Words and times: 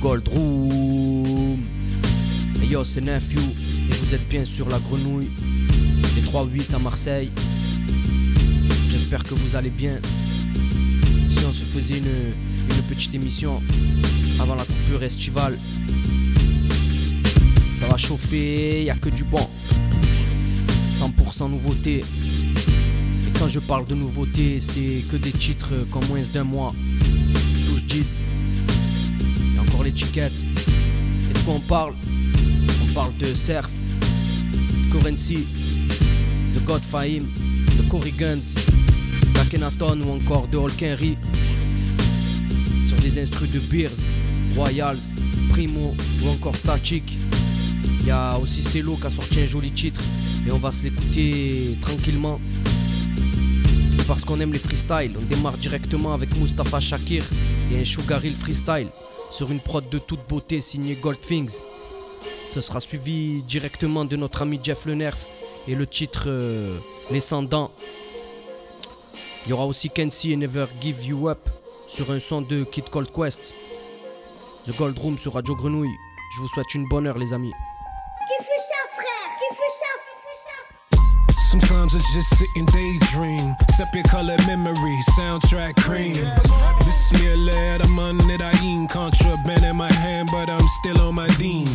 Gold 0.00 0.28
yo, 2.70 2.84
c'est 2.84 3.00
Nephew. 3.00 3.38
Et 3.38 3.94
vous 3.94 4.14
êtes 4.14 4.28
bien 4.28 4.44
sur 4.44 4.68
la 4.68 4.78
grenouille. 4.78 5.30
Les 6.14 6.22
3-8 6.22 6.74
à 6.74 6.78
Marseille. 6.78 7.30
J'espère 8.90 9.24
que 9.24 9.34
vous 9.34 9.56
allez 9.56 9.70
bien. 9.70 9.98
Si 11.30 11.38
on 11.48 11.52
se 11.52 11.64
faisait 11.64 11.98
une, 11.98 12.34
une 12.76 12.82
petite 12.88 13.14
émission 13.14 13.60
avant 14.38 14.54
la 14.54 14.64
coupure 14.64 15.02
estivale. 15.02 15.58
Ça 17.76 17.86
va 17.86 17.96
chauffer, 17.96 18.84
y 18.84 18.90
a 18.90 18.94
que 18.94 19.08
du 19.08 19.24
bon. 19.24 19.48
100% 21.00 21.50
nouveauté. 21.50 22.04
Quand 23.38 23.48
je 23.48 23.58
parle 23.58 23.86
de 23.86 23.94
nouveauté, 23.94 24.60
c'est 24.60 25.02
que 25.10 25.16
des 25.16 25.32
titres 25.32 25.86
qu'en 25.90 26.04
moins 26.06 26.22
d'un 26.32 26.44
mois. 26.44 26.74
Touche 27.66 27.84
Jid. 27.86 28.06
Et 29.88 29.90
de 29.90 31.38
quoi 31.46 31.54
on 31.54 31.60
parle? 31.60 31.94
On 32.82 32.92
parle 32.92 33.16
de 33.16 33.32
Surf, 33.32 33.70
Currency, 34.92 35.46
de 36.54 36.60
Godfahim, 36.60 37.26
de 37.78 37.88
Cory 37.88 38.12
Guns, 38.12 38.54
d'Akenaton 39.32 39.98
ou 40.02 40.10
encore 40.10 40.46
de 40.48 40.58
Holkenry. 40.58 41.16
Sur 42.86 42.98
des 42.98 43.18
instrus 43.18 43.50
de 43.50 43.60
Beers, 43.60 44.10
Royals, 44.54 45.14
Primo 45.48 45.96
ou 46.22 46.28
encore 46.28 46.54
Static. 46.56 47.16
Il 48.00 48.08
y 48.08 48.10
a 48.10 48.38
aussi 48.38 48.62
Celo 48.62 48.96
qui 48.96 49.06
a 49.06 49.10
sorti 49.10 49.40
un 49.40 49.46
joli 49.46 49.70
titre 49.70 50.02
et 50.46 50.52
on 50.52 50.58
va 50.58 50.70
se 50.70 50.84
l'écouter 50.84 51.78
tranquillement. 51.80 52.38
Parce 54.06 54.22
qu'on 54.22 54.38
aime 54.40 54.52
les 54.52 54.58
freestyles, 54.58 55.12
on 55.18 55.24
démarre 55.34 55.56
directement 55.56 56.12
avec 56.12 56.36
Mustafa 56.36 56.78
Shakir 56.78 57.24
et 57.72 57.80
un 57.80 57.84
Sugar 57.84 58.22
Hill 58.22 58.34
freestyle 58.34 58.88
sur 59.30 59.50
une 59.50 59.60
prod 59.60 59.88
de 59.88 59.98
toute 59.98 60.26
beauté 60.28 60.60
signée 60.60 60.94
Goldthings. 60.94 61.62
Ce 62.44 62.60
sera 62.60 62.80
suivi 62.80 63.42
directement 63.42 64.04
de 64.04 64.16
notre 64.16 64.42
ami 64.42 64.58
Jeff 64.62 64.86
Le 64.86 64.94
Nerf 64.94 65.18
et 65.66 65.74
le 65.74 65.86
titre 65.86 66.24
euh, 66.26 66.78
Les 67.10 67.20
Sans 67.20 67.42
Dents. 67.42 67.70
Il 69.46 69.50
y 69.50 69.52
aura 69.52 69.66
aussi 69.66 69.90
Kenzie 69.90 70.32
et 70.32 70.36
Never 70.36 70.66
Give 70.80 71.06
You 71.06 71.28
Up 71.28 71.48
sur 71.86 72.10
un 72.10 72.20
son 72.20 72.42
de 72.42 72.64
Kid 72.64 72.88
Cold 72.90 73.10
Quest. 73.12 73.54
The 74.66 74.76
Gold 74.76 74.98
Room 74.98 75.18
sur 75.18 75.34
Radio 75.34 75.54
Grenouille. 75.54 75.96
Je 76.36 76.42
vous 76.42 76.48
souhaite 76.48 76.74
une 76.74 76.86
bonne 76.88 77.06
heure 77.06 77.18
les 77.18 77.32
amis. 77.32 77.52
Sometimes 81.50 81.94
I 81.94 81.98
just 82.12 82.36
sit 82.36 82.50
and 82.56 82.66
daydream. 82.68 83.56
Sepia 83.76 84.02
color 84.04 84.36
memory, 84.46 84.98
soundtrack 85.16 85.76
cream. 85.76 86.12
Bismillah, 86.84 87.78
I'm 87.82 87.98
under 87.98 88.36
the 88.36 88.86
contraband 88.90 89.64
in 89.64 89.76
my 89.76 89.90
hand, 89.90 90.28
but 90.30 90.50
I'm 90.50 90.66
still 90.68 91.00
on 91.00 91.14
my 91.14 91.28
dean. 91.38 91.66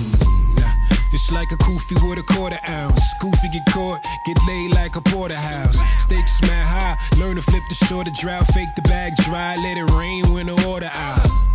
It's 1.11 1.31
like 1.31 1.51
a 1.51 1.55
kufi 1.55 1.95
with 2.07 2.19
a 2.19 2.23
quarter 2.23 2.59
ounce. 2.69 3.01
Goofy 3.19 3.49
get 3.49 3.65
caught, 3.73 4.03
get 4.25 4.37
laid 4.47 4.75
like 4.75 4.95
a 4.95 5.01
porterhouse. 5.01 5.77
Stakes 5.97 6.41
mad 6.43 6.65
high, 6.65 7.19
learn 7.19 7.35
to 7.35 7.41
flip 7.41 7.63
the 7.69 7.75
shore 7.75 7.87
shorter 7.87 8.11
drought, 8.19 8.45
fake 8.47 8.73
the 8.75 8.81
bag 8.83 9.15
dry, 9.25 9.55
let 9.55 9.77
it 9.77 9.89
rain 9.91 10.31
when 10.33 10.47
the 10.47 10.65
order 10.67 10.89
out. 10.93 11.52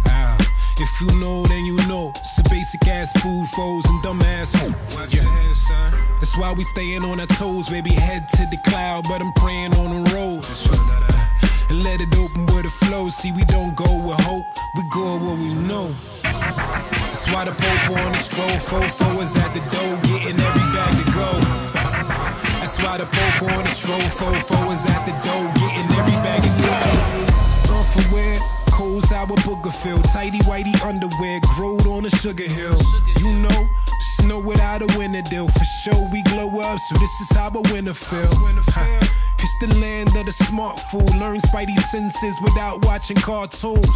If 0.81 1.01
you 1.01 1.19
know, 1.19 1.45
then 1.47 1.65
you 1.65 1.77
know. 1.89 2.12
It's 2.17 2.39
a 2.39 2.43
basic 2.45 2.87
ass 2.89 3.12
food 3.21 3.47
foes 3.48 3.84
and 3.87 4.03
dumb 4.03 4.23
ass 4.23 4.55
hoe. 4.55 4.75
Yeah. 5.09 5.48
That's 6.21 6.37
why 6.37 6.53
we 6.53 6.65
staying 6.65 7.03
on 7.05 7.21
our 7.21 7.27
toes, 7.27 7.69
baby. 7.69 7.91
Head 7.91 8.29
to 8.29 8.47
the 8.51 8.59
cloud, 8.65 9.05
but 9.09 9.21
I'm 9.21 9.33
praying 9.33 9.75
on 9.75 9.91
the 9.91 10.11
road. 10.15 10.45
Uh, 10.45 11.09
and 11.71 11.83
let 11.84 12.01
it 12.01 12.17
open 12.17 12.47
with 12.47 12.67
a 12.67 12.71
flow. 12.71 13.09
See, 13.09 13.33
we 13.33 13.45
don't 13.45 13.77
go 13.77 13.91
with 14.06 14.21
hope, 14.21 14.47
we 14.77 14.83
go 14.93 15.15
with 15.15 15.23
what 15.23 15.39
we 15.39 15.55
know. 15.67 15.95
That's 16.23 17.27
why 17.29 17.45
the 17.45 17.53
Pope 17.53 17.99
on 17.99 18.12
the 18.12 18.19
stroll, 18.19 18.56
fofo 18.56 19.21
is 19.21 19.37
at 19.37 19.53
the 19.55 19.61
door, 19.75 19.93
getting 20.06 20.39
every 20.39 20.67
bag 20.73 20.93
to 20.99 21.06
go. 21.12 21.29
That's 22.61 22.79
why 22.79 22.99
the 22.99 23.06
Pope 23.06 23.53
on 23.53 23.65
the 23.65 23.71
stroll, 23.71 24.00
fofo 24.00 24.72
is 24.72 24.87
at 24.87 25.05
the 25.06 25.12
door, 25.27 25.44
getting 25.59 25.88
every 25.99 26.19
bag 26.22 26.43
to 26.43 26.53
go. 26.62 27.75
Run 27.75 27.84
for 27.84 28.03
where? 28.15 28.57
Cold 28.78 29.03
sour 29.03 29.27
booger 29.27 29.75
feel, 29.75 30.00
tighty 30.03 30.39
whitey 30.47 30.72
underwear, 30.87 31.41
growed 31.56 31.84
on 31.89 32.05
a 32.05 32.11
sugar 32.11 32.44
hill. 32.44 32.78
You 33.19 33.28
know, 33.43 33.69
snow 34.21 34.39
without 34.39 34.83
a 34.83 34.97
winter 34.97 35.21
deal. 35.22 35.49
For 35.49 35.65
sure, 35.83 36.09
we 36.12 36.22
glow 36.22 36.61
up, 36.61 36.78
so 36.78 36.94
this 36.97 37.11
is 37.22 37.37
how 37.37 37.49
a 37.49 37.61
winter 37.72 37.93
feel. 37.93 38.31
Ha. 38.31 39.28
It's 39.41 39.59
the 39.60 39.78
land 39.78 40.16
of 40.16 40.26
the 40.26 40.32
smart 40.32 40.78
fool. 40.91 41.06
Learn 41.19 41.38
spidey 41.41 41.78
senses 41.91 42.38
without 42.43 42.84
watching 42.84 43.16
cartoons. 43.16 43.88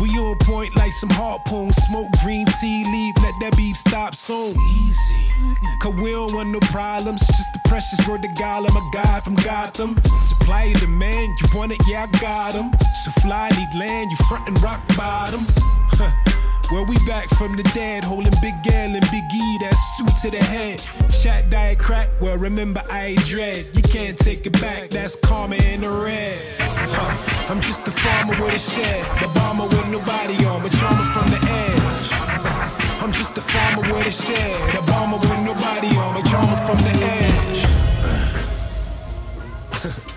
We 0.00 0.08
on 0.10 0.36
point 0.40 0.76
like 0.76 0.92
some 0.92 1.10
harpoons. 1.10 1.76
Smoke 1.88 2.10
green 2.22 2.46
tea, 2.60 2.84
leave, 2.84 3.14
let 3.22 3.34
that 3.40 3.56
beef 3.56 3.76
stop 3.76 4.14
soon. 4.14 4.56
Easy. 4.84 5.32
Cause 5.80 5.94
we 5.94 6.10
don't 6.10 6.34
want 6.34 6.48
no 6.50 6.60
problems. 6.70 7.20
Just 7.26 7.52
the 7.52 7.60
precious 7.68 8.06
word 8.08 8.24
of 8.24 8.34
God, 8.38 8.68
I'm 8.68 8.76
a 8.76 8.90
God 8.92 9.24
from 9.24 9.34
Gotham. 9.36 9.96
Supply 10.20 10.64
and 10.64 10.80
demand, 10.80 11.38
you 11.40 11.48
want 11.54 11.72
it, 11.72 11.80
yeah, 11.86 12.06
I 12.06 12.20
got 12.20 12.54
'em. 12.54 12.72
So 13.04 13.10
fly, 13.22 13.48
need 13.50 13.78
land, 13.78 14.10
you 14.10 14.16
front 14.28 14.48
and 14.48 14.60
rock 14.62 14.80
bottom. 14.96 15.46
Huh. 15.92 16.10
Well, 16.72 16.84
we 16.84 16.96
back 17.06 17.28
from 17.30 17.54
the 17.54 17.62
dead, 17.74 18.02
holding 18.02 18.32
Big 18.42 18.54
L 18.66 18.90
and 18.90 19.10
Big 19.12 19.22
E, 19.32 19.58
that's 19.60 19.96
two 19.96 20.06
to 20.22 20.36
the 20.36 20.42
head. 20.42 20.82
Chat 21.10 21.48
diet 21.48 21.78
crack, 21.78 22.08
well, 22.20 22.36
remember 22.36 22.82
I 22.90 23.14
dread. 23.24 23.68
You 23.76 23.82
can't 23.82 24.18
take 24.18 24.44
it 24.46 24.60
back, 24.60 24.90
that's 24.90 25.14
karma 25.14 25.54
in 25.56 25.82
the 25.82 25.88
red. 25.88 26.36
Huh. 26.58 27.52
I'm 27.52 27.60
just 27.60 27.86
a 27.86 27.92
farmer 27.92 28.42
with 28.42 28.54
a 28.54 28.58
shed, 28.58 29.04
the 29.22 29.28
bomber 29.28 29.68
with 29.68 29.88
nobody 29.90 30.44
on, 30.44 30.62
but 30.62 30.72
charmer 30.72 31.04
from 31.14 31.30
the 31.30 31.38
edge. 31.38 32.10
I'm 33.00 33.12
just 33.12 33.38
a 33.38 33.42
farmer 33.42 33.82
with 33.82 34.06
a 34.08 34.10
shed, 34.10 34.74
a 34.74 34.82
bomber 34.82 35.18
with 35.18 35.40
nobody 35.46 35.96
on, 35.96 36.14
but 36.14 36.28
charmer 36.28 36.56
from 36.66 36.78
the 36.78 36.90
edge. 37.06 37.62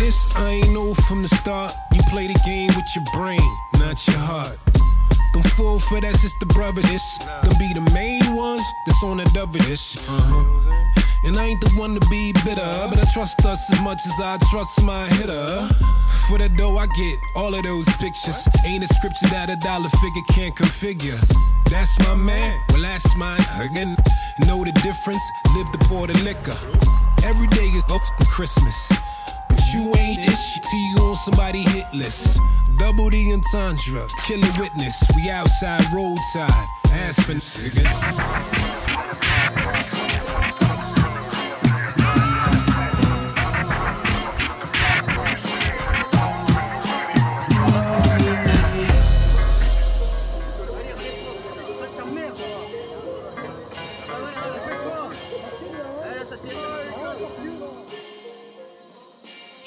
This 0.00 0.26
I 0.36 0.50
ain't 0.50 0.72
know 0.72 0.92
from 0.94 1.22
the 1.22 1.28
start. 1.28 1.72
Play 2.14 2.28
the 2.28 2.40
game 2.46 2.70
with 2.76 2.86
your 2.94 3.02
brain, 3.12 3.42
not 3.74 3.98
your 4.06 4.22
heart. 4.22 4.56
Don't 5.34 5.50
fall 5.58 5.80
for 5.80 6.00
that, 6.00 6.14
sister 6.14 6.46
brother. 6.46 6.80
This 6.82 7.18
gonna 7.42 7.58
be 7.58 7.74
the 7.74 7.82
main 7.90 8.22
ones 8.36 8.62
that's 8.86 9.02
on 9.02 9.16
the 9.16 9.24
double 9.34 9.58
this. 9.66 9.98
Uh-huh. 10.08 10.94
And 11.26 11.36
I 11.36 11.46
ain't 11.46 11.60
the 11.60 11.74
one 11.74 11.98
to 11.98 12.08
be 12.08 12.30
bitter, 12.46 12.70
but 12.86 13.02
I 13.02 13.04
trust 13.12 13.44
us 13.44 13.58
as 13.72 13.80
much 13.80 13.98
as 14.06 14.14
I 14.22 14.38
trust 14.48 14.80
my 14.84 15.08
hitter. 15.18 15.66
For 16.30 16.38
the 16.38 16.48
dough, 16.50 16.78
I 16.78 16.86
get 16.94 17.18
all 17.34 17.52
of 17.52 17.64
those 17.64 17.90
pictures. 17.96 18.46
Ain't 18.64 18.84
a 18.84 18.94
scripture 18.94 19.26
that 19.34 19.50
a 19.50 19.56
dollar 19.56 19.88
figure 19.88 20.22
can't 20.30 20.54
configure. 20.54 21.18
That's 21.66 21.98
my 22.06 22.14
man, 22.14 22.54
well, 22.68 22.82
that's 22.82 23.10
mine. 23.16 23.42
Again, 23.58 23.96
know 24.46 24.62
the 24.62 24.70
difference, 24.86 25.22
live 25.56 25.66
the 25.74 25.82
pour 25.90 26.06
the 26.06 26.14
liquor. 26.22 26.54
Every 27.26 27.48
day 27.48 27.74
is 27.74 27.82
off 27.90 28.06
Christmas. 28.30 28.92
You 29.74 29.92
ain't 29.96 30.20
ish 30.20 30.60
till 30.60 30.78
you 30.78 30.98
on 30.98 31.16
somebody 31.16 31.62
hit 31.62 31.92
list. 31.92 32.38
Double 32.78 33.10
the 33.10 33.32
entendre, 33.32 34.06
killer 34.24 34.52
witness. 34.56 35.02
We 35.16 35.28
outside 35.30 35.82
roadside, 35.92 36.68
Aspen. 36.92 37.40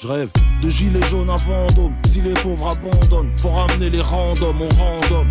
Je 0.00 0.06
rêve 0.06 0.30
de 0.62 0.70
gilets 0.70 1.02
jaunes 1.08 1.28
à 1.28 1.36
Vendôme. 1.36 1.92
Si 2.06 2.20
les 2.20 2.34
pauvres 2.34 2.68
abandonnent, 2.68 3.36
faut 3.36 3.48
ramener 3.48 3.90
les 3.90 4.00
randoms 4.00 4.60
au 4.60 4.68
random. 4.76 5.28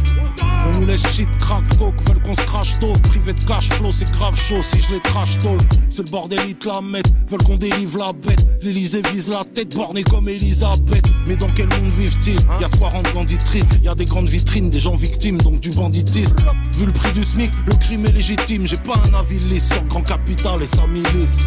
On 0.66 0.80
nous 0.80 0.86
laisse 0.86 1.08
shit, 1.14 1.30
crack, 1.40 1.64
coke, 1.78 2.02
veulent 2.08 2.22
qu'on 2.24 2.34
se 2.34 2.42
crache 2.42 2.80
tôt. 2.80 2.94
Privé 3.04 3.34
de 3.34 3.44
cash 3.44 3.70
flow, 3.70 3.92
c'est 3.92 4.10
grave 4.12 4.36
chaud 4.36 4.62
si 4.62 4.82
je 4.82 4.96
les 4.96 5.00
crash 5.00 5.38
tôt. 5.40 5.58
C'est 5.90 6.06
le 6.06 6.12
bordel, 6.12 6.40
ils 6.48 6.56
te 6.56 6.68
la 6.68 6.82
mettent. 6.82 7.12
Veulent 7.28 7.44
qu'on 7.44 7.58
délivre 7.58 8.00
la 8.00 8.14
bête. 8.14 8.46
L'Elysée 8.62 9.02
vise 9.14 9.30
la 9.30 9.44
tête, 9.44 9.76
borné 9.76 10.04
comme 10.04 10.28
Elisabeth. 10.30 11.06
Mais 11.26 11.36
dans 11.36 11.50
quel 11.56 11.68
monde 11.68 11.92
vivent-ils? 11.92 12.40
Y 12.60 12.64
a 12.64 12.70
de 12.70 12.76
quoi 12.78 12.90
rendre 12.90 13.12
bandit 13.14 13.38
triste. 13.38 13.80
Y 13.84 13.88
a 13.88 13.96
des 13.96 14.06
grandes 14.06 14.30
vitrines, 14.30 14.70
des 14.70 14.80
gens 14.80 14.96
victimes, 14.96 15.38
donc 15.38 15.60
du 15.60 15.70
banditisme. 15.72 16.36
Vu 16.72 16.86
le 16.86 16.92
prix 16.92 17.12
du 17.14 17.24
SMIC, 17.24 17.52
le 17.66 17.76
crime 17.76 18.06
est 18.06 18.12
légitime. 18.12 18.68
J'ai 18.68 18.78
pas 18.78 19.00
un 19.10 19.14
avis 19.14 19.40
lisse 19.40 19.70
sur 19.70 19.84
Grand 19.86 20.04
Capital 20.04 20.62
et 20.62 20.68
sa 20.68 20.88
milice. 20.88 21.40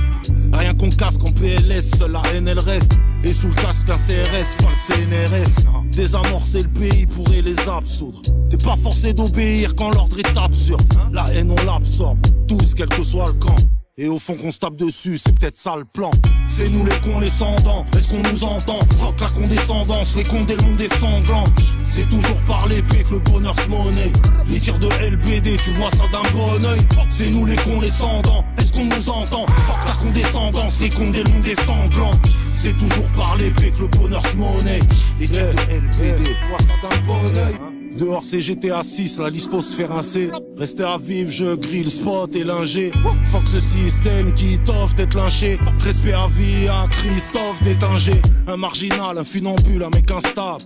Rien 0.52 0.74
qu'on 0.74 0.90
casse 0.90 1.18
qu'en 1.18 1.32
PLS, 1.32 1.96
seule 1.98 2.12
la 2.12 2.22
haine 2.32 2.48
elle 2.48 2.58
reste. 2.58 2.92
Et 3.22 3.32
sous 3.32 3.48
le 3.48 3.54
casque 3.54 3.86
d'un 3.86 3.96
CRS, 3.96 4.56
pas 4.58 4.70
le 4.70 4.94
CNRS. 4.94 5.64
Désamorcer 5.92 6.62
le 6.62 6.68
pays 6.68 7.06
pourrait 7.06 7.42
les 7.42 7.58
absoudre. 7.68 8.22
T'es 8.48 8.56
pas 8.56 8.76
forcé 9.00 9.14
d'obéir 9.14 9.74
quand 9.76 9.90
l'ordre 9.90 10.18
est 10.18 10.36
absurde. 10.36 10.82
La 11.12 11.24
haine 11.32 11.50
on 11.50 11.64
l'absorbe, 11.64 12.18
tous 12.46 12.74
quel 12.74 12.88
que 12.88 13.02
soit 13.02 13.26
le 13.26 13.32
camp. 13.34 13.56
Et 13.96 14.08
au 14.08 14.18
fond 14.18 14.34
qu'on 14.34 14.50
se 14.50 14.58
tape 14.58 14.76
dessus, 14.76 15.18
c'est 15.18 15.32
peut-être 15.38 15.58
ça 15.58 15.76
le 15.76 15.84
plan. 15.84 16.10
C'est 16.46 16.68
nous 16.68 16.84
les 16.84 17.28
sans 17.28 17.56
Est-ce 17.96 18.10
qu'on 18.10 18.30
nous 18.30 18.44
entend? 18.44 18.80
Fuck 18.96 19.20
la 19.20 19.28
condescendance, 19.28 20.16
les 20.16 20.24
cons 20.24 20.44
des 20.44 20.56
mondes 20.56 20.76
des 20.76 20.88
sanglants. 20.88 21.44
C'est 21.82 22.08
toujours 22.08 22.40
par 22.46 22.66
l'épée 22.66 23.04
que 23.08 23.14
le 23.14 23.20
bonheur 23.20 23.54
se 23.54 23.68
monnaie. 23.68 24.12
Les 24.48 24.58
tirs 24.58 24.78
de 24.78 24.88
LBD, 24.88 25.56
tu 25.62 25.70
vois 25.72 25.90
ça 25.90 26.04
d'un 26.12 26.30
bon 26.32 26.64
oeil. 26.64 26.80
C'est 27.08 27.30
nous 27.30 27.46
les 27.46 27.56
sans 27.90 28.22
Est-ce 28.58 28.72
qu'on 28.72 28.84
nous 28.84 29.10
entend? 29.10 29.46
Fuck 29.46 29.86
la 29.86 29.94
condescendance, 29.94 30.80
les 30.80 30.90
cons 30.90 31.10
des 31.10 31.54
sanglants. 31.54 32.18
C'est 32.52 32.76
toujours 32.76 33.10
par 33.16 33.36
l'épée 33.36 33.72
que 33.72 33.82
le 33.82 33.88
bonheur 33.88 34.26
se 34.26 34.36
monnaie. 34.36 34.80
Les 35.18 35.28
tirs 35.28 35.50
de 35.50 35.74
LBD, 35.74 36.24
tu 36.24 36.48
vois 36.48 36.58
ça 36.60 36.88
d'un 36.88 37.06
bon 37.06 37.36
oeil. 37.36 37.69
Dehors 37.98 38.22
c'est 38.22 38.40
GTA 38.40 38.82
6, 38.82 39.18
la 39.18 39.30
liste 39.30 39.60
se 39.60 39.74
faire 39.74 39.90
rincer. 39.90 40.30
Rester 40.56 40.84
à 40.84 40.98
vivre, 40.98 41.30
je 41.30 41.54
grille 41.56 41.84
le 41.84 41.90
spot 41.90 42.34
et 42.34 42.44
linger. 42.44 42.92
Fuck 43.24 43.48
ce 43.48 43.60
système 43.60 44.32
qui 44.34 44.58
t'offre 44.58 44.94
d'être 44.94 45.16
lynché. 45.16 45.58
Respect 45.80 46.12
à 46.12 46.28
vie 46.28 46.68
à 46.68 46.86
Christophe 46.88 47.62
détingé. 47.62 48.20
Un 48.46 48.56
marginal, 48.56 49.18
un 49.18 49.24
funambule, 49.24 49.82
un 49.82 49.90
mec 49.90 50.10
instable. 50.10 50.62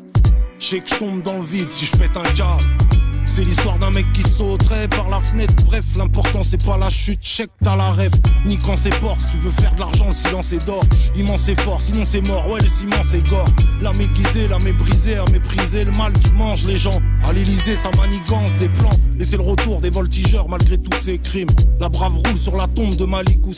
Je 0.59 0.67
sais 0.67 0.81
que 0.81 0.89
je 0.89 0.95
tombe 0.97 1.23
dans 1.23 1.39
le 1.39 1.45
vide 1.45 1.71
si 1.71 1.87
je 1.87 1.97
pète 1.97 2.17
un 2.17 2.23
câble. 2.35 2.94
C'est 3.27 3.45
l'histoire 3.45 3.79
d'un 3.79 3.91
mec 3.91 4.07
qui 4.13 4.23
sauterait 4.23 4.89
par 4.89 5.09
la 5.09 5.21
fenêtre. 5.21 5.55
Bref, 5.65 5.85
l'important 5.97 6.43
c'est 6.43 6.63
pas 6.65 6.77
la 6.77 6.91
chute, 6.91 7.23
check 7.23 7.51
t'as 7.63 7.77
la 7.77 7.91
rêve. 7.91 8.13
Ni 8.47 8.59
quand 8.59 8.77
c'est 8.77 8.95
fort, 8.95 9.17
si 9.21 9.33
tu 9.33 9.37
veux 9.39 9.51
faire 9.51 9.73
de 9.75 9.81
l'argent, 9.81 10.07
le 10.07 10.13
silence 10.13 10.53
est 10.53 10.65
d'or. 10.67 10.85
Immense 11.17 11.49
effort, 11.49 11.81
sinon 11.81 12.05
c'est 12.05 12.27
mort, 12.27 12.49
ouais, 12.51 12.61
le 12.61 12.69
ciment 12.69 13.03
c'est 13.03 13.27
gore. 13.29 13.49
La 13.81 13.93
méguisée, 13.93 14.49
la 14.49 14.59
méprisée, 14.59 15.17
à 15.17 15.25
mépriser 15.31 15.85
le 15.85 15.93
mal 15.93 16.13
qui 16.13 16.33
mange 16.33 16.65
les 16.67 16.77
gens. 16.77 17.01
À 17.25 17.33
l'Elysée, 17.33 17.77
ça 17.77 17.91
manigance 17.97 18.57
des 18.59 18.69
plans. 18.69 18.91
Et 19.19 19.25
c'est 19.25 19.37
le 19.37 19.43
retour 19.43 19.81
des 19.81 19.91
voltigeurs 19.91 20.49
malgré 20.49 20.77
tous 20.77 20.97
ces 21.03 21.19
crimes. 21.19 21.51
La 21.81 21.89
brave 21.89 22.15
roule 22.15 22.39
sur 22.39 22.57
la 22.57 22.67
tombe 22.69 22.95
de 22.97 23.05
Malik 23.05 23.47
ou 23.47 23.53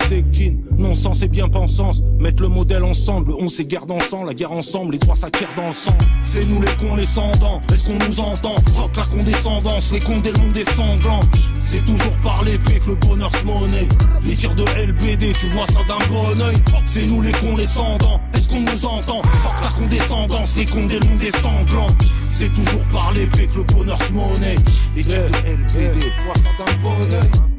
Sekin. 0.86 0.88
Non 0.88 0.94
sens 0.94 1.22
et 1.22 1.28
bien 1.28 1.48
pensance, 1.48 2.02
mettre 2.20 2.42
le 2.42 2.48
modèle 2.48 2.84
ensemble. 2.84 3.32
On 3.40 3.48
s'est 3.48 3.64
guerre 3.64 3.86
sang, 4.08 4.24
la 4.24 4.34
guerre 4.34 4.52
ensemble, 4.52 4.92
les 4.92 4.98
trois 4.98 5.16
s'acquièrent 5.16 5.54
dans 5.56 5.66
le 5.66 5.72
sang. 5.72 5.96
C'est 6.20 6.44
nous 6.44 6.60
les 6.60 6.72
cons, 6.76 6.94
les 6.94 7.04
sans 7.04 7.32
Est-ce 7.72 7.86
qu'on 7.86 8.06
nous 8.06 8.20
entend? 8.20 8.54
Fuck 8.72 8.96
la 8.96 9.04
condescendance 9.04 9.92
les 9.92 10.00
comptes 10.00 10.22
des 10.22 10.32
mondes 10.32 10.52
des 10.52 10.64
sanglants. 10.64 11.20
C'est 11.58 11.84
toujours 11.84 12.16
par 12.22 12.42
l'épée 12.44 12.80
que 12.84 12.90
le 12.90 12.96
bonheur 12.96 13.30
se 13.30 13.44
monnaie. 13.44 13.88
Les 14.22 14.36
tirs 14.36 14.54
de 14.54 14.62
LBD, 14.62 15.32
tu 15.38 15.46
vois 15.48 15.66
ça 15.66 15.80
d'un 15.88 16.06
bon 16.08 16.40
oeil. 16.40 16.56
C'est 16.84 17.06
nous 17.06 17.22
les 17.22 17.32
cons, 17.32 17.56
les 17.56 17.66
sandants. 17.66 18.20
Est-ce 18.34 18.48
qu'on 18.48 18.60
nous 18.60 18.86
entend? 18.86 19.22
Fuck 19.22 19.62
ta 19.62 19.76
condescendance, 19.76 20.56
les 20.56 20.66
comptes 20.66 20.88
des 20.88 21.00
mondes 21.00 21.18
des 21.18 21.32
sanglants. 21.32 21.94
C'est 22.28 22.52
toujours 22.52 22.86
par 22.92 23.12
l'épée 23.12 23.48
que 23.48 23.58
le 23.58 23.64
bonheur 23.64 23.98
se 24.02 24.12
monnaie. 24.12 24.56
Les 24.94 25.04
tirs 25.04 25.26
de 25.26 25.50
LBD, 25.50 26.00
tu 26.00 26.24
vois 26.24 26.34
ça 26.36 26.64
d'un 26.64 26.76
bon 26.82 27.12
oeil. 27.12 27.55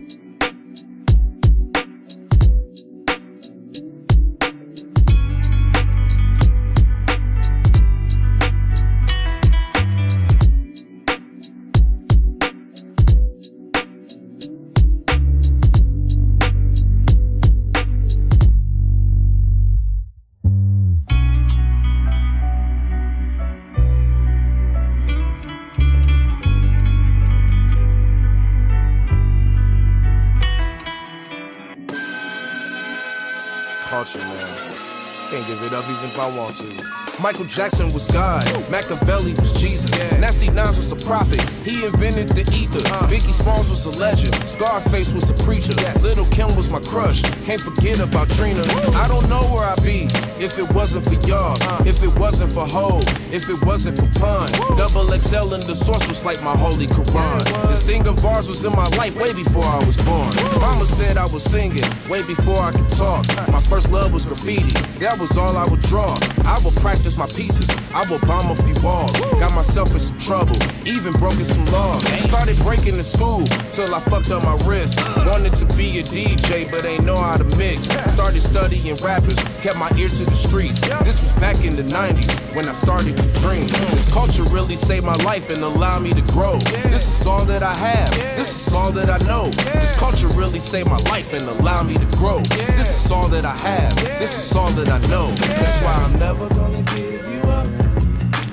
Michael 37.27 37.44
Jackson 37.44 37.91
was 37.91 38.06
God, 38.07 38.45
Machiavelli 38.71 39.33
was 39.33 39.51
Jesus. 39.59 39.91
Nasty 40.13 40.50
Nas 40.50 40.77
was 40.77 40.94
a 40.94 40.95
prophet, 40.95 41.41
he 41.68 41.83
invented 41.85 42.29
the 42.29 42.44
ether. 42.56 42.79
Biggie 43.12 43.35
Smalls 43.35 43.69
was 43.69 43.83
a 43.83 44.00
legend, 44.00 44.33
Scarface 44.47 45.12
was 45.12 45.29
a 45.29 45.33
preacher. 45.44 45.74
Little 46.00 46.25
Kim 46.27 46.56
was 46.56 46.69
my 46.69 46.79
crush, 46.79 47.21
can't 47.44 47.59
forget 47.59 48.00
about 48.00 48.29
Trina. 48.29 48.63
I 48.95 49.09
don't 49.09 49.27
know 49.27 49.44
where 49.51 49.68
I'd 49.68 49.83
be 49.83 50.07
if 50.39 50.57
it 50.57 50.71
wasn't 50.71 51.03
for 51.03 51.19
y'all, 51.27 51.57
if 51.85 52.01
it 52.01 52.18
wasn't 52.18 52.53
for 52.53 52.65
Ho, 52.65 53.01
if 53.35 53.50
it 53.50 53.62
wasn't 53.65 53.97
for 54.00 54.07
Pun. 54.21 54.50
Double 54.77 55.12
XL 55.12 55.53
in 55.53 55.59
the 55.68 55.75
source 55.75 56.07
was 56.07 56.24
like 56.24 56.41
my 56.45 56.56
holy 56.56 56.88
Quran. 56.88 57.44
This 57.68 57.85
thing 57.85 58.07
of 58.07 58.24
ours 58.24 58.47
was 58.47 58.63
in 58.63 58.71
my 58.71 58.88
life 58.95 59.13
way 59.18 59.33
before 59.33 59.65
I 59.65 59.83
was 59.83 59.97
born. 59.97 60.33
Mama 60.62 60.85
said 60.85 61.18
I 61.18 61.25
was 61.25 61.44
singing 61.44 61.83
way 62.07 62.24
before 62.24 62.62
I 62.62 62.71
could 62.71 62.89
talk. 62.91 63.27
My 63.51 63.59
first 63.59 63.91
love 63.91 64.13
was 64.13 64.24
graffiti, 64.24 64.71
that 65.00 65.19
was 65.19 65.35
all 65.35 65.57
I 65.57 65.65
would 65.65 65.81
draw. 65.81 66.18
I 66.45 66.57
would 66.63 66.75
practice 66.75 67.17
my 67.18 67.28
pieces. 67.28 67.68
I 67.94 68.06
will 68.10 68.19
bomb 68.19 68.52
a 68.52 68.56
few 68.64 68.75
walls. 68.84 69.12
Got 69.40 69.54
myself 69.56 69.92
in 69.94 70.00
some 70.00 70.18
trouble, 70.19 70.58
even 70.86 71.14
broken 71.14 71.46
some 71.46 71.66
laws. 71.68 72.06
Started 72.28 72.58
breaking 72.60 72.98
the 72.98 73.04
school 73.04 73.46
till 73.72 73.94
I 73.94 74.00
fucked 74.02 74.30
up 74.30 74.44
my 74.44 74.58
wrist. 74.68 75.00
Wanted 75.25 75.56
to 75.58 75.66
be 75.75 76.00
a 76.00 76.04
DJ, 76.04 76.69
but 76.69 76.86
ain't 76.86 77.06
know 77.06 77.18
how 77.18 77.38
to 77.38 77.44
mix. 77.58 77.86
Started 78.12 78.42
studying 78.42 78.96
rappers, 78.98 79.38
kept 79.62 79.77
my 79.77 79.92
ear 79.98 80.07
to 80.07 80.25
the 80.25 80.31
streets. 80.31 80.81
This 81.04 81.21
was 81.21 81.31
back 81.33 81.63
in 81.63 81.75
the 81.75 81.83
90s 81.83 82.56
when 82.56 82.68
I 82.68 82.71
started 82.71 83.18
to 83.18 83.24
dream. 83.42 83.68
This 83.92 84.12
culture 84.12 84.44
really 84.44 84.75
saved 84.75 85.06
my 85.06 85.15
life 85.24 85.50
and 85.50 85.59
allowed 85.59 86.01
me 86.01 86.13
to 86.13 86.21
grow. 86.33 86.57
This 86.89 87.21
is 87.21 87.27
all 87.27 87.45
that 87.45 87.63
I 87.63 87.74
have, 87.74 88.12
this 88.38 88.68
is 88.68 88.74
all 88.74 88.92
that 88.92 89.09
I 89.09 89.18
know. 89.25 89.50
This 89.81 89.98
culture 89.98 90.27
really 90.30 90.59
saved 90.59 90.89
my 90.89 90.98
life 91.09 91.33
and 91.33 91.44
allowed 91.59 91.88
me 91.88 91.95
to 91.95 92.06
grow. 92.18 92.39
This 92.39 93.06
is 93.06 93.12
all 93.12 93.27
that 93.30 93.45
I 93.45 93.57
have, 93.57 93.95
this 94.19 94.51
is 94.51 94.56
all 94.56 94.71
that 94.71 94.89
I 94.89 95.00
know. 95.07 95.31
That's 95.31 95.83
why 95.83 95.94
I'm 95.94 96.19
never 96.19 96.48
gonna 96.50 96.83
give 96.83 97.27
you 97.33 97.42
up. 97.50 97.68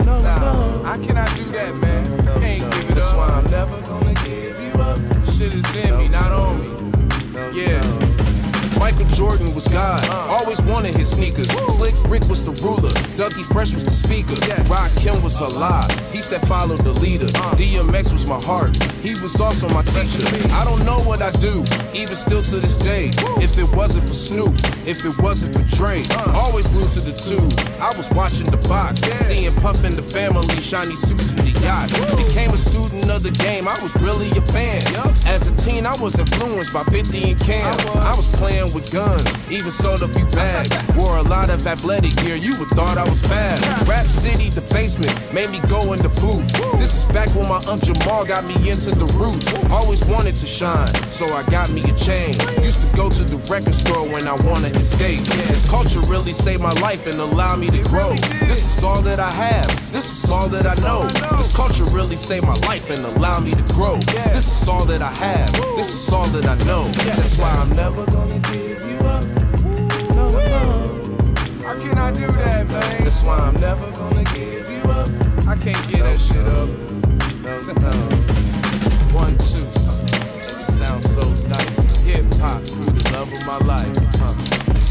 No, 0.04 0.20
no. 0.22 0.82
I 0.84 0.98
cannot 1.04 1.28
do 1.36 1.44
that, 1.52 1.74
man. 1.76 2.40
Can't 2.40 2.72
give 2.72 2.90
it 2.90 2.94
That's 2.94 3.10
up. 3.10 3.16
why 3.16 3.28
I'm 3.28 3.50
never 3.50 3.80
gonna 3.82 4.14
give 4.24 4.60
you 4.62 4.72
up. 4.82 4.98
Shit 5.34 5.52
is 5.54 5.84
in 5.84 5.98
me, 5.98 6.08
not 6.08 6.32
on 6.32 6.60
me. 6.60 6.68
Yeah. 7.52 8.33
Michael 8.84 9.06
Jordan 9.16 9.54
was 9.54 9.66
God. 9.68 10.06
Always 10.28 10.60
wanted 10.60 10.94
his 10.94 11.10
sneakers. 11.10 11.50
Slick 11.74 11.94
Rick 12.06 12.22
was 12.28 12.44
the 12.44 12.52
ruler. 12.62 12.92
Dougie 13.16 13.42
Fresh 13.50 13.72
was 13.72 13.82
the 13.82 13.90
speaker. 13.90 14.34
Rakim 14.68 15.24
was 15.24 15.40
alive. 15.40 15.90
He 16.12 16.20
said 16.20 16.46
follow 16.46 16.76
the 16.76 16.92
leader. 16.92 17.28
DMX 17.56 18.12
was 18.12 18.26
my 18.26 18.38
heart. 18.42 18.76
He 19.00 19.14
was 19.22 19.40
also 19.40 19.70
my 19.70 19.80
teacher. 19.84 20.28
I 20.52 20.66
don't 20.66 20.84
know 20.84 20.98
what 21.00 21.22
I 21.22 21.30
do, 21.40 21.64
even 21.94 22.14
still 22.14 22.42
to 22.42 22.60
this 22.60 22.76
day. 22.76 23.08
If 23.40 23.56
it 23.56 23.74
wasn't 23.74 24.06
for 24.06 24.12
Snoop, 24.12 24.52
if 24.86 25.02
it 25.06 25.16
wasn't 25.18 25.56
for 25.56 25.64
Dre, 25.76 26.04
always 26.34 26.68
glued 26.68 26.92
to 26.92 27.00
the 27.00 27.16
tube. 27.16 27.56
I 27.80 27.88
was 27.96 28.10
watching 28.10 28.50
the 28.50 28.58
box, 28.68 29.00
seeing 29.24 29.54
Puff 29.62 29.82
and 29.84 29.96
the 29.96 30.02
family, 30.02 30.60
shiny 30.60 30.94
suits 30.94 31.32
and 31.32 31.40
the 31.40 31.58
yachts. 31.60 31.96
Became 32.16 32.50
a 32.50 32.58
student 32.58 33.08
of 33.10 33.22
the 33.22 33.30
game. 33.30 33.66
I 33.66 33.80
was 33.80 33.96
really 34.02 34.28
a 34.36 34.42
fan. 34.52 34.84
As 35.24 35.48
a 35.48 35.56
teen, 35.56 35.86
I 35.86 35.96
was 36.02 36.18
influenced 36.18 36.74
by 36.74 36.84
50 36.84 37.30
and 37.30 37.40
Cam. 37.40 37.80
I 37.96 38.14
was 38.14 38.28
playing 38.36 38.73
with 38.74 38.92
guns, 38.92 39.24
even 39.50 39.70
sold 39.70 40.02
a 40.02 40.08
few 40.08 40.26
bags. 40.26 40.70
Wore 40.96 41.18
a 41.18 41.22
lot 41.22 41.48
of 41.48 41.66
athletic 41.66 42.14
gear, 42.16 42.34
you 42.34 42.58
would 42.58 42.68
thought 42.70 42.98
I 42.98 43.04
was 43.08 43.20
fast. 43.22 43.88
Rap 43.88 44.06
City, 44.06 44.50
the 44.50 44.60
basement, 44.74 45.14
made 45.32 45.48
me 45.50 45.60
go 45.68 45.92
in 45.92 46.00
the 46.00 46.08
booth. 46.20 46.44
This 46.80 46.98
is 46.98 47.04
back 47.06 47.28
when 47.34 47.48
my 47.48 47.62
Unc 47.68 47.84
Jamal 47.84 48.24
got 48.24 48.44
me 48.44 48.68
into 48.68 48.90
the 48.90 49.06
roots. 49.14 49.46
Always 49.70 50.04
wanted 50.04 50.34
to 50.36 50.46
shine, 50.46 50.92
so 51.10 51.24
I 51.26 51.44
got 51.44 51.70
me 51.70 51.82
a 51.82 51.94
chain. 51.94 52.34
Used 52.62 52.82
to 52.82 52.96
go 52.96 53.08
to 53.08 53.22
the 53.22 53.36
record 53.50 53.74
store 53.74 54.06
when 54.08 54.26
I 54.26 54.34
wanted 54.46 54.74
to 54.74 54.80
escape. 54.80 55.20
This 55.48 55.68
culture 55.70 56.00
really 56.00 56.32
saved 56.32 56.62
my 56.62 56.72
life 56.80 57.06
and 57.06 57.18
allowed 57.18 57.60
me 57.60 57.68
to 57.68 57.82
grow. 57.84 58.14
This 58.48 58.76
is 58.76 58.82
all 58.82 59.02
that 59.02 59.20
I 59.20 59.30
have, 59.30 59.68
this 59.92 60.24
is 60.24 60.30
all 60.30 60.48
that 60.48 60.66
I 60.66 60.74
know. 60.82 61.06
This 61.38 61.54
culture 61.54 61.84
really 61.84 62.16
saved 62.16 62.46
my 62.46 62.56
life 62.66 62.90
and 62.90 63.00
allowed 63.16 63.44
me 63.44 63.52
to 63.52 63.74
grow. 63.74 63.96
This 64.34 64.62
is 64.62 64.68
all 64.68 64.84
that 64.86 65.02
I 65.02 65.12
have, 65.14 65.52
this 65.76 65.90
is 65.92 66.12
all 66.12 66.26
that 66.26 66.44
I 66.44 66.56
know. 66.64 66.88
That's 66.88 67.38
why 67.38 67.50
I'm 67.50 67.70
never 67.70 68.04
gonna 68.06 68.40
give 68.40 68.63
you 68.68 68.98
up. 69.06 69.24
No, 70.14 70.30
no. 70.30 70.74
I 72.04 72.10
do 72.10 72.26
that, 72.26 72.68
man? 72.68 73.04
That's 73.04 73.22
why 73.22 73.38
I'm 73.38 73.54
never 73.54 73.90
gonna 73.92 74.24
give 74.24 74.68
you 74.70 74.82
up. 74.90 75.08
I 75.48 75.56
can't 75.56 75.88
get 75.88 76.00
that 76.04 76.20
shit 76.20 76.44
up. 76.44 76.68
No, 77.40 77.56
no. 77.80 77.92
One, 79.16 79.32
two. 79.38 79.64
It 80.60 80.66
sounds 80.68 81.08
so 81.08 81.22
nice. 81.48 82.00
Hip 82.04 82.26
hop, 82.34 82.60
you 82.60 82.84
the 82.92 83.10
love 83.14 83.32
of 83.32 83.46
my 83.46 83.56
life. 83.64 83.96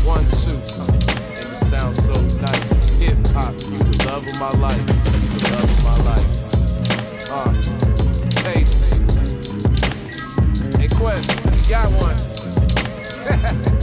One, 0.03 0.25
two. 0.41 0.57
And 0.89 1.45
it 1.53 1.61
sounds 1.69 2.03
so 2.03 2.13
nice. 2.41 2.71
Hip 2.97 3.27
hop, 3.27 3.53
you 3.53 3.77
the 3.77 4.05
love 4.07 4.25
of 4.25 4.39
my 4.39 4.49
life. 4.57 4.85
The 4.87 5.51
love 5.53 5.69
of 5.69 5.83
my 5.85 5.97
life. 6.09 6.29
Uh, 7.29 7.53
pages. 8.41 8.89
Hey, 10.77 10.87
Quest, 10.87 11.29
you 11.45 11.69
got 11.69 11.91
one. 12.01 12.32
Uh, 13.33 13.79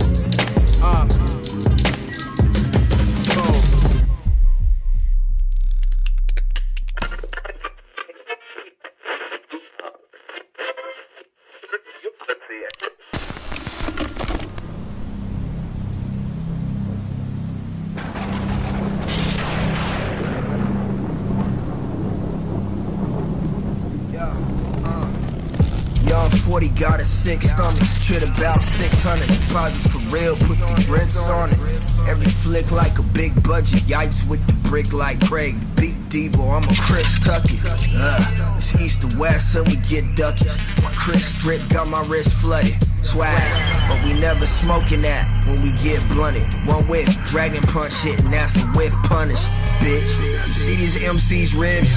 brick 34.83 34.93
like 34.93 35.21
Craig. 35.27 35.57
Beat 35.77 35.95
Debo, 36.09 36.57
I'm 36.57 36.65
a 36.65 36.75
Chris 36.75 37.19
Tucky. 37.25 37.59
Uh, 37.97 38.57
it's 38.57 38.75
east 38.81 39.01
to 39.03 39.19
west, 39.19 39.53
so 39.53 39.63
we 39.63 39.77
get 39.77 40.05
duckies. 40.15 40.57
My 40.83 40.91
Chris 40.93 41.31
drip 41.39 41.69
got 41.69 41.89
my 41.89 42.05
wrist 42.07 42.33
flooded. 42.35 42.77
Swag, 43.03 43.89
but 43.89 44.05
we 44.05 44.13
never 44.13 44.47
smoking 44.47 45.03
that 45.03 45.27
when 45.47 45.63
we 45.63 45.73
get 45.73 46.07
blunted. 46.09 46.47
One 46.67 46.87
whiff, 46.87 47.09
dragon 47.27 47.63
punch 47.63 47.95
hitting, 47.95 48.31
that's 48.31 48.55
a 48.63 48.67
whiff 48.69 48.93
punish, 49.05 49.41
bitch. 49.81 50.47
You 50.47 50.53
see 50.53 50.77
these 50.77 51.03
MC's 51.03 51.55
ribs? 51.55 51.91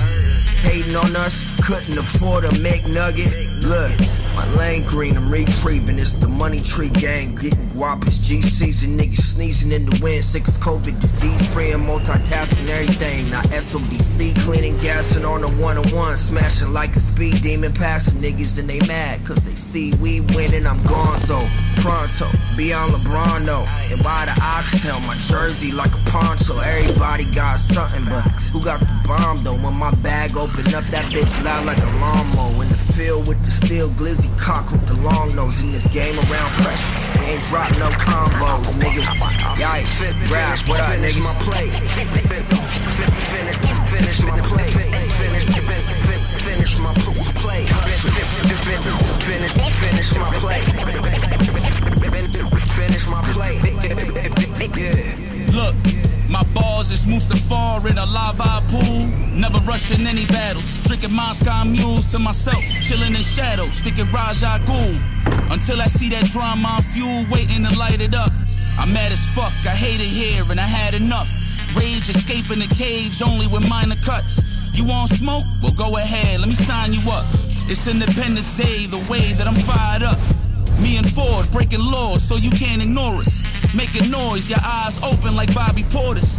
Hating 0.61 0.95
on 0.95 1.15
us, 1.15 1.43
couldn't 1.65 1.97
afford 1.97 2.45
a 2.45 2.49
McNugget. 2.49 3.63
Look, 3.63 3.91
lane 4.57 4.83
green, 4.83 5.17
I'm 5.17 5.31
retrieving. 5.31 5.99
It's 5.99 6.15
the 6.15 6.27
money 6.27 6.59
tree 6.59 6.89
gang, 6.89 7.35
getting 7.35 7.69
guapas. 7.69 8.21
G 8.21 8.41
season, 8.41 8.97
niggas 8.97 9.33
sneezing 9.33 9.71
in 9.71 9.85
the 9.85 9.99
wind. 10.03 10.23
Six 10.23 10.49
COVID 10.57 10.99
disease 10.99 11.49
free 11.53 11.71
and 11.71 11.85
multitasking 11.85 12.69
everything. 12.69 13.29
Now 13.29 13.41
SODC, 13.43 14.39
cleaning, 14.41 14.77
gassing 14.77 15.25
on 15.25 15.41
the 15.41 15.49
one 15.61 15.77
on 15.77 15.87
one. 15.91 16.17
Smashing 16.17 16.73
like 16.73 16.95
a 16.95 16.99
speed 16.99 17.41
demon, 17.41 17.73
passing 17.73 18.21
niggas 18.21 18.57
and 18.57 18.69
they 18.69 18.79
mad. 18.87 19.25
Cause 19.25 19.37
they 19.37 19.55
see 19.55 19.91
we 20.01 20.21
winning, 20.21 20.65
I'm 20.65 20.81
gone 20.83 21.19
so 21.21 21.39
pronto. 21.77 22.27
Beyond 22.55 22.93
LeBron 22.93 23.45
though. 23.45 23.65
And 23.91 24.03
by 24.03 24.25
the 24.25 24.39
oxtail, 24.41 24.99
my 25.01 25.17
jersey 25.27 25.71
like 25.71 25.93
a 25.93 26.09
poncho. 26.09 26.57
Everybody 26.59 27.25
got 27.25 27.59
something, 27.59 28.05
but 28.05 28.21
who 28.51 28.61
got 28.61 28.79
the 28.79 28.92
bomb 29.03 29.43
though? 29.43 29.55
When 29.55 29.73
my 29.73 29.91
bag 29.95 30.35
open 30.35 30.65
up, 30.73 30.83
that 30.85 31.05
bitch 31.11 31.43
loud 31.43 31.65
like 31.65 31.79
a 31.79 31.91
lawnmower. 31.99 32.63
In 32.63 32.69
the 32.69 32.77
field 32.93 33.27
with 33.27 33.43
the 33.43 33.51
steel 33.51 33.89
glizzy 33.89 34.29
cock 34.37 34.71
with 34.71 34.85
the 34.87 34.95
long 35.01 35.35
nose. 35.35 35.59
In 35.59 35.71
this 35.71 35.85
game 35.87 36.17
around 36.17 36.51
pressure, 36.61 37.19
they 37.19 37.35
ain't 37.35 37.43
drop 37.47 37.71
no 37.79 37.89
combos, 38.01 38.65
nigga. 38.79 39.03
Yikes, 39.55 40.27
grass, 40.27 40.69
what 40.69 40.79
up, 40.79 40.89
nigga? 40.99 41.23
my 41.23 41.33
plate. 41.39 41.73
Finish, 42.93 43.23
finish. 43.29 43.89
Finish, 43.89 44.22
Drinking 61.03 61.17
Moscow 61.17 61.65
mules 61.65 62.09
to 62.11 62.19
myself. 62.19 62.63
Chilling 62.81 63.13
in 63.13 63.23
shadows. 63.23 63.75
Sticking 63.75 64.09
Ra's 64.09 64.41
al 64.41 64.59
Ghul. 64.59 65.51
Until 65.51 65.81
I 65.81 65.87
see 65.87 66.07
that 66.07 66.23
drama 66.27 66.79
fuel 66.93 67.25
waiting 67.29 67.65
to 67.65 67.77
light 67.77 67.99
it 67.99 68.15
up. 68.15 68.31
I'm 68.79 68.93
mad 68.93 69.11
as 69.11 69.19
fuck. 69.35 69.51
I 69.65 69.75
hate 69.75 69.99
it 69.99 70.07
here 70.07 70.49
and 70.49 70.61
I 70.61 70.63
had 70.63 70.93
enough. 70.93 71.29
Rage 71.75 72.07
escaping 72.07 72.59
the 72.59 72.73
cage 72.73 73.21
only 73.21 73.47
with 73.47 73.67
minor 73.67 73.97
cuts. 73.97 74.39
You 74.71 74.85
want 74.85 75.11
smoke? 75.11 75.43
Well, 75.61 75.73
go 75.73 75.97
ahead. 75.97 76.39
Let 76.39 76.47
me 76.47 76.55
sign 76.55 76.93
you 76.93 77.01
up. 77.11 77.25
It's 77.67 77.85
Independence 77.85 78.55
Day, 78.55 78.85
the 78.85 79.03
way 79.11 79.33
that 79.33 79.45
I'm 79.45 79.55
fired 79.55 80.03
up. 80.03 80.19
Me 80.79 80.95
and 80.95 81.09
Ford 81.11 81.51
breaking 81.51 81.81
laws 81.81 82.23
so 82.23 82.37
you 82.37 82.49
can't 82.51 82.81
ignore 82.81 83.19
us. 83.19 83.43
Making 83.75 84.09
noise, 84.09 84.49
your 84.49 84.63
eyes 84.63 84.99
open 85.03 85.35
like 85.35 85.53
Bobby 85.53 85.83
Porter's. 85.89 86.32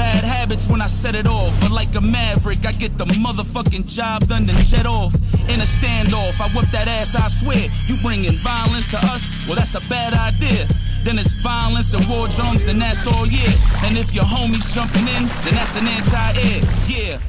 Bad 0.00 0.24
habits 0.24 0.66
when 0.66 0.80
I 0.80 0.86
set 0.86 1.14
it 1.14 1.26
off. 1.26 1.52
But 1.60 1.72
like 1.72 1.94
a 1.94 2.00
maverick, 2.00 2.64
I 2.64 2.72
get 2.72 2.96
the 2.96 3.04
motherfucking 3.04 3.84
job 3.86 4.26
done, 4.28 4.46
then 4.46 4.56
jet 4.64 4.86
off. 4.86 5.12
In 5.52 5.60
a 5.60 5.68
standoff, 5.76 6.40
I 6.40 6.48
whip 6.56 6.70
that 6.70 6.88
ass, 6.88 7.14
I 7.14 7.28
swear. 7.28 7.68
You 7.86 8.00
bringing 8.00 8.32
violence 8.38 8.88
to 8.92 8.98
us? 9.12 9.28
Well, 9.46 9.56
that's 9.56 9.74
a 9.74 9.80
bad 9.90 10.14
idea. 10.14 10.66
Then 11.04 11.18
it's 11.18 11.34
violence 11.42 11.92
and 11.92 12.02
war 12.08 12.28
drums, 12.28 12.66
and 12.66 12.80
that's 12.80 13.06
all, 13.06 13.26
yeah. 13.26 13.52
And 13.84 13.98
if 13.98 14.14
your 14.14 14.24
homies 14.24 14.64
jumping 14.74 15.06
in, 15.06 15.28
then 15.44 15.54
that's 15.60 15.76
an 15.76 15.86
anti-air, 15.86 16.62
yeah. 16.88 17.20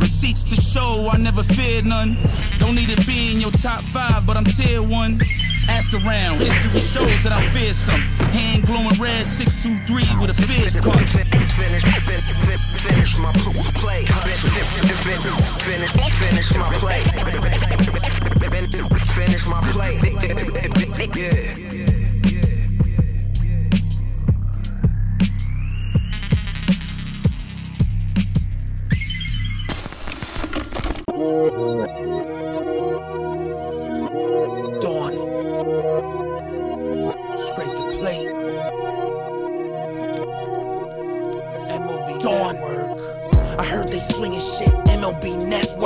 Receipts 0.00 0.42
to 0.50 0.56
show, 0.56 1.08
I 1.12 1.16
never 1.16 1.44
feared 1.44 1.86
none. 1.86 2.18
Don't 2.58 2.74
need 2.74 2.88
to 2.88 3.06
be 3.06 3.30
in 3.32 3.40
your 3.40 3.52
top 3.52 3.84
five, 3.84 4.26
but 4.26 4.36
I'm 4.36 4.44
tier 4.44 4.82
one. 4.82 5.20
Ask 5.68 5.92
around, 5.92 6.38
history 6.38 6.80
shows 6.80 7.22
that 7.22 7.32
I'm 7.32 7.46
fearsome. 7.50 8.00
Hand 8.32 8.64
glowing 8.66 8.98
red, 8.98 9.26
623 9.26 10.20
with 10.20 10.30
a 10.30 10.34
fierce 10.34 10.74
punch. 10.76 11.10
Finish, 11.10 11.54
finish, 11.54 11.82
finish 12.80 13.18
my 13.18 13.32
play. 13.74 14.06
Finish, 15.60 15.90
finish 16.18 16.54
my 16.56 16.72
play. 16.78 17.02
Finish 19.14 19.46
my 19.46 19.60
play. 19.72 19.98
Yeah. 21.16 21.66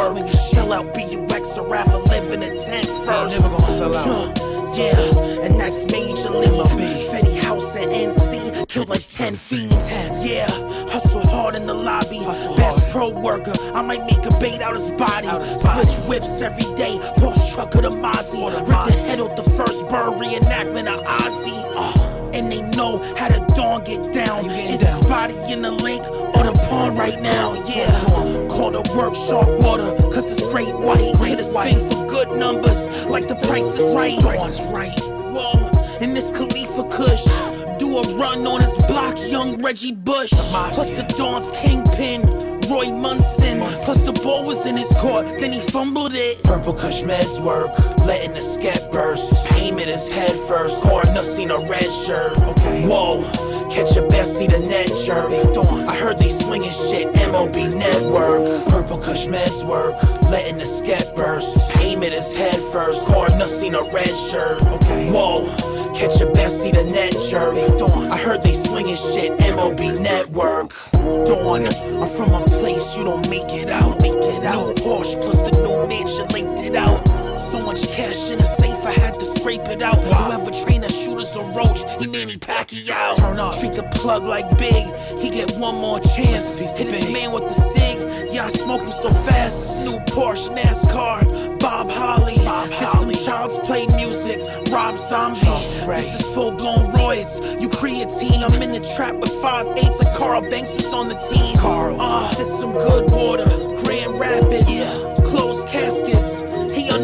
MLB 0.04 0.14
Network. 0.14 0.30
Sell 0.32 0.72
out 0.72 0.94
BUX 0.94 1.58
or 1.58 1.68
rather 1.68 1.98
live 1.98 2.32
in 2.32 2.42
a 2.42 2.58
tent 2.60 2.86
first. 3.06 3.40
Never 3.40 3.56
gonna 3.56 3.78
sell 3.78 3.96
out. 3.96 4.38
Yeah, 4.76 5.44
and 5.44 5.58
that's 5.58 5.84
Major 5.92 6.30
League. 6.30 7.08
Fetty 7.10 7.38
House 7.38 7.76
and 7.76 7.92
NC 7.92 8.66
killed 8.68 8.88
like 8.88 9.06
10 9.06 9.34
fiends. 9.36 9.88
Yeah, 10.26 10.50
hustle 10.90 11.24
hard 11.28 11.54
in 11.54 11.66
the 11.66 11.74
lobby. 11.74 12.18
Best 12.56 12.88
pro 12.90 13.10
worker, 13.10 13.52
I 13.72 13.82
might 13.82 14.04
make 14.10 14.24
a 14.26 14.36
bait 14.40 14.60
out 14.60 14.74
his 14.74 14.90
body. 14.92 15.28
Switch 15.28 16.08
whips 16.08 16.42
every 16.42 16.74
day, 16.74 16.98
Porsche 17.16 17.54
truck 17.54 17.74
of 17.76 17.82
the 17.82 17.90
Mozzie. 17.90 18.44
Rip 18.44 18.66
the 18.66 18.92
head 19.06 19.20
off 19.20 19.36
the 19.36 19.48
first 19.50 19.88
bird 19.88 20.18
reenactment 20.18 20.92
of 20.92 21.00
Ozzy. 21.04 21.54
Uh, 21.76 22.30
and 22.34 22.50
they 22.50 22.62
know 22.76 22.98
how 23.16 23.28
the 23.28 23.38
dawn 23.54 23.84
get 23.84 24.12
down. 24.12 24.50
Is 24.50 24.80
his 24.82 25.06
body 25.06 25.36
in 25.52 25.62
the 25.62 25.70
lake 25.70 26.02
or 26.02 26.42
the 26.42 26.66
pond 26.68 26.98
right 26.98 27.20
now? 27.22 27.54
Yeah, 27.68 27.86
call 28.64 28.82
the 28.82 28.96
work 28.96 29.14
shark 29.14 29.48
water, 29.60 29.90
cause 30.12 30.30
it's 30.30 30.42
great 30.52 30.74
white. 30.74 31.16
Hit 31.16 31.40
a 31.40 31.44
spin 31.44 31.78
for 31.90 32.06
good 32.06 32.30
numbers, 32.38 33.06
like 33.06 33.28
the 33.28 33.34
price 33.46 33.64
is 33.78 33.94
right. 33.94 34.18
Price 34.20 34.58
is 34.58 34.66
right. 34.66 34.98
Whoa, 35.34 35.70
and 36.00 36.16
this 36.16 36.30
Khalifa 36.30 36.84
Kush. 36.88 37.24
Do 37.78 37.98
a 37.98 38.02
run 38.16 38.46
on 38.46 38.60
his 38.60 38.76
block, 38.86 39.18
young 39.28 39.60
Reggie 39.60 39.92
Bush. 39.92 40.30
Plus 40.30 40.90
the 40.90 41.02
Dawn's 41.18 41.50
kingpin, 41.50 42.22
Roy 42.70 42.86
Munson. 42.86 43.58
Plus 43.84 43.98
the 44.00 44.12
ball 44.12 44.44
was 44.44 44.64
in 44.64 44.76
his 44.76 44.88
court, 44.98 45.26
then 45.40 45.52
he 45.52 45.60
fumbled 45.60 46.14
it. 46.14 46.42
Purple 46.44 46.72
Kush 46.72 47.02
meds 47.02 47.42
work, 47.44 47.72
letting 48.06 48.32
the 48.32 48.42
scat 48.42 48.90
burst. 48.92 49.34
At 49.74 49.88
his 49.88 50.08
head 50.08 50.30
first, 50.48 50.80
corner 50.80 51.22
seen 51.22 51.50
a 51.50 51.58
red 51.58 51.90
shirt. 51.90 52.38
Okay. 52.38 52.86
Whoa, 52.86 53.22
catch 53.70 53.96
a 53.96 54.06
best, 54.08 54.38
see 54.38 54.46
the 54.46 54.60
net 54.60 54.88
jerk. 55.04 55.30
I 55.88 55.96
heard 55.96 56.18
they 56.18 56.30
swinging 56.30 56.70
shit, 56.70 57.06
MOB 57.30 57.54
Network. 57.54 58.68
Purple 58.68 58.98
Kush 58.98 59.26
meds 59.26 59.64
work, 59.66 59.94
letting 60.30 60.58
the 60.58 60.66
scat 60.66 61.14
burst. 61.14 61.58
Aim 61.78 62.02
at 62.02 62.12
his 62.12 62.32
head 62.34 62.56
first, 62.72 63.00
corner 63.02 63.46
seen 63.46 63.74
a 63.74 63.82
red 63.92 64.14
shirt. 64.14 64.62
Okay. 64.62 65.10
Whoa. 65.10 65.46
Catch 65.94 66.20
a 66.20 66.30
best, 66.32 66.62
see 66.62 66.72
the 66.72 66.84
net 66.84 67.12
jerk. 67.30 67.54
I 68.10 68.16
heard 68.16 68.42
they 68.42 68.54
swinging 68.54 68.96
shit, 68.96 69.38
MOB 69.54 69.78
Network. 70.00 70.72
Dawn, 70.92 71.66
I'm 71.66 72.08
from 72.08 72.34
a 72.34 72.44
place 72.46 72.96
you 72.96 73.04
don't 73.04 73.28
make 73.30 73.52
it 73.52 73.70
out. 73.70 74.00
Make 74.02 74.14
it 74.14 74.44
out. 74.44 74.76
Porsche 74.76 75.20
plus 75.20 75.38
the 75.38 75.52
new 75.62 75.86
mansion 75.86 76.26
linked 76.28 76.28
it 76.28 76.30
out. 76.30 76.33
So 77.54 77.60
much 77.64 77.86
cash 77.86 78.30
in 78.32 78.36
the 78.36 78.46
safe, 78.46 78.84
I 78.84 78.90
had 78.90 79.14
to 79.14 79.24
scrape 79.24 79.60
it 79.68 79.80
out. 79.80 80.02
Whoever 80.02 80.50
trained 80.50 80.82
that 80.82 80.90
shooters 80.90 81.36
a 81.36 81.42
roach, 81.52 81.84
he 82.00 82.08
made 82.08 82.26
Manny 82.26 82.36
Pacquiao. 82.36 83.16
Turn 83.16 83.38
up. 83.38 83.56
Treat 83.56 83.74
the 83.74 83.84
plug 83.94 84.24
like 84.24 84.48
big, 84.58 84.92
he 85.20 85.30
get 85.30 85.52
one 85.52 85.76
more 85.76 86.00
chance. 86.00 86.58
Hit 86.58 86.90
this 86.90 87.08
man 87.12 87.30
with 87.30 87.44
the 87.44 87.54
sig, 87.54 88.34
yeah, 88.34 88.46
I 88.46 88.48
smoke 88.48 88.80
him 88.80 88.90
so 88.90 89.08
fast. 89.08 89.86
New 89.86 90.00
Porsche, 90.00 90.50
NASCAR, 90.58 91.60
Bob 91.60 91.90
Holly. 91.90 92.38
This 92.70 92.90
some 92.90 93.12
child's 93.12 93.56
play 93.60 93.86
music, 93.94 94.40
Rob 94.72 94.98
Zombie. 94.98 95.38
This 95.86 96.18
is 96.18 96.34
full 96.34 96.50
blown 96.50 96.90
roids. 96.94 97.38
You 97.62 97.68
creatine, 97.68 98.42
I'm 98.42 98.62
in 98.62 98.72
the 98.72 98.80
trap 98.96 99.14
with 99.14 99.30
five 99.40 99.68
eights 99.78 100.02
like 100.02 100.12
Carl 100.16 100.42
Banks 100.42 100.72
was 100.72 100.92
on 100.92 101.08
the 101.08 101.14
team. 101.30 101.56
Carl. 101.58 102.00
Uh, 102.00 102.34
this 102.34 102.48
some 102.58 102.72
good 102.72 103.12
water, 103.12 103.46
Grand 103.84 104.18
Rapids. 104.18 104.68
Yeah. 104.68 105.14
Closed 105.24 105.68
caskets 105.68 106.42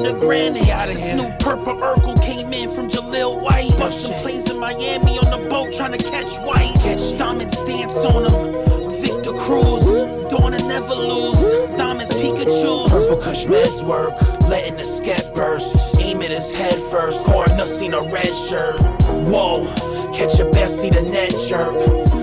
underground. 0.06 0.56
This 0.56 1.14
new 1.16 1.30
purple 1.38 1.76
Urkel 1.76 2.20
came 2.22 2.52
in 2.52 2.70
from 2.70 2.88
Jaleel 2.88 3.40
White. 3.40 3.70
Bustin' 3.78 4.14
plays 4.20 4.50
in 4.50 4.58
Miami 4.58 5.18
on 5.18 5.30
the 5.30 5.48
boat 5.48 5.72
trying 5.72 5.92
to 5.92 5.98
catch 5.98 6.36
white. 6.38 6.74
Catch 6.82 7.18
Diamonds 7.18 7.56
dance 7.64 7.96
on 7.96 8.24
him. 8.24 9.00
Victor 9.00 9.32
Cruz. 9.32 9.84
Dawn 10.30 10.54
and 10.54 10.68
never 10.68 10.94
lose. 10.94 11.40
Diamonds 11.76 12.12
Pikachu. 12.12 12.88
Purple 12.88 13.16
Kush 13.16 13.46
meds 13.46 13.82
work. 13.86 14.20
Letting 14.48 14.76
the 14.76 14.82
sket 14.82 15.34
burst. 15.34 15.76
Aim 16.00 16.22
at 16.22 16.30
his 16.30 16.50
head 16.52 16.78
first. 16.90 17.20
Corner 17.24 17.64
seen 17.64 17.94
a 17.94 18.00
red 18.00 18.32
shirt. 18.34 18.80
Whoa. 19.28 19.66
Catch 20.12 20.38
a 20.40 20.50
best, 20.50 20.80
seat 20.80 20.92
the 20.92 21.02
net 21.02 21.30
jerk. 21.48 21.74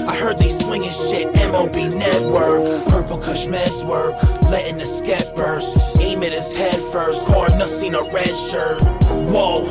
I 0.08 0.16
heard 0.16 0.38
they 0.38 0.50
swinging 0.50 0.92
shit, 0.92 1.34
MOB 1.52 1.76
network. 1.96 2.86
Purple 2.90 3.18
Kush 3.18 3.48
meds 3.48 3.84
work, 3.88 4.22
letting 4.52 4.78
the 4.78 4.84
sket 4.84 5.36
burst 5.36 5.87
demon 6.20 6.32
his 6.32 6.52
head 6.52 6.76
first. 6.92 7.22
Coroner 7.26 7.68
seen 7.68 7.94
a 7.94 8.02
red 8.12 8.36
shirt. 8.36 8.82
Whoa, 9.30 9.66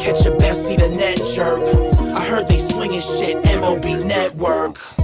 catch 0.00 0.26
a 0.26 0.36
best, 0.36 0.66
see 0.66 0.76
the 0.76 0.88
net 0.88 1.18
jerk. 1.34 1.62
I 2.16 2.24
heard 2.24 2.48
they 2.48 2.58
swinging 2.58 3.00
shit, 3.00 3.42
MLB 3.44 4.04
Network. 4.04 5.01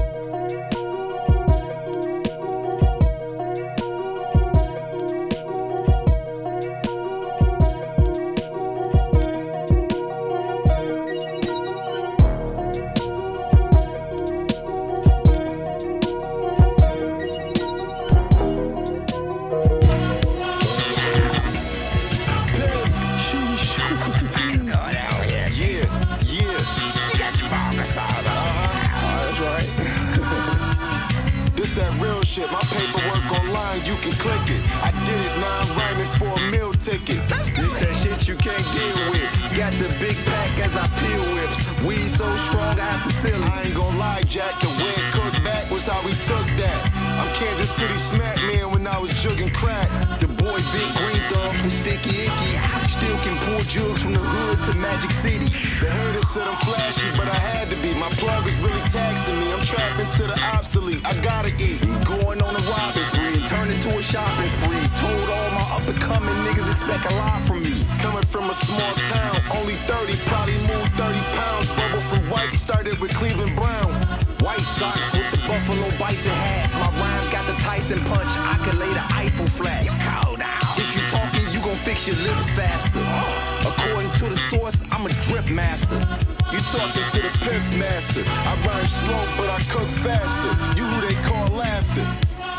talking 86.73 87.09
to 87.09 87.21
the 87.23 87.33
piff 87.45 87.65
master. 87.79 88.23
I 88.27 88.53
rhyme 88.67 88.87
slow, 88.87 89.23
but 89.37 89.49
I 89.49 89.61
cook 89.73 89.89
faster. 89.89 90.53
You 90.77 90.85
who 90.85 90.99
they 91.07 91.17
call 91.23 91.49
laughter. 91.57 92.07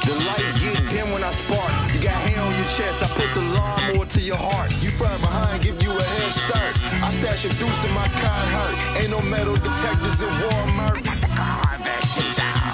The 0.05 0.15
light 0.25 0.49
get 0.59 0.89
dim 0.89 1.11
when 1.11 1.23
I 1.23 1.31
spark. 1.31 1.71
You 1.93 1.99
got 2.01 2.17
hair 2.25 2.41
on 2.41 2.55
your 2.55 2.65
chest, 2.65 3.03
I 3.03 3.07
put 3.13 3.29
the 3.33 3.41
lawnmower 3.53 4.05
to 4.05 4.21
your 4.21 4.37
heart. 4.37 4.71
You 4.81 4.89
find 4.89 5.19
behind, 5.21 5.61
give 5.61 5.81
you 5.83 5.91
a 5.91 6.03
head 6.03 6.31
start. 6.33 6.73
I 7.03 7.11
stash 7.11 7.45
a 7.45 7.49
deuce 7.59 7.85
in 7.85 7.93
my 7.93 8.07
Carhartt. 8.21 9.01
Ain't 9.01 9.11
no 9.11 9.21
metal 9.21 9.55
detectors 9.55 10.21
in 10.21 10.29
Walmart. 10.41 11.03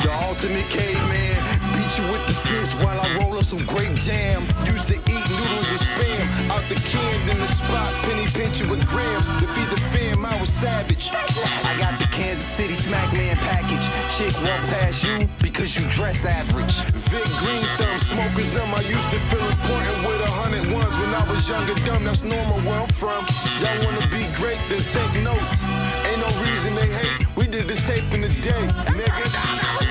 The 0.04 0.12
ultimate 0.30 0.70
caveman 0.70 1.55
you 1.98 2.12
with 2.12 2.26
the 2.28 2.34
fist 2.34 2.76
while 2.84 3.00
I 3.00 3.08
roll 3.20 3.38
up 3.38 3.46
some 3.46 3.64
great 3.66 3.96
jam. 3.96 4.42
Used 4.66 4.88
to 4.90 4.96
eat 4.96 5.26
noodles 5.32 5.70
and 5.72 5.80
spam 5.80 6.26
out 6.52 6.68
the 6.68 6.76
can 6.76 7.30
in 7.30 7.38
the 7.40 7.48
spot. 7.48 7.94
Penny 8.04 8.26
pinching 8.36 8.70
with 8.70 8.86
grams 8.88 9.28
to 9.40 9.48
feed 9.56 9.70
the 9.72 9.80
fam. 9.92 10.26
I 10.26 10.34
was 10.42 10.50
savage. 10.50 11.10
I 11.14 11.76
got 11.80 11.98
the 12.00 12.08
Kansas 12.12 12.44
City 12.44 12.76
Smack 12.76 13.14
Man 13.14 13.38
package. 13.38 13.86
Chick 14.12 14.34
walk 14.44 14.60
past 14.76 15.04
you 15.04 15.30
because 15.42 15.78
you 15.78 15.88
dress 15.90 16.26
average. 16.26 16.76
Vic 17.08 17.24
Green 17.40 17.66
Thumb 17.80 18.00
smokers 18.00 18.52
them. 18.52 18.74
I 18.76 18.82
used 18.82 19.10
to 19.12 19.20
feel 19.32 19.48
important 19.48 19.98
with 20.04 20.20
a 20.20 20.32
hundred 20.32 20.68
ones 20.74 20.98
when 21.00 21.12
I 21.16 21.24
was 21.30 21.48
younger 21.48 21.76
dumb. 21.88 22.04
That's 22.04 22.24
normal 22.24 22.60
where 22.68 22.80
I'm 22.82 22.92
from. 22.92 23.24
Y'all 23.64 23.80
wanna 23.86 24.06
be 24.12 24.28
great? 24.36 24.60
Then 24.68 24.84
take 24.92 25.14
notes. 25.24 25.64
Ain't 26.12 26.20
no 26.20 26.30
reason 26.44 26.76
they 26.76 26.92
hate. 26.92 27.36
We 27.38 27.48
did 27.48 27.68
this 27.70 27.86
tape 27.88 28.12
in 28.12 28.22
the 28.22 28.34
day, 28.44 28.66
nigga. 29.00 29.85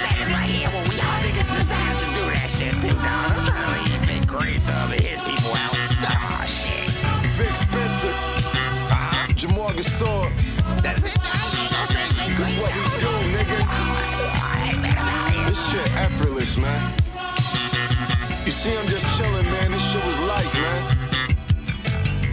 sword. 9.94 10.32
That's 10.82 11.04
it. 11.04 11.14
That's 11.22 12.58
what 12.58 12.72
we 12.74 12.82
do, 12.98 13.12
nigga. 13.30 13.58
This 15.46 15.60
shit 15.70 15.88
effortless, 15.96 16.58
man. 16.58 16.92
You 18.44 18.50
see, 18.50 18.76
I'm 18.76 18.88
just 18.88 19.06
chilling, 19.16 19.46
man. 19.54 19.70
This 19.70 19.92
shit 19.92 20.04
was 20.04 20.18
light, 20.20 20.52
man. 20.54 20.82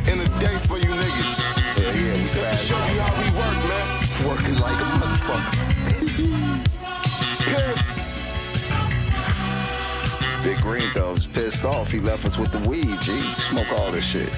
In 0.09 0.17
a 0.25 0.39
day 0.39 0.57
for 0.67 0.79
you 0.79 0.89
niggas. 0.89 1.31
Yeah, 1.77 1.93
yeah, 1.93 2.13
we 2.17 2.27
got 2.33 2.49
to 2.49 2.65
show 2.65 2.81
you 2.93 2.99
how 2.99 3.13
we 3.21 3.27
work, 3.37 3.59
man. 3.69 3.87
Working 4.27 4.57
like 4.59 4.79
a 4.81 4.87
motherfucker. 4.97 5.71
Big 10.43 10.59
Green 10.61 10.89
Thumb's 10.93 11.27
pissed 11.27 11.63
off. 11.63 11.91
He 11.91 11.99
left 11.99 12.25
us 12.25 12.39
with 12.39 12.51
the 12.51 12.67
weed, 12.67 12.99
G. 13.01 13.11
Smoke 13.49 13.71
all 13.73 13.91
this 13.91 14.03
shit. 14.03 14.31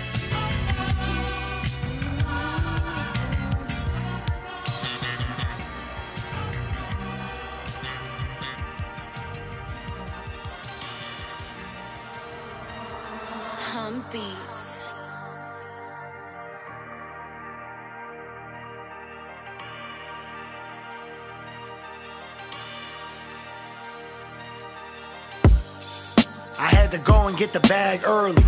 and 27.27 27.38
get 27.38 27.51
the 27.51 27.59
bag 27.62 28.01
early. 28.05 28.41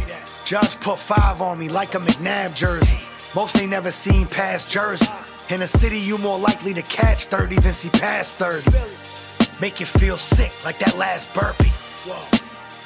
Judge 0.46 0.80
put 0.80 0.98
five 0.98 1.42
on 1.42 1.60
me 1.60 1.70
like 1.70 1.94
a 1.96 2.00
McNabb 2.00 2.56
jersey. 2.56 3.06
Most 3.36 3.62
ain't 3.62 3.72
never 3.72 3.92
seen 3.92 4.28
past 4.28 4.72
Jersey. 4.72 5.12
In 5.50 5.62
a 5.62 5.68
city, 5.68 6.00
you 6.00 6.18
more 6.20 6.40
likely 6.40 6.74
to 6.74 6.82
catch 6.84 7.26
30 7.26 7.56
than 7.56 7.74
see 7.74 7.90
past 7.90 8.38
30. 8.38 8.72
Make 9.62 9.80
you 9.80 9.86
feel 9.86 10.18
sick 10.18 10.52
like 10.64 10.78
that 10.80 10.98
last 10.98 11.36
burpee. 11.36 11.72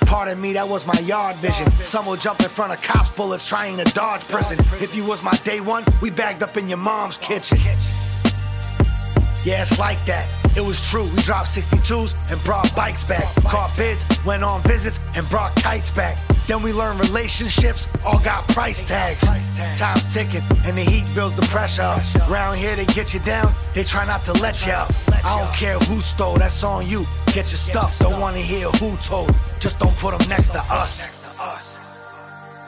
Pardon 0.05 0.41
me, 0.41 0.53
that 0.53 0.67
was 0.67 0.87
my 0.87 0.99
yard 1.05 1.35
vision. 1.35 1.69
Some 1.83 2.07
will 2.07 2.15
jump 2.15 2.39
in 2.39 2.49
front 2.49 2.73
of 2.73 2.81
cops' 2.81 3.15
bullets 3.15 3.45
trying 3.45 3.77
to 3.77 3.83
dodge 3.93 4.27
prison. 4.27 4.57
If 4.81 4.95
you 4.95 5.07
was 5.07 5.23
my 5.23 5.33
day 5.43 5.61
one, 5.61 5.83
we 6.01 6.09
bagged 6.09 6.41
up 6.41 6.57
in 6.57 6.67
your 6.67 6.79
mom's 6.79 7.17
kitchen. 7.19 7.59
Yeah, 9.45 9.61
it's 9.61 9.77
like 9.77 10.03
that. 10.05 10.38
It 10.55 10.61
was 10.61 10.87
true, 10.89 11.05
we 11.15 11.21
dropped 11.21 11.49
62s 11.49 12.31
and 12.31 12.43
brought 12.43 12.73
bikes 12.75 13.03
back. 13.03 13.23
Caught 13.43 13.75
bids, 13.77 14.05
went 14.25 14.43
on 14.43 14.61
visits, 14.63 14.99
and 15.15 15.27
brought 15.29 15.55
kites 15.55 15.91
back. 15.91 16.17
Then 16.47 16.63
we 16.63 16.73
learned 16.73 16.99
relationships 16.99 17.87
all 18.05 18.19
got 18.19 18.47
price 18.49 18.83
tags. 18.83 19.21
Time's 19.77 20.11
ticking, 20.13 20.41
and 20.65 20.75
the 20.75 20.81
heat 20.81 21.05
builds 21.13 21.35
the 21.35 21.43
pressure 21.43 21.83
up. 21.83 22.01
Round 22.27 22.57
here, 22.57 22.75
they 22.75 22.85
get 22.85 23.13
you 23.13 23.19
down, 23.21 23.53
they 23.75 23.83
try 23.83 24.05
not 24.05 24.21
to 24.21 24.33
let 24.41 24.65
you 24.65 24.71
out. 24.71 24.89
I 25.23 25.37
don't 25.37 25.55
care 25.55 25.77
who 25.77 25.99
stole, 25.99 26.37
that's 26.37 26.63
on 26.63 26.87
you. 26.87 27.05
Get 27.27 27.51
your 27.51 27.61
stuff, 27.69 27.99
don't 27.99 28.19
wanna 28.19 28.39
hear 28.39 28.67
who 28.81 28.97
told. 28.97 29.31
Just 29.59 29.79
don't 29.79 29.95
put 29.97 30.17
them 30.17 30.27
next 30.29 30.49
to 30.49 30.59
us. 30.71 31.19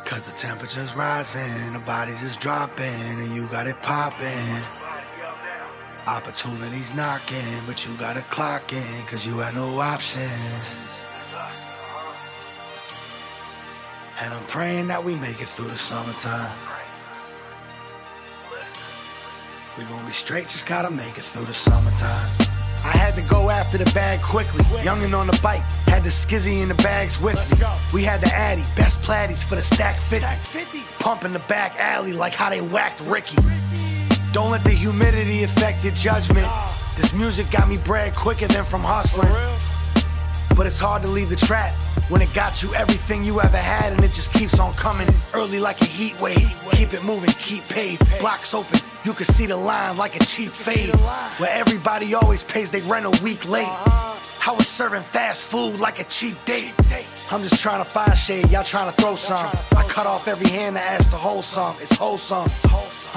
Cause 0.06 0.30
the 0.30 0.38
temperature's 0.38 0.96
rising, 0.96 1.74
the 1.74 1.80
body's 1.80 2.20
just 2.20 2.40
dropping, 2.40 2.86
and 2.86 3.36
you 3.36 3.48
got 3.48 3.66
it 3.66 3.82
popping. 3.82 4.81
Opportunities 6.08 6.96
knocking, 6.96 7.38
but 7.68 7.86
you 7.86 7.94
gotta 7.96 8.22
clock 8.24 8.74
in, 8.74 9.06
cause 9.06 9.26
you 9.26 9.38
had 9.38 9.54
no 9.54 9.80
options. 9.80 10.98
And 14.20 14.34
I'm 14.34 14.44
praying 14.46 14.88
that 14.88 15.04
we 15.04 15.14
make 15.16 15.42
it 15.42 15.48
through 15.48 15.68
the 15.68 15.78
summertime. 15.78 16.52
We 19.78 19.84
gonna 19.86 20.06
be 20.06 20.12
straight, 20.12 20.50
just 20.50 20.66
gotta 20.66 20.90
make 20.90 21.18
it 21.18 21.24
through 21.24 21.46
the 21.46 21.54
summertime. 21.54 22.48
I 22.84 22.98
had 22.98 23.14
to 23.14 23.22
go 23.30 23.52
after 23.52 23.78
the 23.78 23.90
bag 23.94 24.24
quickly. 24.24 24.64
Youngin' 24.82 25.16
on 25.16 25.28
the 25.28 25.40
bike, 25.44 25.62
had 25.86 26.02
the 26.02 26.10
skizzy 26.10 26.64
in 26.64 26.70
the 26.70 26.82
bags 26.82 27.22
with 27.22 27.36
me. 27.52 27.68
We 27.94 28.04
had 28.04 28.22
the 28.22 28.34
Addy, 28.34 28.64
best 28.76 29.00
platties 29.02 29.44
for 29.48 29.54
the 29.54 29.62
stack 29.62 30.02
50. 30.02 30.26
Pumping 30.98 31.34
the 31.34 31.40
back 31.48 31.80
alley 31.80 32.12
like 32.12 32.34
how 32.34 32.50
they 32.50 32.62
whacked 32.62 33.02
Ricky. 33.02 33.38
Don't 34.34 34.50
let 34.52 34.64
the 34.64 34.70
humidity 34.70 35.44
affect 35.44 35.84
your 35.84 35.94
judgment. 35.94 36.48
This 36.96 37.12
music 37.14 37.52
got 37.52 37.68
me 37.68 37.78
bread 37.78 38.16
quicker 38.16 38.48
than 38.48 38.64
from 38.64 38.82
hustling. 38.82 39.28
But 40.62 40.68
it's 40.68 40.78
hard 40.78 41.02
to 41.02 41.08
leave 41.08 41.30
the 41.30 41.36
trap 41.36 41.74
when 42.10 42.22
it 42.22 42.32
got 42.36 42.62
you 42.62 42.72
everything 42.76 43.26
you 43.26 43.42
ever 43.42 43.58
had 43.58 43.94
and 43.94 44.04
it 44.04 44.14
just 44.14 44.32
keeps 44.32 44.60
on 44.60 44.72
coming 44.74 45.08
early 45.34 45.60
like 45.60 45.82
a 45.82 45.86
heat 45.86 46.14
wave. 46.22 46.38
Keep 46.74 46.94
it 46.94 47.04
moving, 47.04 47.32
keep 47.40 47.68
paid. 47.68 47.98
Blocks 48.20 48.54
open, 48.54 48.78
you 49.04 49.12
can 49.14 49.26
see 49.26 49.48
the 49.48 49.58
line 49.58 49.98
like 49.98 50.16
a 50.16 50.20
cheap 50.20 50.52
fade. 50.52 50.94
Where 51.40 51.50
everybody 51.52 52.14
always 52.14 52.44
pays 52.44 52.70
they 52.70 52.82
rent 52.82 53.08
a 53.08 53.24
week 53.24 53.50
late. 53.50 53.66
I 53.66 54.54
was 54.56 54.68
serving 54.68 55.02
fast 55.02 55.46
food 55.46 55.80
like 55.80 56.00
a 56.00 56.04
cheap 56.04 56.36
date. 56.46 56.76
I'm 57.32 57.42
just 57.42 57.60
trying 57.60 57.84
to 57.84 57.90
find 57.90 58.16
shade, 58.16 58.48
y'all 58.52 58.64
trying 58.64 58.94
to 58.94 59.02
throw 59.02 59.16
some. 59.16 59.50
I 59.76 59.82
cut 59.90 60.06
off 60.06 60.28
every 60.28 60.52
hand 60.52 60.76
to 60.76 60.82
ask 60.84 61.10
to 61.10 61.16
hold 61.16 61.44
some. 61.44 61.74
It's 61.82 61.98
wholesome. 61.98 62.46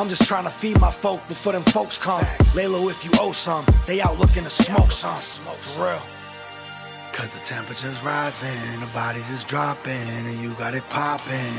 I'm 0.03 0.09
just 0.09 0.27
trying 0.27 0.45
to 0.45 0.51
feed 0.51 0.81
my 0.81 0.91
folk 0.91 1.19
before 1.29 1.53
them 1.53 1.63
folks 1.65 1.99
come. 1.99 2.25
Laylo, 2.57 2.91
if 2.91 3.05
you 3.05 3.11
owe 3.21 3.33
some, 3.33 3.67
they 3.87 4.01
out 4.01 4.19
looking 4.19 4.45
to 4.45 4.51
smoke 4.51 4.91
some. 4.91 5.21
For 5.21 5.85
real. 5.85 6.14
Cause 7.15 7.33
the 7.33 7.45
temperature's 7.45 8.03
rising, 8.03 8.81
the 8.81 8.87
bodies 8.93 9.31
is 9.31 9.45
dropping, 9.45 9.93
and 9.93 10.43
you 10.43 10.53
got 10.55 10.75
it 10.75 10.83
popping. 10.91 11.55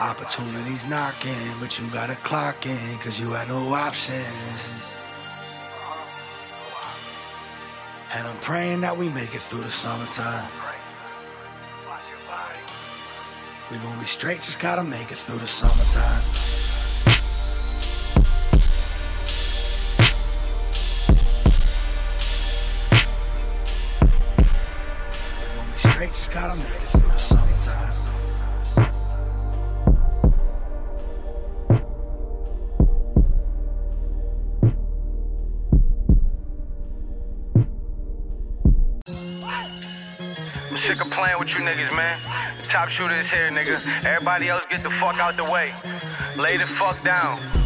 Opportunities 0.00 0.88
knocking, 0.88 1.52
but 1.60 1.78
you 1.78 1.86
gotta 1.92 2.16
clock 2.16 2.64
in, 2.64 2.98
cause 2.98 3.20
you 3.20 3.30
had 3.32 3.46
no 3.48 3.74
options. 3.74 4.96
And 8.16 8.26
I'm 8.26 8.36
praying 8.38 8.80
that 8.80 8.96
we 8.96 9.10
make 9.10 9.34
it 9.34 9.42
through 9.42 9.62
the 9.62 9.70
summertime. 9.70 10.48
We 13.70 13.76
gonna 13.76 13.98
be 13.98 14.06
straight, 14.06 14.40
just 14.40 14.60
gotta 14.60 14.82
make 14.82 15.12
it 15.12 15.18
through 15.18 15.38
the 15.38 15.46
summertime. 15.46 16.49
Gotta 26.32 26.54
make 26.54 26.66
it 26.66 26.82
through 26.82 27.00
the 27.00 27.16
summertime. 27.18 27.92
I'm 40.70 40.76
sick 40.76 41.00
of 41.00 41.10
playing 41.10 41.38
with 41.40 41.48
you 41.48 41.64
niggas, 41.64 41.96
man. 41.96 42.20
Top 42.58 42.88
shooter 42.88 43.18
is 43.18 43.32
here, 43.32 43.50
nigga. 43.50 44.04
Everybody 44.04 44.48
else 44.48 44.64
get 44.70 44.84
the 44.84 44.90
fuck 44.90 45.18
out 45.18 45.36
the 45.36 45.50
way. 45.50 45.72
Lay 46.36 46.56
the 46.56 46.66
fuck 46.66 47.02
down. 47.02 47.59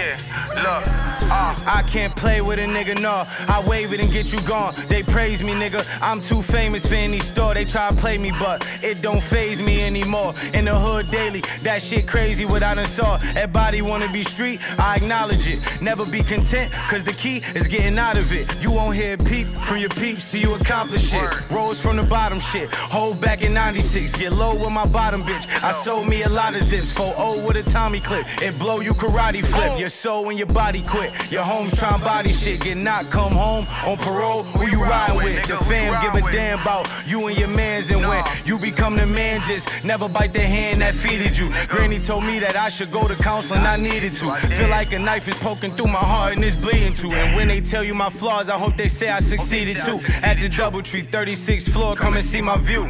Yeah, 0.00 0.14
look. 0.56 1.10
Uh, 1.32 1.54
I 1.66 1.84
can't 1.86 2.14
play 2.16 2.40
with 2.40 2.58
a 2.58 2.62
nigga, 2.62 3.00
no. 3.00 3.24
I 3.46 3.62
wave 3.68 3.92
it 3.92 4.00
and 4.00 4.10
get 4.10 4.32
you 4.32 4.40
gone. 4.48 4.72
They 4.88 5.02
praise 5.02 5.44
me, 5.44 5.52
nigga. 5.52 5.86
I'm 6.00 6.20
too 6.22 6.42
famous 6.42 6.86
for 6.86 6.94
any 6.94 7.20
store. 7.20 7.54
They 7.54 7.64
try 7.64 7.88
to 7.90 7.94
play 7.96 8.16
me, 8.18 8.32
but 8.32 8.68
it 8.82 9.02
don't 9.02 9.22
phase 9.22 9.60
me 9.60 9.82
anymore. 9.82 10.34
In 10.54 10.64
the 10.64 10.74
hood 10.74 11.06
daily, 11.06 11.42
that 11.62 11.82
shit 11.82 12.08
crazy 12.08 12.46
what 12.46 12.62
I 12.62 12.74
done 12.74 12.86
saw. 12.86 13.18
Everybody 13.36 13.82
wanna 13.82 14.10
be 14.10 14.24
street, 14.24 14.64
I 14.80 14.96
acknowledge 14.96 15.46
it. 15.46 15.60
Never 15.82 16.06
be 16.06 16.22
content, 16.22 16.72
cause 16.72 17.04
the 17.04 17.12
key 17.12 17.42
is 17.54 17.68
getting 17.68 17.98
out 17.98 18.16
of 18.16 18.32
it. 18.32 18.62
You 18.62 18.72
won't 18.72 18.96
hear 18.96 19.14
a 19.14 19.18
peep 19.18 19.48
from 19.48 19.76
your 19.76 19.90
peeps 19.90 20.32
till 20.32 20.40
you 20.40 20.54
accomplish 20.54 21.12
it. 21.12 21.50
Rose 21.50 21.78
from 21.78 21.96
the 21.96 22.06
bottom 22.08 22.40
shit. 22.40 22.74
Hold 22.74 23.20
back 23.20 23.42
in 23.42 23.52
96, 23.52 24.18
get 24.18 24.32
low 24.32 24.54
with 24.54 24.72
my 24.72 24.86
bottom 24.88 25.20
bitch. 25.20 25.46
I 25.62 25.72
sold 25.72 26.08
me 26.08 26.22
a 26.22 26.28
lot 26.28 26.56
of 26.56 26.62
zips, 26.62 26.92
4 26.94 27.38
with 27.40 27.56
a 27.56 27.62
Tommy 27.62 28.00
clip. 28.00 28.26
It 28.42 28.58
blow 28.58 28.80
you 28.80 28.94
karate 28.94 29.44
flip. 29.44 29.78
Your 29.78 29.89
soul 29.90 30.28
and 30.28 30.38
your 30.38 30.46
body 30.48 30.82
quit. 30.82 31.10
Your 31.30 31.42
homes 31.42 31.76
trying 31.78 32.00
body 32.00 32.32
shit. 32.32 32.60
Get 32.60 32.76
knocked, 32.76 33.10
come 33.10 33.32
home 33.32 33.64
on 33.84 33.96
parole. 33.98 34.42
Who 34.44 34.68
you 34.68 34.82
riding 34.82 35.16
with? 35.16 35.46
The 35.46 35.56
fam 35.64 36.00
give 36.02 36.14
a 36.22 36.32
damn 36.32 36.60
about 36.60 36.90
you 37.06 37.26
and 37.28 37.36
your 37.38 37.48
mans. 37.48 37.90
And 37.90 38.00
when 38.06 38.24
you 38.44 38.58
become 38.58 38.96
the 38.96 39.06
man, 39.06 39.40
just 39.42 39.84
never 39.84 40.08
bite 40.08 40.32
the 40.32 40.40
hand 40.40 40.80
that 40.80 40.94
feeded 40.94 41.38
you. 41.38 41.50
Granny 41.68 41.98
told 41.98 42.24
me 42.24 42.38
that 42.38 42.56
I 42.56 42.68
should 42.68 42.90
go 42.90 43.06
to 43.08 43.16
counseling, 43.16 43.62
I 43.62 43.76
needed 43.76 44.12
to. 44.14 44.34
Feel 44.34 44.68
like 44.68 44.92
a 44.92 44.98
knife 44.98 45.28
is 45.28 45.38
poking 45.38 45.70
through 45.70 45.88
my 45.88 45.98
heart 45.98 46.34
and 46.34 46.44
it's 46.44 46.56
bleeding 46.56 46.94
too. 46.94 47.12
And 47.12 47.34
when 47.36 47.48
they 47.48 47.60
tell 47.60 47.84
you 47.84 47.94
my 47.94 48.10
flaws, 48.10 48.48
I 48.48 48.58
hope 48.58 48.76
they 48.76 48.88
say 48.88 49.10
I 49.10 49.20
succeeded 49.20 49.76
too. 49.78 50.00
At 50.22 50.40
the 50.40 50.48
Doubletree, 50.48 51.10
36th 51.10 51.70
floor, 51.70 51.94
come 51.94 52.14
and 52.14 52.24
see 52.24 52.40
my 52.40 52.56
view. 52.58 52.84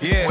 yeah. 0.00 0.26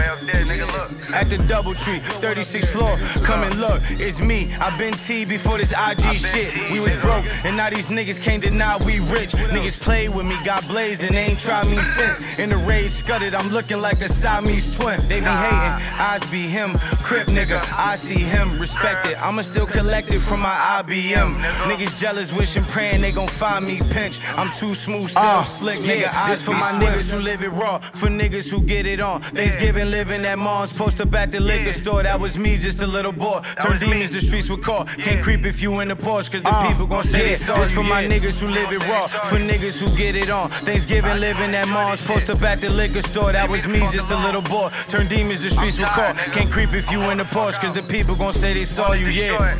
At 1.13 1.29
the 1.29 1.37
Doubletree, 1.47 1.99
36th 2.21 2.67
floor, 2.67 2.97
come 3.23 3.43
and 3.43 3.55
look. 3.55 3.81
It's 3.91 4.21
me. 4.21 4.53
I've 4.61 4.77
been 4.77 4.93
Before 5.27 5.57
this 5.57 5.73
IG 5.73 6.17
shit. 6.17 6.71
We 6.71 6.79
was 6.79 6.95
broke, 6.95 7.25
and 7.43 7.57
now 7.57 7.69
these 7.69 7.89
niggas 7.89 8.21
can't 8.21 8.41
deny 8.41 8.77
we 8.85 8.99
rich. 8.99 9.31
Niggas 9.51 9.79
played 9.79 10.09
with 10.09 10.25
me, 10.25 10.35
got 10.45 10.65
blazed, 10.67 11.03
and 11.03 11.13
they 11.13 11.25
ain't 11.25 11.39
tried 11.39 11.67
me 11.67 11.77
since. 11.97 12.39
In 12.39 12.49
the 12.49 12.57
rage 12.57 12.91
scudded, 12.91 13.35
I'm 13.35 13.49
looking 13.49 13.81
like 13.81 14.01
a 14.01 14.07
Siamese 14.07 14.77
twin. 14.77 14.97
They 15.09 15.19
be 15.19 15.25
hating, 15.25 15.99
eyes 15.99 16.29
be 16.31 16.43
him, 16.43 16.77
crip 17.03 17.27
nigga. 17.27 17.59
I 17.73 17.97
see 17.97 18.19
him, 18.19 18.57
respect 18.59 19.07
it. 19.07 19.21
I'ma 19.21 19.41
still 19.41 19.65
collect 19.65 20.13
it 20.13 20.19
from 20.19 20.39
my 20.39 20.55
IBM. 20.81 21.35
Niggas 21.67 21.99
jealous, 21.99 22.31
wishing, 22.31 22.63
praying 22.63 23.01
they 23.01 23.11
gon' 23.11 23.27
find 23.27 23.65
me 23.65 23.81
pinch. 23.91 24.19
I'm 24.37 24.51
too 24.55 24.73
smooth, 24.73 25.09
self 25.09 25.47
slick, 25.47 25.79
nigga. 25.79 26.13
Eyes 26.13 26.41
for 26.41 26.53
my 26.53 26.71
niggas 26.79 27.11
who 27.11 27.19
live 27.19 27.43
it 27.43 27.49
raw, 27.49 27.79
for 27.79 28.07
niggas 28.07 28.49
who 28.49 28.61
get 28.61 28.85
it 28.85 29.01
on. 29.01 29.21
Thanksgiving 29.21 29.91
living 29.91 30.23
at 30.25 30.39
mom's, 30.39 30.71
post 30.71 31.01
up 31.01 31.13
at 31.13 31.29
the 31.31 31.41
liquor 31.41 31.73
store. 31.73 32.03
That 32.03 32.19
was 32.19 32.37
me, 32.37 32.55
just 32.55 32.81
a 32.81 32.87
little 32.87 33.11
boy. 33.11 33.41
Turn 33.61 33.79
demons, 33.79 34.11
the 34.11 34.21
streets 34.21 34.49
would 34.49 34.63
call. 34.63 34.87
Can't 35.09 35.23
creep 35.23 35.45
if 35.47 35.59
you 35.59 35.79
in 35.79 35.87
the 35.87 35.95
Porsche, 35.95 36.31
cause 36.31 36.43
the 36.43 36.67
people 36.67 36.85
gon' 36.85 37.03
say 37.03 37.29
they 37.29 37.35
saw 37.35 37.55
This 37.55 37.71
for 37.71 37.81
my 37.81 38.05
niggas 38.05 38.39
who 38.39 38.53
live 38.53 38.71
it 38.71 38.87
raw, 38.87 39.07
for 39.07 39.37
niggas 39.37 39.79
who 39.81 39.89
get 39.97 40.15
it 40.15 40.29
on. 40.29 40.51
Thanksgiving 40.51 41.19
living 41.19 41.55
at 41.55 41.67
mom's, 41.69 41.99
post 42.03 42.29
up 42.29 42.43
at 42.43 42.61
the 42.61 42.69
liquor 42.69 43.01
store. 43.01 43.31
That 43.31 43.49
was 43.49 43.67
me, 43.67 43.79
just 43.91 44.11
a 44.11 44.17
little 44.17 44.43
boy. 44.43 44.69
Turn 44.87 45.07
demons, 45.07 45.41
the 45.41 45.49
streets 45.49 45.79
would 45.79 45.87
call. 45.87 46.13
Can't 46.13 46.51
creep 46.51 46.73
if 46.73 46.91
you 46.91 47.01
in 47.09 47.17
the 47.17 47.23
Porsche, 47.23 47.59
cause 47.59 47.71
the 47.71 47.81
people 47.81 48.15
gon' 48.15 48.33
say 48.33 48.53
they 48.53 48.65
saw 48.65 48.93
you, 48.93 49.07
yeah. 49.09 49.57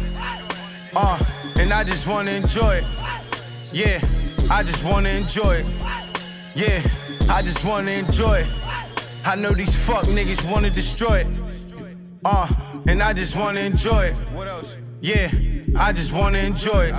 Uh, 0.96 1.18
and 1.58 1.74
I 1.74 1.84
just 1.84 2.06
wanna 2.06 2.32
enjoy 2.32 2.76
it. 2.76 2.84
Yeah, 3.74 4.00
I 4.52 4.62
just 4.62 4.84
wanna 4.84 5.10
enjoy 5.10 5.64
it. 5.64 5.66
Yeah, 6.56 6.80
I 7.28 7.42
just 7.42 7.66
wanna 7.66 7.92
enjoy 7.92 8.42
it. 8.42 8.48
I 9.26 9.36
know 9.36 9.54
these 9.54 9.76
fuck 9.76 10.06
niggas 10.06 10.50
wanna 10.52 10.70
destroy 10.70 11.22
it. 11.22 11.28
Uh, 12.24 12.48
and 12.88 13.02
I 13.02 13.14
just 13.14 13.36
wanna 13.36 13.62
enjoy 13.62 14.06
it. 14.06 14.14
What 14.32 14.48
else? 14.48 14.76
Yeah, 15.02 15.32
I 15.78 15.94
just 15.94 16.12
wanna 16.12 16.40
enjoy 16.40 16.88
it. 16.88 16.94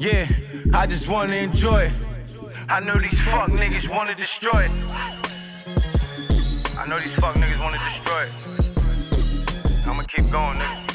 Yeah, 0.00 0.26
I 0.72 0.84
just 0.84 1.08
wanna 1.08 1.36
enjoy 1.36 1.82
it. 1.82 1.92
I 2.68 2.80
know 2.80 2.98
these 2.98 3.20
fuck 3.20 3.50
niggas 3.50 3.88
wanna 3.88 4.16
destroy 4.16 4.64
it. 4.64 4.70
I 6.76 6.86
know 6.88 6.98
these 6.98 7.14
fuck 7.14 7.36
niggas 7.36 7.60
wanna 7.62 7.78
destroy 7.78 8.22
it. 8.24 8.48
I'ma 9.86 10.02
keep 10.02 10.28
going, 10.32 10.54
nigga. 10.54 10.90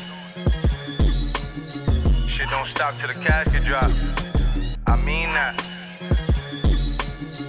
Shit 2.28 2.50
don't 2.50 2.68
stop 2.68 2.96
till 3.00 3.08
the 3.08 3.20
casket 3.24 3.64
drop. 3.64 3.90
I 4.88 4.98
mean 5.06 5.24
that. 5.24 5.56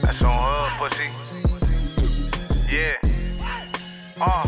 That's 0.01 0.23
on 0.23 0.33
hood, 0.55 0.73
pussy. 0.79 1.09
Yeah. 2.73 2.95
Oh, 4.21 4.45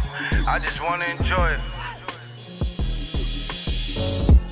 I 0.47 0.61
just 0.61 0.81
wanna 0.81 1.07
enjoy 1.07 1.49
it. 1.49 1.82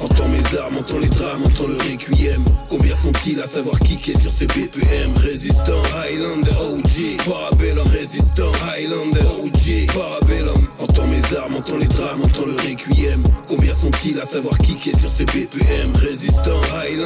Entends 0.00 0.28
mes 0.28 0.58
armes, 0.58 0.78
entends 0.78 0.98
les 0.98 1.08
drames, 1.08 1.42
entends 1.44 1.66
le 1.66 1.76
requiem. 1.76 2.42
Combien 2.68 2.96
sont-ils 2.96 3.40
à 3.40 3.46
savoir 3.46 3.78
kicker 3.80 4.18
sur 4.18 4.30
ces 4.32 4.46
BPM 4.46 5.14
Résistant, 5.16 5.82
Highlander, 6.02 6.50
OG 6.72 7.24
Parabellum, 7.26 7.86
résistant, 7.88 8.52
Highlander, 8.66 9.26
OG 9.44 9.92
Parabellum. 9.92 10.66
Entends 10.78 11.06
mes 11.08 11.36
armes, 11.36 11.56
entends 11.56 11.76
les 11.76 11.86
drames, 11.86 12.22
entends 12.24 12.46
le 12.46 12.52
requiem. 12.52 13.22
Combien 13.48 13.74
sont-ils 13.74 14.18
à 14.20 14.26
savoir 14.26 14.56
kicker 14.58 14.96
sur 14.98 15.10
ces 15.10 15.24
BPM 15.26 15.92
Résistant, 15.94 16.60
Highlander, 16.74 16.99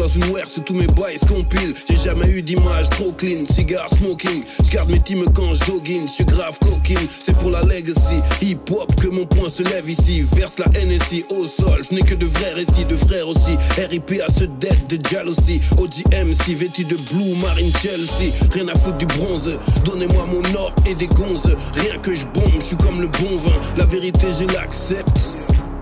dans 0.00 0.08
une 0.08 0.32
ware, 0.32 0.46
tous 0.64 0.74
mes 0.74 0.86
bails 0.86 1.18
compile. 1.28 1.74
J'ai 1.88 1.96
jamais 1.96 2.26
eu 2.28 2.40
d'image 2.40 2.88
trop 2.90 3.12
clean, 3.12 3.44
cigare 3.46 3.88
smoking. 3.90 4.42
J'garde 4.64 4.90
mes 4.90 5.00
teams 5.00 5.24
quand 5.34 5.52
j'doggine, 5.52 6.08
j'suis 6.08 6.24
grave 6.24 6.58
coquine. 6.60 7.06
C'est 7.10 7.36
pour 7.36 7.50
la 7.50 7.60
legacy, 7.62 8.20
hip 8.40 8.70
hop 8.70 8.94
que 8.96 9.08
mon 9.08 9.26
point 9.26 9.50
se 9.50 9.62
lève 9.62 9.88
ici. 9.88 10.22
Verse 10.22 10.58
la 10.58 10.68
NSI 10.68 11.26
au 11.28 11.44
sol, 11.46 11.82
je 11.88 11.94
n'ai 11.94 12.00
que 12.00 12.14
de 12.14 12.24
vrais 12.24 12.54
récits, 12.54 12.86
de 12.88 12.96
frères 12.96 13.28
aussi. 13.28 13.58
RIP 13.76 14.22
à 14.26 14.32
ce 14.32 14.44
dead 14.44 14.86
de 14.88 14.98
jalousie. 15.08 15.60
OGMC 15.76 16.54
vêtu 16.54 16.84
de 16.84 16.96
blue 17.12 17.34
marine 17.42 17.72
Chelsea. 17.82 18.32
Rien 18.52 18.68
à 18.68 18.74
foutre 18.78 18.96
du 18.96 19.06
bronze, 19.06 19.52
donnez-moi 19.84 20.24
mon 20.32 20.42
or 20.58 20.74
et 20.88 20.94
des 20.94 21.08
gonzes. 21.08 21.54
Rien 21.74 21.98
que 21.98 22.14
je 22.14 22.24
bombe, 22.26 22.60
je 22.60 22.64
suis 22.64 22.76
comme 22.76 23.02
le 23.02 23.08
bon 23.08 23.36
vin. 23.36 23.60
La 23.76 23.84
vérité, 23.84 24.26
je 24.40 24.46
l'accepte. 24.54 25.29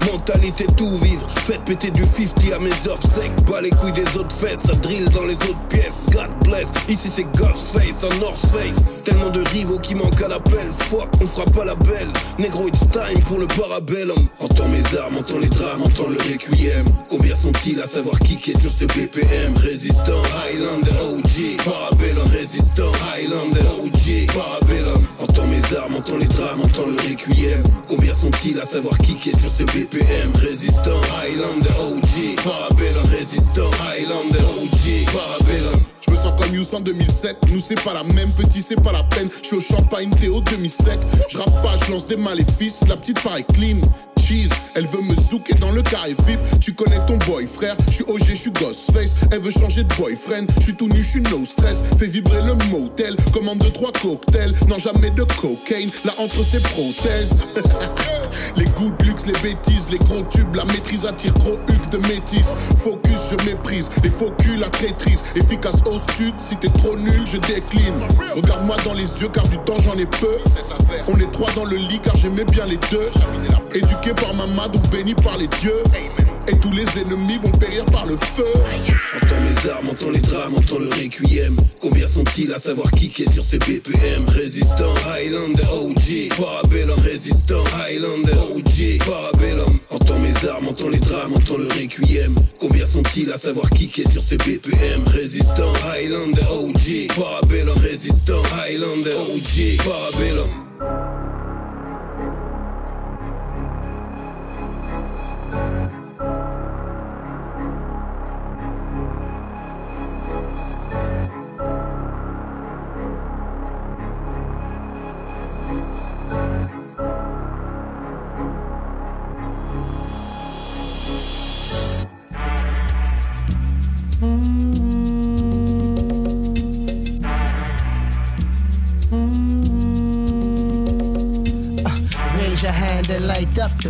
Mentalité 0.07 0.67
tout 0.77 0.97
vivre, 0.97 1.27
faites 1.31 1.63
péter 1.65 1.91
du 1.91 2.05
50 2.05 2.53
à 2.55 2.59
mes 2.59 2.91
obsèques. 2.91 3.45
Pas 3.51 3.61
les 3.61 3.71
couilles 3.71 3.93
des 3.93 4.07
autres 4.19 4.35
fesses, 4.35 4.61
ça 4.67 4.75
drill 4.77 5.05
dans 5.11 5.25
les 5.25 5.35
autres 5.35 5.67
pièces. 5.69 6.01
God 6.13 6.31
bless, 6.45 6.67
ici 6.89 7.11
c'est 7.15 7.27
God's 7.37 7.73
face, 7.73 8.03
un 8.03 8.15
North 8.19 8.39
Face. 8.53 9.03
Tellement 9.05 9.31
de 9.31 9.41
rivaux 9.49 9.79
qui 9.79 9.95
manquent 9.95 10.23
à 10.23 10.29
l'appel. 10.29 10.71
Fuck, 10.91 11.09
on 11.21 11.27
fera 11.27 11.45
pas 11.47 11.65
la 11.65 11.75
belle. 11.75 12.09
Negro, 12.39 12.69
it's 12.69 12.81
time 12.91 13.21
pour 13.27 13.39
le 13.39 13.47
parabellum. 13.47 14.17
Entends 14.39 14.69
mes 14.69 14.99
armes, 14.99 15.19
entends 15.19 15.39
les 15.39 15.49
drames, 15.49 15.83
entends 15.83 16.09
le 16.09 16.17
requiem. 16.17 16.85
Combien 17.09 17.35
sont-ils 17.37 17.81
à 17.81 17.87
savoir 17.89 18.19
qui 18.21 18.35
est 18.51 18.61
sur 18.61 18.73
ce 18.73 18.85
BPM 18.85 19.57
Résistant, 19.57 20.23
Highlander, 20.47 20.91
OG. 21.11 21.65
Parabellum, 21.65 22.29
résistant, 22.29 22.93
Highlander, 23.15 23.67
OG. 23.83 24.27
Parabellum. 24.35 25.08
Entends 25.79 25.91
mes 25.91 25.95
armes, 25.95 25.97
entends 25.97 26.17
les 26.19 26.27
drames, 26.27 26.61
entends 26.61 26.87
le 26.87 26.97
requiem. 26.97 27.63
Combien 27.87 28.13
sont-ils 28.13 28.59
à 28.61 28.67
savoir 28.67 28.97
qui 28.99 29.13
est 29.29 29.39
sur 29.39 29.51
ce 29.51 29.63
BPM 29.65 30.33
Résistant, 30.35 31.01
Highlander, 31.23 31.69
OG. 31.81 32.37
Parabellum, 32.43 33.05
résistant, 33.11 33.71
Highlander, 33.87 34.45
OG. 34.61 35.05
Parabellum. 35.13 35.81
Je 36.05 36.11
me 36.11 36.17
sens 36.17 36.33
comme 36.37 36.55
Youss 36.55 36.73
en 36.75 36.81
2007. 36.81 37.37
Nous, 37.53 37.61
c'est 37.61 37.81
pas 37.83 37.95
la 37.95 38.03
même, 38.03 38.31
petit, 38.33 38.63
c'est 38.63 38.83
pas 38.83 38.93
la 38.93 39.05
peine. 39.05 39.29
Je 39.43 39.47
suis 39.47 39.57
au 39.57 39.61
champagne, 39.61 40.11
Théo 40.21 40.41
demi-sec. 40.41 40.99
Je 41.29 41.39
rappe 41.39 41.63
pas, 41.63 41.77
je 41.77 41.93
lance 41.93 42.07
des 42.07 42.17
maléfices. 42.17 42.81
La 42.89 42.97
petite 42.97 43.21
paraît 43.23 43.45
clean. 43.45 43.79
Elle 44.75 44.87
veut 44.89 45.01
me 45.01 45.15
zouker 45.15 45.55
dans 45.55 45.71
le 45.71 45.81
carré 45.81 46.15
VIP. 46.27 46.39
Tu 46.61 46.75
connais 46.75 46.99
ton 47.07 47.17
boy, 47.25 47.47
frère. 47.47 47.75
Je 47.87 47.93
suis 47.95 48.05
OG, 48.05 48.25
je 48.29 48.35
suis 48.35 48.51
Ghostface. 48.51 49.15
Elle 49.33 49.41
veut 49.41 49.51
changer 49.51 49.85
de 49.85 49.95
boyfriend. 49.95 50.47
Je 50.59 50.65
suis 50.65 50.75
tout 50.75 50.89
nu, 50.89 51.03
je 51.03 51.09
suis 51.09 51.21
no 51.23 51.47
stress. 51.47 51.83
Fais 51.99 52.07
vibrer 52.07 52.43
le 52.43 52.53
motel. 52.67 53.17
Commande 53.33 53.59
deux, 53.59 53.71
trois 53.71 53.91
cocktails. 53.93 54.53
Non, 54.69 54.79
jamais 54.79 55.09
de 55.11 55.23
cocaine. 55.41 55.89
Là, 56.05 56.13
entre 56.19 56.45
ses 56.45 56.61
prothèses. 56.61 57.39
les 58.57 58.67
goûts 58.67 58.93
de 58.99 59.05
luxe, 59.07 59.25
les 59.27 59.41
bêtises, 59.41 59.89
les 59.91 59.99
gros 59.99 60.23
tubes. 60.31 60.55
La 60.55 60.67
maîtrise 60.67 61.07
attire 61.07 61.33
gros 61.35 61.55
huc 61.55 61.91
de 61.91 61.97
métis. 62.09 62.53
Focus, 62.85 63.31
je 63.31 63.47
méprise. 63.47 63.89
Les 64.03 64.11
faux 64.11 64.31
culs, 64.43 64.59
la 64.59 64.69
traîtrise. 64.69 65.23
Efficace 65.37 65.83
au 65.87 65.99
stud. 65.99 66.35
Si 66.39 66.55
t'es 66.57 66.69
trop 66.69 66.95
nul, 66.97 67.23
je 67.25 67.39
décline. 67.39 67.95
Regarde-moi 68.37 68.77
dans 68.85 68.95
les 68.95 69.23
yeux, 69.23 69.29
car 69.33 69.49
du 69.49 69.57
temps 69.59 69.79
j'en 69.79 69.95
ai 69.95 70.07
peu. 70.07 70.37
On 71.09 71.17
est 71.17 71.31
trois 71.33 71.51
dans 71.53 71.65
le 71.65 71.77
lit, 71.77 72.01
car 72.03 72.15
j'aimais 72.17 72.45
bien 72.45 72.67
les 72.67 72.79
deux. 72.91 73.07
Éduqué 73.75 74.13
par 74.21 74.35
ma 74.35 74.47
madou, 74.47 74.79
béni 74.91 75.15
par 75.15 75.37
les 75.37 75.49
dieux. 75.61 75.83
Et 76.49 76.57
tous 76.61 76.73
les 76.73 76.87
ennemis 76.99 77.39
vont 77.43 77.51
périr 77.51 77.85
par 77.87 78.07
le 78.07 78.17
feu. 78.17 78.47
Entends 79.17 79.41
mes 79.43 79.71
armes, 79.71 79.89
entends 79.91 80.11
les 80.11 80.21
drames, 80.21 80.55
entends 80.57 80.79
le 80.79 80.89
requiem. 80.89 81.57
Combien 81.81 82.09
sont-ils 82.09 82.53
à 82.55 82.59
savoir 82.59 82.91
qui 82.91 83.07
est 83.07 83.31
sur 83.31 83.45
ces 83.45 83.59
BPM 83.59 84.27
Résistant, 84.29 84.95
Highlander, 85.15 85.63
OG. 85.71 86.29
Parabellum, 86.39 86.99
résistant, 87.01 87.63
Highlander, 87.85 88.39
OG. 88.57 88.99
Parabellum. 89.05 89.79
Entends 89.91 90.19
mes 90.21 90.49
armes, 90.49 90.69
entends 90.69 90.89
les 90.89 91.01
drames, 91.01 91.35
entends 91.35 91.59
le 91.59 91.67
requiem. 91.67 92.35
Combien 92.59 92.87
sont-ils 92.87 93.31
à 93.31 93.39
savoir 93.39 93.69
qui 93.71 93.85
est 94.01 94.11
sur 94.11 94.23
ces 94.23 94.39
BPM 94.39 95.07
Résistant, 95.07 95.73
Highlander, 95.93 96.41
OG. 96.51 97.15
Parabellum, 97.15 97.77
résistant, 97.79 98.43
Highlander, 98.65 99.17
OG. 99.35 99.77
Parabellum. 99.85 100.68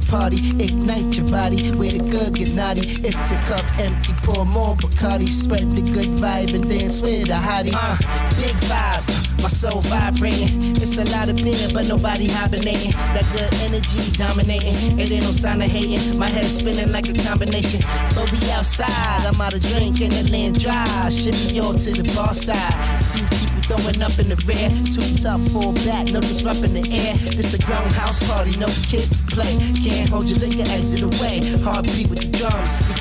Party. 0.09 0.39
Ignite 0.59 1.15
your 1.15 1.29
body 1.29 1.71
with 1.73 1.95
a 1.95 2.11
good 2.11 2.35
get 2.35 2.55
naughty. 2.55 2.89
If 3.07 3.15
your 3.31 3.41
cup 3.47 3.65
empty, 3.79 4.13
pour 4.23 4.45
more 4.45 4.75
Bacardi. 4.77 5.29
Spread 5.29 5.71
the 5.71 5.83
good 5.83 6.09
vibe 6.17 6.55
and 6.55 6.69
dance 6.69 7.01
with 7.01 7.29
a 7.29 7.35
hottie. 7.35 7.73
Uh, 7.73 7.97
big 8.41 8.57
vibes, 8.67 9.43
my 9.43 9.49
soul 9.49 9.81
vibrating. 9.83 10.77
It's 10.77 10.97
a 10.97 11.05
lot 11.13 11.29
of 11.29 11.37
beer, 11.37 11.69
but 11.73 11.87
nobody 11.87 12.29
hibernating. 12.29 12.93
That 13.15 13.27
good 13.33 13.53
energy 13.63 14.13
dominating. 14.17 14.99
It 14.99 15.11
ain't 15.13 15.25
no 15.25 15.31
sign 15.31 15.63
of 15.63 15.71
hating. 15.71 16.19
My 16.19 16.29
head 16.29 16.47
spinning 16.47 16.91
like 16.91 17.09
a 17.09 17.15
combination. 17.15 17.81
But 18.15 18.33
we 18.33 18.51
outside, 18.51 19.27
I'm 19.27 19.41
out 19.41 19.55
of 19.55 19.61
drink 19.61 20.01
and 20.01 20.13
the 20.13 20.31
land 20.33 20.61
dry. 20.61 21.09
Shimmy 21.11 21.61
all 21.61 21.75
to 21.75 21.91
the 21.93 22.11
bar 22.15 22.35
side. 22.35 22.75
Few 23.13 23.25
people 23.27 23.63
throwing 23.69 24.03
up 24.03 24.19
in 24.19 24.29
the 24.29 24.37
rear. 24.49 24.71
Too 24.89 25.05
tough, 25.23 25.43
fall 25.53 25.73
back, 25.85 26.07
no 26.07 26.21
disrupt 26.21 26.63
in 26.65 26.73
the 26.73 26.85
air. 26.91 27.15
This 27.37 27.55
a 27.55 27.59
grown 27.59 27.89
house 28.01 28.19
party, 28.27 28.57
no 28.57 28.67
kids 28.89 29.13
play. 29.39 29.57
Can't 29.85 30.11
hold 30.11 30.29
your 30.29 30.39
liquor, 30.39 30.69
exit 30.73 31.03
away. 31.03 31.39
Heartbeat 31.63 32.11
with 32.11 32.21
the 32.21 32.39
drums, 32.39 32.98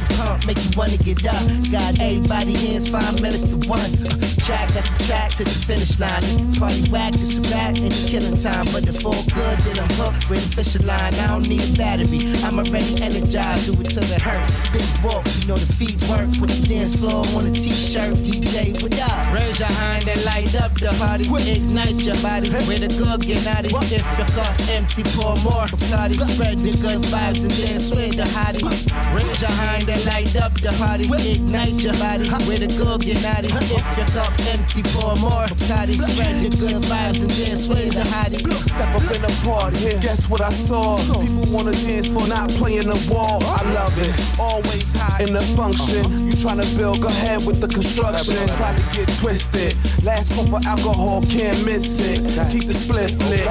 make 0.47 0.57
you 0.63 0.71
wanna 0.77 0.97
get 0.97 1.19
up. 1.27 1.43
Got 1.69 1.99
everybody 1.99 2.53
hands, 2.55 2.87
five 2.87 3.21
minutes 3.21 3.43
to 3.43 3.57
one. 3.67 3.91
Uh, 4.07 4.15
track 4.47 4.71
the 4.71 4.81
track 5.05 5.29
to 5.35 5.43
the 5.43 5.51
finish 5.67 5.99
line. 5.99 6.23
Party 6.55 6.89
whack, 6.89 7.13
it's 7.15 7.35
a 7.35 7.41
rap 7.51 7.75
and 7.75 7.91
the 7.91 8.07
killing 8.07 8.39
time. 8.39 8.65
But 8.71 8.87
if 8.87 9.05
all 9.05 9.21
good, 9.35 9.57
then 9.67 9.77
I'm 9.83 9.91
hooked 9.99 10.29
with 10.29 10.41
the 10.47 10.63
fishing 10.63 10.87
line. 10.87 11.13
I 11.19 11.27
don't 11.27 11.47
need 11.47 11.61
a 11.67 11.77
battery, 11.77 12.31
I'm 12.47 12.57
already 12.57 13.03
energized. 13.03 13.67
Do 13.67 13.75
it 13.75 13.91
till 13.91 14.07
it 14.07 14.21
hurt. 14.23 14.47
Big 14.71 14.87
walk, 15.03 15.27
you 15.35 15.51
know 15.51 15.59
the 15.59 15.67
feet 15.67 15.99
work. 16.07 16.31
Put 16.39 16.49
the 16.49 16.63
dance 16.67 16.95
floor 16.95 17.27
on 17.35 17.45
a 17.45 17.51
t-shirt. 17.51 18.15
DJ, 18.23 18.81
what 18.81 18.95
up? 19.03 19.35
Raise 19.35 19.59
your 19.59 19.67
hand 19.67 20.07
and 20.07 20.23
light 20.23 20.55
up 20.55 20.71
the 20.79 20.95
party. 20.95 21.27
Ignite 21.27 21.99
your 22.07 22.15
body 22.23 22.49
with 22.49 22.87
a 22.87 22.91
good 22.95 23.19
get 23.27 23.43
naughty. 23.43 23.75
If 23.75 24.07
your 24.15 24.27
cup 24.31 24.55
empty, 24.71 25.03
pour 25.11 25.35
more 25.43 25.67
Bacardi. 25.67 26.15
Spread 26.31 26.59
the 26.59 26.71
good 26.79 27.03
vibes 27.11 27.43
and 27.43 27.51
dance 27.51 27.91
with 27.91 28.15
the 28.15 28.23
hottie. 28.31 28.63
Raise 29.11 29.41
your 29.41 29.51
hand 29.51 29.89
and 29.89 30.05
light 30.05 30.36
up 30.37 30.53
the 30.53 30.71
party. 30.77 31.05
Ignite 31.05 31.81
your 31.81 31.93
body 31.93 32.29
with 32.47 32.61
a 32.63 32.69
good 32.77 33.01
get 33.01 33.21
naughty. 33.21 33.49
If 33.53 33.97
your 33.97 34.07
cup 34.13 34.33
empty, 34.51 34.81
pour 34.93 35.15
more 35.17 35.47
Bacardi. 35.47 35.95
Spread 35.97 36.39
the 36.39 36.57
good 36.57 36.81
vibes 36.83 37.21
and 37.21 37.31
dance 37.37 37.67
with 37.67 37.93
the 37.93 38.01
hottie. 38.01 38.41
Step 38.69 38.93
up 38.95 39.07
in 39.15 39.21
the 39.21 39.33
party, 39.43 39.99
guess 39.99 40.29
what 40.29 40.41
I 40.41 40.51
saw? 40.51 40.97
People 40.97 41.45
wanna 41.51 41.71
dance 41.71 42.07
for 42.07 42.27
not 42.27 42.49
playing 42.51 42.87
the 42.87 42.99
wall. 43.11 43.39
I 43.43 43.63
love 43.73 43.95
it. 43.97 44.13
Always 44.39 44.93
high 44.93 45.23
in 45.23 45.33
the 45.33 45.41
function. 45.55 46.27
You 46.27 46.33
tryna 46.33 46.67
build, 46.77 47.01
go 47.01 47.07
ahead 47.07 47.45
with 47.45 47.61
the 47.61 47.67
construction. 47.67 48.35
Try 48.55 48.75
to 48.75 48.95
get 48.95 49.07
twisted. 49.17 49.75
Last 50.03 50.33
cup 50.33 50.53
of 50.53 50.65
alcohol, 50.65 51.21
can't 51.23 51.65
miss 51.65 51.99
it. 51.99 52.23
Keep 52.51 52.67
the 52.67 52.73
split 52.73 53.11
lit. 53.29 53.47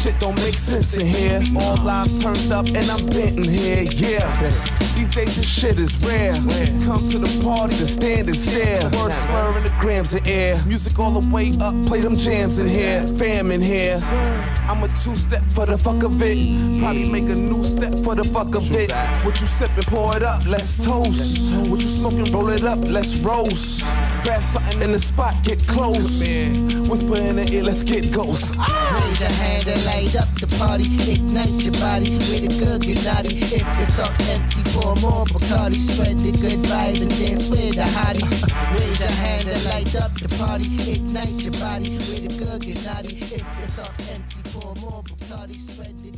Shit 0.00 0.18
don't 0.18 0.36
make 0.36 0.56
sense 0.56 0.96
in 0.96 1.06
here. 1.06 1.42
All 1.56 1.76
live 1.84 2.08
turned 2.20 2.52
up 2.52 2.66
and 2.66 2.90
I'm 2.90 3.04
bent 3.06 3.36
in 3.36 3.52
here. 3.52 3.84
Yeah. 3.90 4.50
These 4.96 5.10
days 5.10 5.36
this 5.36 5.48
shit 5.48 5.78
is 5.78 6.02
rare. 6.04 6.19
Just 6.20 6.84
come 6.84 7.08
to 7.08 7.18
the 7.18 7.42
party 7.42 7.76
to 7.76 7.86
stand 7.86 8.28
and 8.28 8.36
stare. 8.36 8.82
Word 8.90 9.12
slurring 9.12 9.64
the 9.64 9.74
grams 9.80 10.14
in 10.14 10.26
air. 10.26 10.60
Music 10.66 10.98
all 10.98 11.18
the 11.18 11.34
way 11.34 11.52
up, 11.60 11.74
play 11.86 12.00
them 12.00 12.16
jams 12.16 12.58
in 12.58 12.68
here. 12.68 13.02
Fam 13.18 13.50
in 13.50 13.60
here. 13.60 13.96
I'm 14.68 14.82
a 14.82 14.88
two 14.88 15.16
step 15.16 15.42
for 15.54 15.66
the 15.66 15.78
fuck 15.78 16.02
of 16.02 16.20
it. 16.22 16.80
Probably 16.80 17.08
make 17.10 17.24
a 17.24 17.34
new 17.34 17.64
step 17.64 17.94
for 18.04 18.14
the 18.14 18.24
fuck 18.24 18.54
of 18.54 18.70
it. 18.72 18.90
What 19.24 19.40
you 19.40 19.46
sippin', 19.46 19.86
pour 19.86 20.16
it 20.16 20.22
up, 20.22 20.44
let's 20.46 20.84
toast. 20.84 21.52
What 21.70 21.80
you 21.80 21.88
smoking, 21.88 22.30
roll 22.32 22.50
it 22.50 22.64
up, 22.64 22.80
let's 22.84 23.16
roast. 23.18 23.82
Grab 24.22 24.42
something 24.42 24.82
in 24.82 24.92
the 24.92 24.98
spot, 24.98 25.34
get 25.42 25.66
close. 25.66 26.20
Whisper 26.88 27.16
in 27.16 27.36
the 27.36 27.48
ear, 27.52 27.64
let's 27.64 27.82
get 27.82 28.12
ghosts. 28.12 28.56
Raise 28.58 29.20
your 29.20 29.30
hand 29.30 29.66
and 29.66 29.84
light 29.86 30.16
up 30.16 30.28
the 30.38 30.46
party. 30.58 30.84
Ignite 31.10 31.48
your 31.64 31.72
body 31.74 32.10
with 32.10 32.44
a 32.44 32.64
good 32.64 32.82
get 32.82 33.04
naughty. 33.04 33.38
If 33.38 33.52
your 33.52 33.86
cup 33.96 34.12
empty, 34.28 34.62
pour 34.72 34.94
more 34.96 35.24
Bacardi. 35.26 35.78
Spread 36.10 36.34
the 36.34 36.38
good 36.40 36.58
vibes 36.66 37.02
and 37.02 37.18
dance 37.20 37.48
with 37.48 37.78
a 37.78 37.86
hottie. 37.94 38.26
Raise 38.74 38.98
your 38.98 39.10
hand 39.10 39.48
and 39.48 39.64
light 39.66 39.94
up 39.94 40.12
the 40.14 40.28
party. 40.42 40.66
Ignite 40.90 41.38
your 41.38 41.52
body 41.52 41.90
with 41.98 42.24
a 42.24 42.58
good 42.58 42.84
naughty. 42.84 43.18
If 43.18 43.30
your 43.30 43.68
cup 43.78 43.94
empty, 44.10 44.42
pour 44.50 44.74
more 44.82 45.04
Bacardi. 45.04 45.54
Spread 45.54 45.96
the 46.00 46.10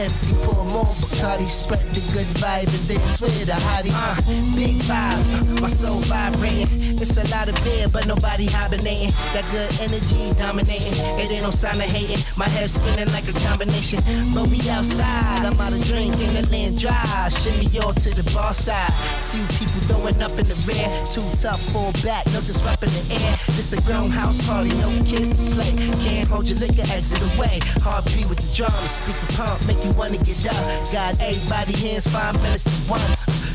empty, 0.00 0.34
pour 0.44 0.64
more 0.64 0.84
Bacardi. 0.84 1.46
Spread 1.46 1.80
the 1.94 2.00
good 2.12 2.26
vibe 2.40 2.68
and 2.68 2.88
dance 2.88 3.20
with 3.20 3.48
a 3.48 3.58
hottie. 3.66 3.92
Uh, 3.92 4.16
big 4.56 4.76
vibe, 4.82 5.53
my 5.64 5.72
soul 5.72 5.96
vibrating. 6.12 6.68
It's 7.00 7.16
a 7.16 7.24
lot 7.32 7.48
of 7.48 7.56
beer, 7.64 7.88
but 7.88 8.04
nobody 8.04 8.44
hibernating. 8.44 9.16
That 9.32 9.48
good 9.48 9.72
energy 9.80 10.36
dominating. 10.36 10.92
It 11.16 11.32
ain't 11.32 11.40
no 11.40 11.48
sign 11.48 11.80
of 11.80 11.88
hating. 11.88 12.20
My 12.36 12.44
head 12.52 12.68
spinning 12.68 13.08
like 13.16 13.24
a 13.24 13.36
combination. 13.40 14.04
But 14.36 14.52
we 14.52 14.60
outside, 14.68 15.40
I'm 15.40 15.56
out 15.56 15.72
of 15.72 15.80
drink 15.88 16.20
in 16.20 16.36
the 16.36 16.44
land 16.52 16.76
dry. 16.76 17.32
Shimmy 17.32 17.80
off 17.80 17.96
to 18.04 18.12
the 18.12 18.28
bar 18.36 18.52
side. 18.52 18.92
Few 19.24 19.40
people 19.56 19.80
throwing 19.88 20.20
up 20.20 20.36
in 20.36 20.44
the 20.44 20.58
rear. 20.68 20.84
Too 21.08 21.24
tough, 21.40 21.64
fall 21.72 21.96
back, 22.04 22.28
no 22.36 22.44
disrupt 22.44 22.84
in 22.84 22.92
the 22.92 23.24
air. 23.24 23.32
This 23.56 23.72
a 23.72 23.80
grown 23.88 24.12
house 24.12 24.36
party, 24.44 24.68
no 24.84 24.92
kids 25.00 25.32
to 25.32 25.44
play. 25.56 25.72
Can't 26.04 26.28
hold 26.28 26.44
your 26.44 26.60
liquor, 26.60 26.84
exit 26.92 27.24
away. 27.32 27.64
Heartbeat 27.80 28.28
with 28.28 28.36
the 28.36 28.52
drums, 28.52 29.00
speaker 29.00 29.32
pump, 29.32 29.56
make 29.64 29.80
you 29.80 29.96
wanna 29.96 30.20
get 30.20 30.44
up. 30.44 30.60
Got 30.92 31.24
everybody 31.24 31.72
hands, 31.72 32.04
five 32.12 32.36
minutes 32.44 32.68
to 32.68 32.76
one. 32.92 33.13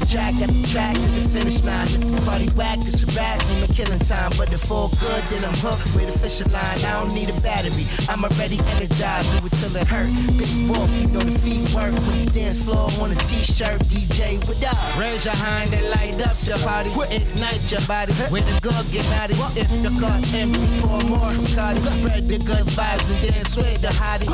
Track 0.10 0.42
after 0.42 0.66
track 0.66 0.96
to 0.98 1.10
the 1.14 1.22
finish 1.30 1.62
line. 1.62 1.86
The 2.02 2.18
party 2.26 2.50
whack, 2.58 2.82
it's 2.82 3.06
a 3.06 3.10
rap, 3.14 3.38
ain't 3.46 3.62
no 3.62 3.68
killing 3.70 4.02
time. 4.02 4.34
But 4.42 4.50
if 4.50 4.66
all 4.74 4.90
good, 4.98 5.22
then 5.30 5.46
I'm 5.46 5.54
hooked 5.62 5.94
with 5.94 6.10
the 6.10 6.18
fishing 6.18 6.50
line. 6.50 6.82
I 6.82 6.98
don't 6.98 7.14
need 7.14 7.30
a 7.30 7.38
battery, 7.46 7.86
I'm 8.10 8.26
already 8.26 8.58
energized. 8.74 9.30
Do 9.38 9.46
it 9.46 9.54
till 9.62 9.70
it 9.78 9.86
hurt. 9.86 10.10
Big 10.34 10.50
walk, 10.66 10.90
you 10.98 11.14
know 11.14 11.22
the 11.22 11.30
feet 11.30 11.62
work. 11.78 11.94
When 12.10 12.26
you 12.26 12.30
dance 12.34 12.66
floor 12.66 12.90
on 12.98 13.14
a 13.14 13.18
t-shirt, 13.22 13.86
DJ, 13.86 14.42
what 14.50 14.58
up? 14.66 14.82
Raise 14.98 15.30
your 15.30 15.38
hand 15.38 15.78
and 15.78 15.86
light 15.94 16.18
up 16.26 16.34
the 16.42 16.58
party. 16.66 16.90
Ignite 17.14 17.70
your 17.70 17.86
body 17.86 18.10
with 18.34 18.50
a 18.50 18.58
good 18.66 18.82
get 18.90 19.06
naughty. 19.14 19.38
If 19.54 19.70
your 19.78 19.94
cup 19.94 20.26
empty, 20.34 20.66
pour 20.82 21.06
more 21.06 21.38
Bacardi. 21.38 21.86
Spread 21.86 22.26
the 22.26 22.42
good 22.50 22.66
vibes 22.74 23.14
and 23.14 23.20
dance 23.30 23.54
with 23.54 23.78
the 23.86 23.94
hottie. 23.94 24.26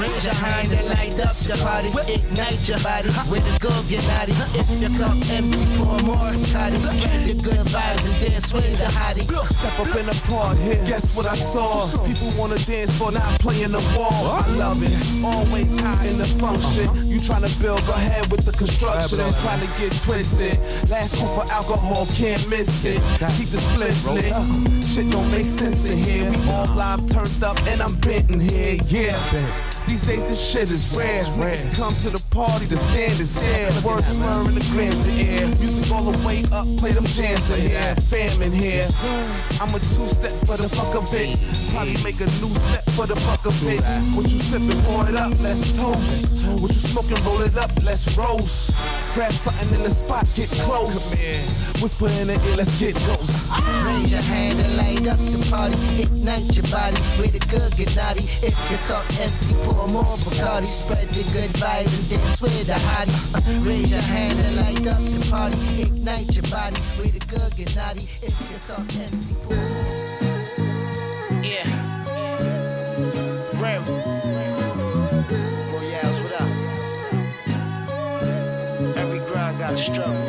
Raise 0.00 0.24
your 0.24 0.40
hand 0.40 0.72
and 0.72 0.88
light 0.88 1.20
up 1.20 1.36
the 1.36 1.52
party. 1.60 1.92
Ignite 2.08 2.64
your 2.64 2.80
body 2.80 3.12
with 3.28 3.44
a 3.44 3.52
good 3.60 3.76
get 3.92 4.08
naughty. 4.08 4.32
If 4.56 4.72
your 4.80 4.88
cup 4.96 5.17
empty, 5.30 5.64
pour 5.76 5.98
more 6.02 6.28
Bacardi. 6.48 6.78
Spread 6.78 7.24
the 7.28 7.34
good 7.44 7.66
vibes 7.68 8.04
and 8.08 8.16
dance 8.20 8.52
with 8.52 8.78
the 8.78 8.88
hottie. 8.90 9.22
Step 9.22 9.78
up 9.78 9.96
in 9.96 10.06
the 10.06 10.16
park 10.28 10.56
here. 10.58 10.80
Guess 10.86 11.16
what 11.16 11.26
I 11.26 11.34
saw? 11.34 11.86
People 12.06 12.28
wanna 12.38 12.58
dance 12.58 12.96
for 12.98 13.12
not 13.12 13.38
playing 13.40 13.72
the 13.72 13.82
ball. 13.94 14.12
I 14.12 14.46
love 14.56 14.80
it. 14.82 14.92
Always 15.24 15.78
high 15.78 16.06
in 16.06 16.16
the 16.18 16.28
function. 16.38 16.88
Uh-huh. 16.88 17.02
You 17.04 17.18
tryna 17.18 17.50
build, 17.60 17.84
go 17.86 17.92
ahead 17.92 18.30
with 18.30 18.44
the 18.44 18.52
construction. 18.52 19.20
And 19.20 19.34
trying 19.36 19.60
to 19.60 19.70
get 19.80 19.92
twisted. 20.00 20.58
Last 20.90 21.18
call 21.18 21.28
for 21.40 21.46
alcohol, 21.52 22.06
can't 22.16 22.42
miss 22.48 22.84
it. 22.84 23.00
Keep 23.36 23.48
the 23.52 23.60
split 23.60 23.96
lit. 24.06 24.32
Shit 24.84 25.10
don't 25.10 25.30
make 25.30 25.44
sense 25.44 25.86
in 25.86 25.98
here. 25.98 26.30
We 26.30 26.36
all 26.50 26.64
uh-huh. 26.64 26.96
live 26.96 27.10
turned 27.10 27.42
up 27.44 27.58
and 27.68 27.82
I'm 27.82 27.94
bent 28.00 28.30
in 28.30 28.40
here. 28.40 28.78
Yeah. 28.88 29.16
These 29.86 30.02
days 30.02 30.24
this 30.24 30.40
shit 30.40 30.70
is 30.70 30.96
rare. 30.96 31.24
Come 31.74 31.94
to 32.04 32.10
the 32.10 32.22
party, 32.30 32.66
the 32.66 32.76
stand 32.76 33.18
is 33.20 33.42
there. 33.42 33.70
Words 33.84 34.06
slurring 34.06 34.54
the 34.54 34.64
grams 34.72 35.04
in. 35.08 35.48
Music 35.58 35.90
all 35.94 36.04
the 36.04 36.16
way 36.26 36.44
up, 36.52 36.66
play 36.78 36.92
them 36.92 37.06
jams 37.06 37.50
in 37.50 37.70
here. 37.70 37.94
Fam 38.08 38.42
in 38.42 38.52
here. 38.52 38.86
I'm 39.60 39.72
a 39.74 39.80
two-step 39.80 40.34
for 40.46 40.56
the 40.56 40.68
fuck 40.68 40.94
of 40.94 41.08
it. 41.14 41.40
Probably 41.72 41.96
make 42.04 42.20
a 42.20 42.28
new 42.40 42.52
step 42.52 42.84
for 42.94 43.06
the 43.06 43.16
fuck 43.16 43.44
of 43.46 43.56
it. 43.66 43.82
What 44.14 44.30
you 44.30 44.38
sippin', 44.38 44.78
pour 44.84 45.08
it 45.08 45.16
up, 45.16 45.32
let's 45.42 45.80
toast. 45.80 46.44
What 46.62 46.70
you 46.72 46.82
smoking, 46.82 47.18
roll 47.24 47.42
it 47.42 47.56
up, 47.56 47.70
let's 47.84 48.16
roast. 48.16 48.76
Grab 49.14 49.32
something 49.32 49.78
in 49.78 49.84
the 49.84 49.90
spot, 49.90 50.26
get 50.36 50.48
close. 50.64 51.16
Whisper 51.82 52.08
in 52.20 52.28
the 52.28 52.36
ear, 52.48 52.56
let's 52.56 52.78
get 52.78 52.94
close. 52.96 53.50
Raise 53.84 54.12
your 54.12 54.22
hand 54.22 54.58
and 54.58 54.76
light 54.76 55.06
up 55.06 55.18
the 55.18 55.40
party. 55.50 55.78
Ignite 56.02 56.54
your 56.54 56.66
body 56.70 56.98
with 57.18 57.34
a 57.34 57.42
good 57.50 57.70
get 57.76 57.94
naughty. 57.96 58.24
If 58.42 58.54
your 58.70 58.80
cup 58.86 59.04
empty, 59.18 59.54
pour 59.62 59.86
more 59.88 60.04
Bacardi. 60.04 60.66
Spread 60.66 61.08
the 61.10 61.22
good 61.34 61.50
vibe 61.58 61.90
and 61.90 62.06
dance 62.08 62.40
with 62.40 62.66
the 62.66 62.78
hottie. 62.78 63.14
Uh, 63.34 63.66
Raise 63.66 63.90
your 63.90 64.02
hand 64.02 64.37
up 64.88 64.96
the 64.98 65.26
party. 65.30 65.82
Ignite 65.82 66.34
your 66.34 66.44
body 66.50 66.76
with 66.98 67.14
a 67.14 67.20
good 67.26 67.54
get 67.56 67.76
naughty. 67.76 68.06
Yeah. 71.46 71.68
Rim. 73.60 73.84
Royales, 75.72 76.18
what 76.22 76.34
up? 76.40 76.50
Every 78.96 79.20
grind 79.30 79.58
got 79.58 79.72
a 79.72 79.76
struggle, 79.76 80.27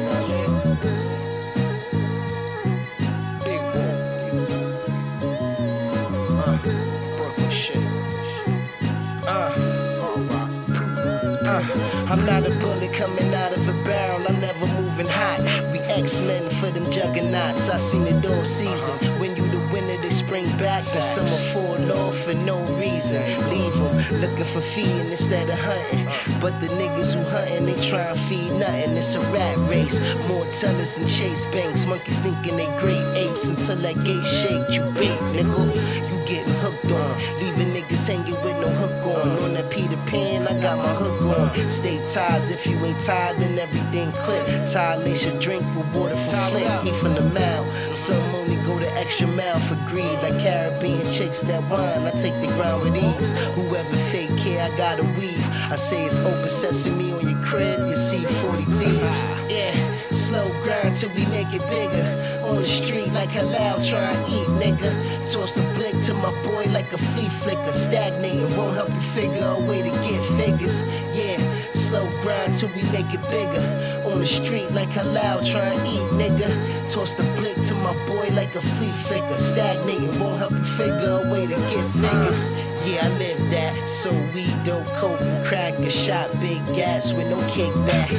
I'm 12.19 12.25
not 12.25 12.45
a 12.45 12.53
bullet 12.59 12.91
coming 12.93 13.33
out 13.33 13.53
of 13.53 13.65
a 13.69 13.71
barrel. 13.87 14.27
I'm 14.27 14.41
never 14.41 14.67
moving 14.81 15.07
hot. 15.07 15.39
We 15.71 15.79
X-Men 15.79 16.49
for 16.59 16.69
them 16.69 16.83
juggernauts. 16.91 17.69
I 17.69 17.77
seen 17.77 18.07
it 18.07 18.25
all 18.25 18.43
season. 18.43 19.19
When 19.21 19.37
you 19.37 19.47
the 19.47 19.57
winner, 19.71 19.95
they 20.01 20.09
spring 20.09 20.45
back 20.57 20.83
and 20.93 21.01
summer 21.01 21.41
fall 21.53 21.79
off 21.93 22.17
for 22.25 22.33
no 22.33 22.59
reason. 22.75 23.23
Leave 23.49 23.73
them 23.73 23.95
looking 24.19 24.43
for 24.43 24.59
feeding 24.59 25.09
instead 25.09 25.49
of 25.49 25.57
hunting. 25.59 26.05
But 26.41 26.59
the 26.59 26.67
niggas 26.67 27.15
who 27.15 27.23
hunting, 27.29 27.65
they 27.65 27.79
try 27.87 28.01
and 28.11 28.19
feed 28.27 28.51
nothing. 28.51 28.97
It's 28.97 29.15
a 29.15 29.21
rat 29.31 29.57
race. 29.69 30.01
More 30.27 30.43
tellers 30.59 30.95
than 30.95 31.07
Chase 31.07 31.45
Banks. 31.53 31.85
Monkeys 31.85 32.19
thinking 32.19 32.57
they 32.57 32.67
great 32.83 33.05
apes 33.15 33.47
until 33.47 33.77
that 33.77 33.95
gate 34.03 34.27
shake. 34.27 34.67
You 34.75 34.83
bait, 34.91 35.19
nigga. 35.31 35.71
You 36.11 36.17
getting 36.27 36.53
hooked 36.59 36.91
on. 36.91 37.15
Leaving 37.39 37.68
niggas 38.09 38.25
hanging 38.25 38.43
with 38.43 38.59
no 38.61 38.67
hook 38.67 39.17
on. 39.17 39.43
On 39.43 39.53
that 39.53 39.69
Peter 39.69 39.97
Pan, 40.07 40.47
I 40.47 40.59
got 40.61 40.77
my 40.77 40.93
hook 40.93 41.21
on. 41.37 41.55
Stay 41.55 41.97
ties 42.13 42.49
if 42.49 42.65
you 42.65 42.77
ain't 42.77 42.99
tied, 43.01 43.35
then 43.37 43.57
everything 43.57 44.11
clip. 44.11 44.45
Tie 44.71 44.97
lace 44.97 45.25
your 45.25 45.39
drink 45.39 45.63
with 45.75 45.95
water 45.95 46.15
from 46.15 46.51
Flint. 46.51 46.83
He 46.83 46.91
from 46.93 47.13
the 47.13 47.21
mouth. 47.21 47.65
Some 47.95 48.21
only 48.35 48.55
go 48.67 48.77
the 48.79 48.91
extra 48.93 49.27
mile 49.27 49.59
for 49.59 49.75
greed. 49.89 50.17
Like 50.21 50.39
Caribbean 50.41 51.01
chicks 51.11 51.41
that 51.41 51.61
wine, 51.69 52.05
I 52.05 52.11
take 52.11 52.35
the 52.41 52.47
ground 52.55 52.83
with 52.83 52.95
ease. 52.95 53.31
Whoever 53.55 53.95
fake 54.11 54.35
care, 54.37 54.63
I 54.63 54.77
gotta 54.77 55.03
weave. 55.17 55.45
I 55.71 55.75
say 55.75 56.05
it's 56.05 56.17
open 56.19 56.49
sesame 56.49 57.13
on 57.13 57.27
your 57.27 57.39
crib, 57.43 57.87
you 57.87 57.95
see 57.95 58.23
40 58.23 58.63
thieves. 58.63 59.03
Ah. 59.03 59.47
Yeah, 59.49 60.08
slow 60.29 60.47
grind 60.63 60.95
till 60.95 61.09
we 61.17 61.25
make 61.33 61.51
it 61.57 61.65
bigger. 61.73 62.05
On 62.45 62.55
the 62.61 62.65
street 62.65 63.11
like 63.13 63.29
halal, 63.29 63.81
try 63.81 64.13
and 64.13 64.23
eat, 64.29 64.49
nigga. 64.61 64.89
Toss 65.33 65.53
the 65.53 65.65
blick 65.73 65.97
to 66.05 66.13
my 66.25 66.31
boy 66.45 66.69
like 66.71 66.91
a 66.93 66.99
flea 67.09 67.29
flicker. 67.41 67.73
Stagnating 67.73 68.55
won't 68.55 68.75
help 68.75 68.89
you 68.89 69.05
figure 69.17 69.47
a 69.57 69.59
way 69.67 69.81
to 69.81 69.89
get 70.05 70.21
figures. 70.37 70.77
Yeah, 71.17 71.37
slow 71.71 72.05
grind 72.21 72.53
till 72.55 72.69
we 72.77 72.83
make 72.93 73.09
it 73.17 73.23
bigger. 73.33 73.63
On 74.09 74.19
the 74.19 74.27
street 74.27 74.69
like 74.71 74.89
halal, 74.89 75.41
try 75.51 75.73
and 75.73 75.87
eat, 75.95 76.07
nigga. 76.21 76.47
Toss 76.93 77.15
the 77.17 77.25
blick 77.37 77.57
to 77.67 77.73
my 77.85 77.93
boy 78.05 78.29
like 78.35 78.53
a 78.53 78.61
flea 78.61 78.93
flicker. 79.05 79.37
Stagnating 79.37 80.13
won't 80.19 80.37
help 80.37 80.51
you 80.51 80.67
figure 80.77 81.21
a 81.23 81.31
way 81.31 81.47
to 81.47 81.57
get 81.73 81.85
figures. 82.05 82.41
Yeah, 82.85 83.05
I 83.05 83.09
live 83.17 83.41
that. 83.49 83.73
So 83.87 84.11
we 84.35 84.45
don't 84.63 84.87
cope, 85.01 85.19
crack 85.45 85.73
a 85.79 85.89
shot, 85.89 86.29
big 86.39 86.63
gas 86.67 87.13
with 87.13 87.29
no 87.29 87.37
kickback. 87.53 88.11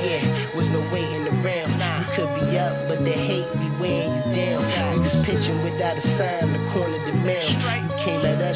Yeah, 0.00 0.22
was 0.56 0.70
no 0.70 0.80
waiting 0.92 1.26
around. 1.44 1.57
Could 2.18 2.50
be 2.50 2.58
up, 2.58 2.76
but 2.88 3.04
the 3.04 3.12
hate 3.12 3.46
be 3.60 3.70
weighing 3.80 4.12
you 4.12 4.34
down. 4.34 4.60
Pitching 5.22 5.54
without 5.62 5.96
a 5.96 6.00
sign, 6.00 6.52
the 6.52 6.58
corner 6.72 6.98
the 7.06 7.12
mail. 7.24 7.87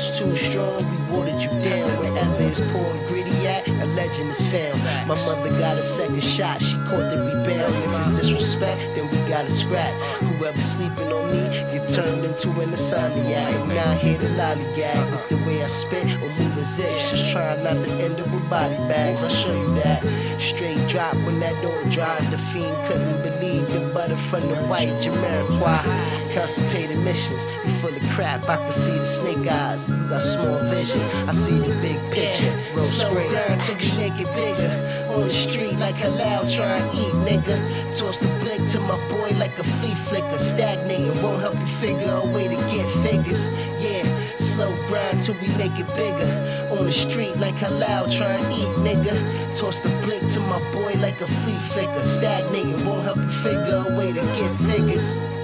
Too 0.02 0.34
strong, 0.34 0.82
we 0.90 1.16
watered 1.16 1.40
you 1.42 1.48
down. 1.62 1.88
Wherever 1.98 2.42
it's 2.42 2.60
poor 2.72 2.84
and 2.84 3.08
gritty 3.08 3.46
at, 3.46 3.66
a 3.66 3.86
legend 3.94 4.30
is 4.30 4.40
found. 4.50 4.78
My 5.08 5.14
mother 5.26 5.50
got 5.58 5.78
a 5.78 5.82
second 5.82 6.22
shot, 6.22 6.60
she 6.60 6.74
caught 6.90 7.06
the 7.10 7.18
rebound. 7.22 7.72
If 7.74 8.18
it's 8.18 8.20
disrespect, 8.20 8.78
then 8.94 9.10
we 9.10 9.16
gotta 9.28 9.48
scrap. 9.48 9.92
Whoever 10.22 10.60
sleeping 10.60 11.10
on 11.12 11.30
me, 11.30 11.48
get 11.72 11.88
turned 11.88 12.24
into 12.24 12.50
an 12.60 12.70
insomniac. 12.70 13.54
I'm 13.60 13.68
not 13.68 13.96
here 13.98 14.18
to 14.18 14.26
lollygag 14.26 15.28
the 15.28 15.36
way 15.46 15.62
I 15.62 15.66
spit 15.66 16.04
or 16.22 16.28
move 16.38 16.58
a 16.58 16.62
zip. 16.62 16.90
Just 17.10 17.32
trying 17.32 17.62
not 17.62 17.74
to 17.84 17.92
end 17.94 18.20
up 18.20 18.30
with 18.32 18.48
body 18.50 18.76
bags, 18.88 19.22
I'll 19.22 19.30
show 19.30 19.54
you 19.54 19.74
that. 19.82 20.04
Straight 20.38 20.82
drop 20.88 21.14
when 21.26 21.40
that 21.40 21.54
door 21.62 21.82
drive. 21.90 22.28
The 22.30 22.38
fiend 22.38 22.76
couldn't 22.86 23.22
believe 23.22 23.68
the 23.70 23.80
butter 23.94 24.16
from 24.16 24.42
the 24.42 24.56
white 24.66 24.90
Jamiroquai. 25.00 26.21
Constipated 26.34 26.98
missions, 27.04 27.44
you 27.62 27.70
full 27.82 27.94
of 27.94 28.02
crap. 28.10 28.48
I 28.48 28.56
can 28.56 28.72
see 28.72 28.96
the 28.96 29.04
snake 29.04 29.46
eyes, 29.46 29.86
you 29.86 29.96
got 30.08 30.22
small 30.22 30.58
vision. 30.72 30.98
I 31.28 31.32
see 31.32 31.58
the 31.58 31.76
big 31.84 32.00
picture. 32.08 32.48
Roll 32.72 33.28
grind 33.28 33.60
till 33.60 33.76
we 33.76 33.92
make 34.00 34.16
it 34.18 34.32
bigger. 34.32 34.72
On 35.12 35.28
the 35.28 35.30
street 35.30 35.76
like 35.78 35.96
halal, 35.96 36.48
try 36.48 36.78
and 36.80 36.88
eat, 36.96 37.12
nigga. 37.28 37.54
Toss 37.98 38.18
the 38.18 38.28
blick 38.40 38.66
to 38.70 38.80
my 38.80 38.96
boy 39.12 39.36
like 39.36 39.58
a 39.58 39.64
flea 39.76 39.94
flicker. 40.08 40.38
Stagnating 40.38 41.20
won't 41.22 41.42
help 41.42 41.54
you 41.54 41.66
figure 41.84 42.10
a 42.10 42.26
way 42.32 42.48
to 42.48 42.56
get 42.72 42.88
figures. 43.04 43.52
Yeah, 43.84 44.02
slow 44.38 44.72
grind 44.88 45.20
till 45.20 45.34
we 45.34 45.48
make 45.60 45.76
it 45.78 45.86
bigger. 46.00 46.32
On 46.72 46.86
the 46.86 46.92
street 46.92 47.36
like 47.36 47.56
halal, 47.56 48.08
try 48.08 48.32
and 48.40 48.52
eat, 48.56 48.72
nigga. 48.80 49.12
Toss 49.60 49.80
the 49.80 49.90
blick 50.00 50.24
to 50.32 50.40
my 50.48 50.58
boy 50.72 50.96
like 51.04 51.20
a 51.20 51.26
flea 51.26 51.60
flicker. 51.76 52.02
Stagnating 52.02 52.86
won't 52.86 53.04
help 53.04 53.18
you 53.18 53.30
figure 53.44 53.84
a 53.86 53.98
way 53.98 54.14
to 54.14 54.22
get 54.40 54.50
figures. 54.64 55.41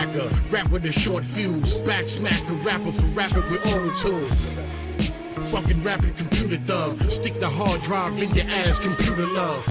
Firecracker, 0.00 0.34
rap 0.50 0.70
with 0.70 0.86
a 0.86 0.92
short 0.92 1.24
fuse. 1.24 1.78
Back 1.78 2.04
smacker, 2.04 2.64
rapper 2.64 2.90
for 2.90 3.06
rapping 3.08 3.50
with 3.50 3.74
oral 3.74 3.94
tools. 3.94 4.56
Fucking 5.50 5.82
rapping 5.82 6.14
computer 6.14 6.56
thug. 6.56 7.10
Stick 7.10 7.34
the 7.34 7.48
hard 7.48 7.82
drive 7.82 8.20
in 8.22 8.30
your 8.34 8.46
ass, 8.46 8.78
computer 8.78 9.26
love. 9.26 9.66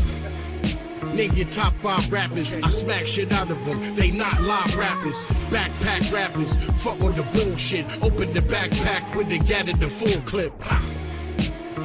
Name 1.15 1.33
your 1.33 1.47
top 1.47 1.73
five 1.73 2.11
rappers. 2.11 2.53
I 2.53 2.69
smack 2.69 3.07
shit 3.07 3.33
out 3.33 3.49
of 3.49 3.65
them. 3.65 3.95
They 3.95 4.11
not 4.11 4.41
live 4.41 4.75
rappers. 4.75 5.17
Backpack 5.49 6.11
rappers. 6.13 6.55
Fuck 6.83 7.01
on 7.01 7.15
the 7.15 7.23
bullshit. 7.33 7.85
Open 8.03 8.31
the 8.31 8.41
backpack 8.41 9.15
when 9.15 9.29
they 9.29 9.39
gather 9.39 9.73
the 9.73 9.89
full 9.89 10.21
clip. 10.21 10.53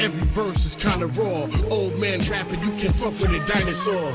Every 0.01 0.26
verse 0.26 0.66
is 0.66 0.76
kinda 0.76 1.07
raw. 1.07 1.49
Old 1.70 1.99
man 1.99 2.20
rapping, 2.28 2.61
you 2.61 2.72
can 2.72 2.92
fuck 2.92 3.18
with 3.20 3.30
a 3.30 3.47
dinosaur. 3.47 4.12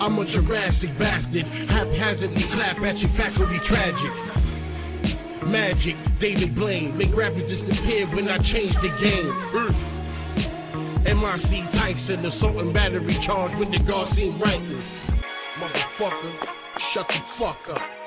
I'm 0.00 0.18
a 0.18 0.24
Jurassic 0.24 0.96
bastard. 0.98 1.46
Haphazardly 1.46 2.42
clap 2.42 2.80
at 2.82 3.00
your 3.00 3.08
faculty 3.08 3.58
tragic. 3.60 4.10
Magic, 5.46 5.96
David 6.18 6.54
Blaine. 6.54 6.96
Make 6.96 7.14
rappers 7.16 7.44
disappear 7.44 8.06
when 8.08 8.28
I 8.28 8.38
change 8.38 8.74
the 8.76 8.88
game. 9.00 9.30
Uh. 9.54 9.72
MRC 11.04 11.70
Tyson, 11.70 12.24
assault 12.24 12.56
and 12.56 12.72
battery 12.72 13.14
charge 13.14 13.54
when 13.56 13.70
the 13.70 13.78
guard 13.78 14.08
seem 14.08 14.38
right. 14.38 14.60
Motherfucker, 15.56 16.48
shut 16.78 17.06
the 17.08 17.14
fuck 17.14 17.68
up. 17.68 18.03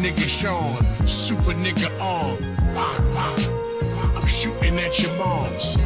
Nigga 0.00 0.26
Sean, 0.26 1.06
super 1.06 1.52
nigga 1.52 1.90
on. 2.00 2.42
I'm 4.16 4.26
shooting 4.26 4.78
at 4.78 4.98
your 4.98 5.14
moms. 5.16 5.76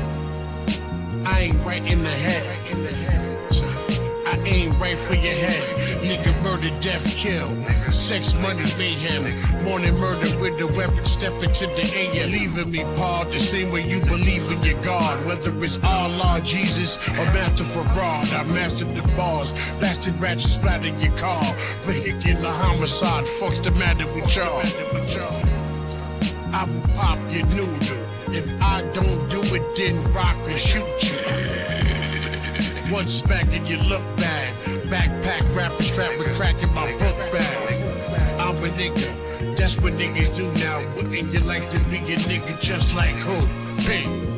I 1.27 1.41
ain't 1.41 1.65
right 1.65 1.85
in 1.85 2.05
the 2.05 2.11
head. 2.11 3.94
I 4.27 4.39
aim 4.47 4.79
right 4.79 4.99
for 4.99 5.15
your 5.15 5.35
head. 5.35 6.03
Nigga 6.03 6.43
murder, 6.43 6.71
death, 6.81 7.07
kill. 7.17 7.51
Sex, 7.93 8.35
money, 8.35 8.65
mayhem. 8.79 9.25
Morning 9.65 9.97
murder 9.99 10.39
with 10.39 10.59
the 10.59 10.67
weapon. 10.67 11.05
Step 11.05 11.43
into 11.43 11.67
the 11.67 11.91
air. 11.95 12.27
Leaving 12.27 12.71
me 12.71 12.85
paused 12.97 13.33
the 13.33 13.39
same 13.39 13.71
way 13.71 13.87
you 13.87 14.01
believe 14.01 14.51
in 14.51 14.63
your 14.63 14.81
God. 14.83 15.25
Whether 15.27 15.53
it's 15.63 15.79
Allah, 15.83 16.41
Jesus, 16.43 16.97
or 17.09 17.27
Master 17.33 17.65
Farad. 17.65 18.33
I 18.33 18.45
mastered 18.45 18.95
the 18.95 19.03
bars. 19.17 19.53
Blasted 19.79 20.17
ratchet 20.17 20.51
splattered 20.51 20.99
your 21.01 21.17
car. 21.17 21.45
Vehicular 21.81 22.51
homicide. 22.51 23.27
Fuck's 23.27 23.59
the 23.59 23.71
matter 23.73 24.07
with 24.07 24.35
y'all? 24.35 24.63
I 26.55 26.65
will 26.65 26.95
pop 26.95 27.19
your 27.31 27.47
noodle. 27.47 28.05
If 28.29 28.53
I 28.63 28.83
don't 28.93 29.29
do 29.29 29.41
it, 29.55 29.77
then 29.77 30.03
rock 30.13 30.37
and 30.49 30.59
shoot 30.59 30.85
you. 31.03 31.64
One 32.95 33.09
smack 33.09 33.53
and 33.53 33.69
you 33.69 33.77
look 33.79 34.05
bad. 34.17 34.55
Backpack 34.87 35.53
rapper 35.57 35.83
strapped 35.83 36.17
with 36.17 36.37
crack 36.37 36.63
in 36.63 36.73
my 36.73 36.93
book 36.93 37.17
bag. 37.33 38.41
I'm 38.41 38.55
a 38.59 38.69
nigga, 38.69 39.57
that's 39.57 39.77
what 39.81 39.95
niggas 39.95 40.37
do 40.37 40.49
now. 40.65 40.79
Wouldn't 40.95 41.33
you 41.33 41.41
like 41.41 41.69
to 41.71 41.81
be 41.81 41.97
a 41.97 42.17
nigga 42.19 42.61
just 42.61 42.95
like 42.95 43.17
who? 43.17 43.49
P. 43.79 44.34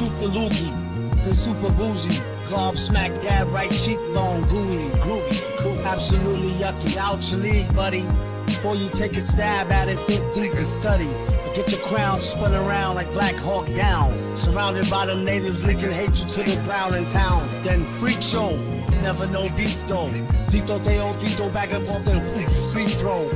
The 0.00 0.06
loogie, 0.28 1.22
then 1.22 1.34
super 1.34 1.70
bougie. 1.74 2.18
Glob 2.46 2.78
smack 2.78 3.20
dab 3.20 3.48
right 3.48 3.70
cheekbone, 3.70 4.48
gooey, 4.48 4.88
groovy, 5.02 5.58
cool. 5.58 5.78
Absolutely 5.80 6.52
yucky, 6.52 6.96
out 6.96 7.30
your 7.30 7.40
league, 7.40 7.74
buddy. 7.76 8.06
Before 8.46 8.74
you 8.74 8.88
take 8.88 9.18
a 9.18 9.22
stab 9.22 9.70
at 9.70 9.90
it, 9.90 9.98
think 10.06 10.32
deep 10.32 10.54
and 10.54 10.66
study. 10.66 11.04
But 11.44 11.54
get 11.54 11.70
your 11.70 11.82
crown 11.82 12.22
spun 12.22 12.54
around 12.54 12.94
like 12.94 13.12
Black 13.12 13.36
Hawk 13.36 13.70
down. 13.74 14.34
Surrounded 14.34 14.88
by 14.88 15.04
the 15.04 15.16
natives 15.16 15.66
licking 15.66 15.92
hatred 15.92 16.30
to 16.30 16.44
the 16.44 16.56
ground 16.64 16.94
in 16.94 17.06
town. 17.06 17.46
Then 17.62 17.84
freak 17.96 18.22
show, 18.22 18.56
never 19.02 19.26
know 19.26 19.50
beef 19.50 19.86
though. 19.86 20.10
Tito 20.48 20.78
Teo, 20.78 21.12
Tito 21.18 21.50
back 21.50 21.72
and 21.72 21.86
forth 21.86 22.08
and 22.08 22.50
street 22.50 22.88
throw. 22.88 23.28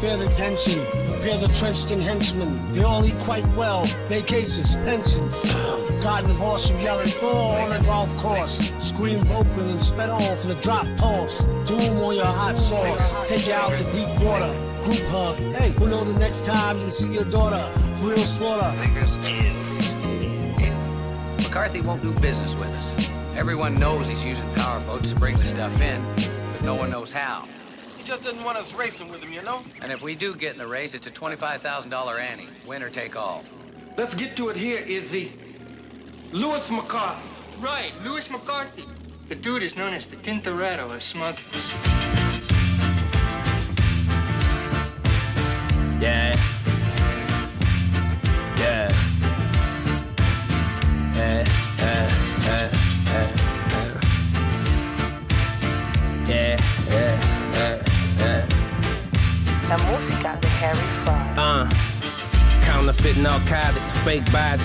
Feel 0.00 0.18
the 0.18 0.28
tension, 0.34 0.80
prepare 1.18 1.38
the 1.38 1.52
trenched 1.52 1.90
in 1.90 2.00
henchmen. 2.00 2.70
They 2.70 2.82
all 2.82 3.04
eat 3.04 3.18
quite 3.18 3.46
well, 3.54 3.86
vacations, 4.06 4.76
pensions. 4.76 5.34
Garden 6.02 6.30
horse 6.36 6.70
from 6.70 6.80
yelling 6.80 7.08
fall 7.08 7.56
on 7.60 7.70
the 7.70 7.80
golf 7.84 8.16
course. 8.16 8.72
Scream 8.78 9.20
broken 9.26 9.68
and 9.68 9.82
sped 9.82 10.10
off 10.10 10.44
in 10.44 10.52
a 10.52 10.60
drop 10.60 10.86
pause. 10.96 11.40
Doom 11.66 11.98
on 11.98 12.14
your 12.14 12.24
hot 12.24 12.56
sauce, 12.56 13.28
take 13.28 13.48
you 13.48 13.52
out 13.52 13.72
to 13.72 13.84
deep 13.90 14.08
water. 14.20 14.52
Group 14.84 15.04
hug, 15.08 15.36
hey, 15.56 15.70
who 15.72 15.88
know 15.88 16.04
the 16.04 16.18
next 16.18 16.44
time 16.44 16.78
you 16.78 16.88
see 16.88 17.12
your 17.12 17.24
daughter? 17.24 17.62
Real 18.00 18.18
slaughter. 18.18 18.76
McCarthy 21.38 21.80
won't 21.80 22.02
do 22.02 22.12
business 22.20 22.54
with 22.54 22.68
us. 22.68 22.94
Everyone 23.34 23.74
knows 23.74 24.08
he's 24.08 24.24
using 24.24 24.48
powerboats 24.54 25.08
to 25.10 25.16
bring 25.16 25.36
the 25.36 25.44
stuff 25.44 25.80
in, 25.80 26.04
but 26.14 26.62
no 26.62 26.76
one 26.76 26.90
knows 26.90 27.10
how. 27.10 27.48
He 28.08 28.12
just 28.14 28.22
didn't 28.22 28.42
want 28.42 28.56
us 28.56 28.72
racing 28.72 29.10
with 29.10 29.22
him, 29.22 29.34
you 29.34 29.42
know? 29.42 29.62
And 29.82 29.92
if 29.92 30.00
we 30.00 30.14
do 30.14 30.34
get 30.34 30.54
in 30.54 30.58
the 30.58 30.66
race, 30.66 30.94
it's 30.94 31.06
a 31.06 31.10
$25,000 31.10 32.18
ante. 32.18 32.48
Winner 32.66 32.88
take 32.88 33.16
all. 33.16 33.44
Let's 33.98 34.14
get 34.14 34.34
to 34.36 34.48
it 34.48 34.56
here, 34.56 34.78
Izzy. 34.78 35.30
Lewis 36.32 36.70
McCarthy. 36.70 37.20
Right, 37.60 37.92
Lewis 38.02 38.30
McCarthy. 38.30 38.86
The 39.28 39.34
dude 39.34 39.62
is 39.62 39.76
known 39.76 39.92
as 39.92 40.06
the 40.06 40.16
Tintoretto 40.16 40.90
of 40.90 41.02
smugglers. 41.02 41.74
Yeah. 46.00 46.34
Yeah. 48.56 48.90
Yeah, 51.14 51.14
yeah, 51.14 51.44
yeah, 51.78 52.10
yeah, 52.40 52.72
yeah. 53.04 53.28
Yeah, 56.26 56.26
yeah, 56.26 56.60
yeah, 56.88 57.22
yeah. 57.52 57.87
La 59.68 59.76
música 59.76 60.38
de 60.40 60.48
Harry 60.48 60.78
Fraud. 61.04 61.36
Uh. 61.36 61.68
Counterfeit 62.64 63.18
narcotics, 63.18 63.90
fake 64.02 64.24
bodies. 64.32 64.64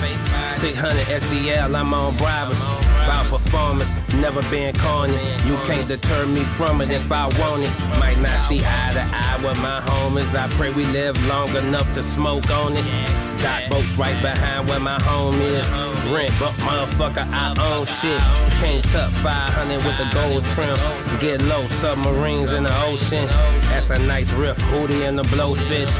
600 0.56 1.20
SEL, 1.20 1.76
I'm 1.76 1.92
on 1.92 2.14
bribers. 2.14 2.60
About 3.04 3.28
performance, 3.28 3.94
never 4.14 4.42
been 4.50 4.74
corny. 4.78 5.12
You 5.46 5.56
can't 5.66 5.86
deter 5.86 6.24
me 6.24 6.40
from 6.44 6.80
it 6.80 6.90
if 6.90 7.12
I 7.12 7.26
want 7.38 7.64
it. 7.64 7.72
Might 7.98 8.18
not 8.18 8.38
see 8.48 8.60
eye 8.64 8.92
to 8.94 9.02
eye 9.02 9.36
with 9.44 9.58
my 9.60 9.80
homies. 9.80 10.34
I 10.34 10.48
pray 10.56 10.72
we 10.72 10.86
live 10.86 11.22
long 11.26 11.54
enough 11.54 11.92
to 11.92 12.02
smoke 12.02 12.50
on 12.50 12.72
it. 12.74 12.84
Dock 13.42 13.68
boats 13.68 13.96
right 13.98 14.20
behind 14.22 14.68
where 14.68 14.80
my 14.80 14.98
home 15.02 15.38
is. 15.40 15.68
Rent, 16.10 16.32
but 16.40 16.52
motherfucker, 16.64 17.26
I 17.30 17.52
own 17.60 17.84
shit. 17.84 18.20
Can't 18.60 18.82
tuck 18.88 19.10
500 19.12 19.84
with 19.84 19.98
the 19.98 20.08
gold 20.14 20.44
trim. 20.54 20.78
Get 21.20 21.42
low, 21.42 21.66
submarines 21.66 22.52
in 22.52 22.64
the 22.64 22.82
ocean. 22.84 23.28
That's 23.74 23.90
a 23.90 23.98
nice 23.98 24.32
riff, 24.34 24.56
hootie 24.56 25.02
and 25.02 25.18
the 25.18 25.24
blowfish. 25.24 25.90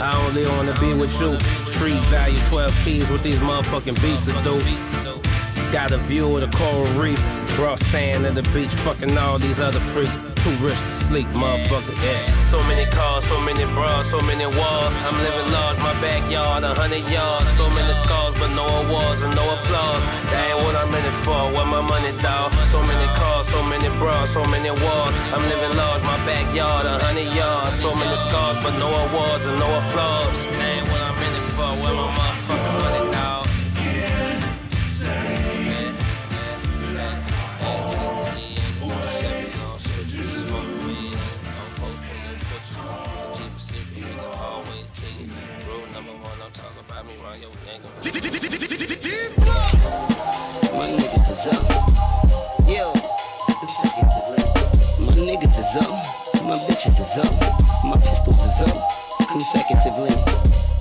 I 0.00 0.24
only 0.24 0.46
wanna 0.46 0.72
be 0.78 0.94
with 0.94 1.20
you. 1.20 1.36
Street 1.66 2.00
value 2.04 2.38
12 2.46 2.78
keys 2.84 3.10
with 3.10 3.24
these 3.24 3.40
motherfucking 3.40 4.00
beats 4.00 4.26
to 4.26 4.32
do. 4.44 5.72
Got 5.72 5.90
a 5.90 5.98
view 5.98 6.36
of 6.36 6.48
the 6.48 6.56
coral 6.56 6.84
reef. 6.94 7.18
Brought 7.56 7.78
sand 7.78 8.26
at 8.26 8.34
the 8.34 8.42
beach, 8.52 8.74
fucking 8.82 9.16
all 9.16 9.38
these 9.38 9.60
other 9.60 9.78
freaks. 9.78 10.18
Too 10.42 10.50
rich 10.60 10.78
to 10.78 10.94
sleep, 11.08 11.26
motherfucker. 11.28 11.94
Yeah. 12.02 12.40
So 12.40 12.58
many 12.64 12.84
cars, 12.90 13.24
so 13.24 13.40
many 13.40 13.64
bras, 13.72 14.10
so 14.10 14.20
many 14.20 14.44
walls. 14.44 14.94
I'm 15.06 15.16
living 15.22 15.52
large, 15.52 15.78
my 15.78 15.94
backyard, 16.02 16.64
a 16.64 16.74
hundred 16.74 17.06
yards. 17.08 17.48
So 17.56 17.70
many 17.70 17.94
scars, 17.94 18.34
but 18.34 18.50
no 18.52 18.66
awards 18.82 19.22
and 19.22 19.34
no 19.34 19.44
applause. 19.56 20.02
That 20.30 20.50
ain't 20.50 20.60
what 20.66 20.74
I'm 20.76 20.92
in 20.92 21.04
it 21.04 21.18
for. 21.24 21.40
Where 21.54 21.64
my 21.64 21.80
money, 21.80 22.12
dawg? 22.20 22.52
So 22.68 22.82
many 22.82 23.06
cars, 23.14 23.48
so 23.48 23.62
many 23.62 23.88
bras, 23.98 24.34
so 24.34 24.44
many 24.44 24.70
walls. 24.70 25.14
I'm 25.32 25.44
living 25.48 25.76
large, 25.78 26.02
my 26.02 26.18
backyard, 26.26 26.84
a 26.86 26.98
hundred 26.98 27.32
yards. 27.32 27.76
So 27.80 27.94
many 27.94 28.16
scars, 28.26 28.58
but 28.64 28.76
no 28.82 28.90
awards 29.08 29.46
and 29.46 29.56
no 29.58 29.68
applause. 29.78 30.44
That 30.58 30.68
ain't 30.76 30.88
what 30.90 31.00
I'm 31.00 31.16
in 31.22 31.32
it 31.40 31.46
for. 31.56 31.70
Where 31.80 31.94
my 31.94 32.10
money, 32.18 32.43
My 47.44 47.50
niggas 50.88 51.30
is 51.30 51.46
up. 51.46 51.62
Yo, 52.66 52.92
my 55.04 55.12
niggas 55.12 55.58
is 55.58 55.76
up. 55.76 55.90
My 56.44 56.56
bitches 56.56 57.00
is 57.00 57.18
up. 57.18 57.84
My 57.84 57.96
pistols 57.98 58.44
is 58.44 58.62
up 58.62 58.90
consecutively. 59.28 60.73